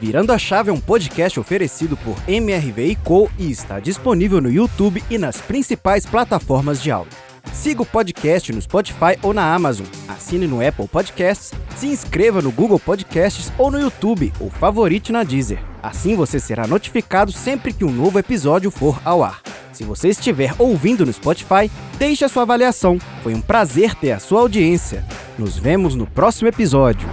Virando 0.00 0.32
a 0.32 0.38
Chave 0.38 0.70
é 0.70 0.72
um 0.72 0.80
podcast 0.80 1.38
oferecido 1.38 1.96
por 1.98 2.16
MRV 2.28 2.96
Co 3.04 3.30
e 3.38 3.50
está 3.50 3.80
disponível 3.80 4.40
no 4.40 4.50
YouTube 4.50 5.02
e 5.10 5.18
nas 5.18 5.40
principais 5.40 6.06
plataformas 6.06 6.82
de 6.82 6.90
áudio. 6.90 7.25
Siga 7.52 7.82
o 7.82 7.86
podcast 7.86 8.52
no 8.52 8.60
Spotify 8.60 9.18
ou 9.22 9.32
na 9.32 9.54
Amazon, 9.54 9.86
assine 10.08 10.46
no 10.46 10.66
Apple 10.66 10.86
Podcasts, 10.86 11.52
se 11.76 11.86
inscreva 11.86 12.40
no 12.40 12.52
Google 12.52 12.78
Podcasts 12.78 13.52
ou 13.58 13.70
no 13.70 13.80
YouTube 13.80 14.32
ou 14.38 14.50
favorite 14.50 15.12
na 15.12 15.24
Deezer. 15.24 15.58
Assim 15.82 16.14
você 16.14 16.38
será 16.38 16.66
notificado 16.66 17.32
sempre 17.32 17.72
que 17.72 17.84
um 17.84 17.90
novo 17.90 18.18
episódio 18.18 18.70
for 18.70 19.00
ao 19.04 19.22
ar. 19.22 19.40
Se 19.72 19.84
você 19.84 20.08
estiver 20.08 20.54
ouvindo 20.58 21.04
no 21.04 21.12
Spotify, 21.12 21.70
deixe 21.98 22.24
a 22.24 22.28
sua 22.28 22.42
avaliação. 22.42 22.98
Foi 23.22 23.34
um 23.34 23.40
prazer 23.42 23.94
ter 23.94 24.12
a 24.12 24.18
sua 24.18 24.40
audiência. 24.40 25.04
Nos 25.38 25.58
vemos 25.58 25.94
no 25.94 26.06
próximo 26.06 26.48
episódio. 26.48 27.06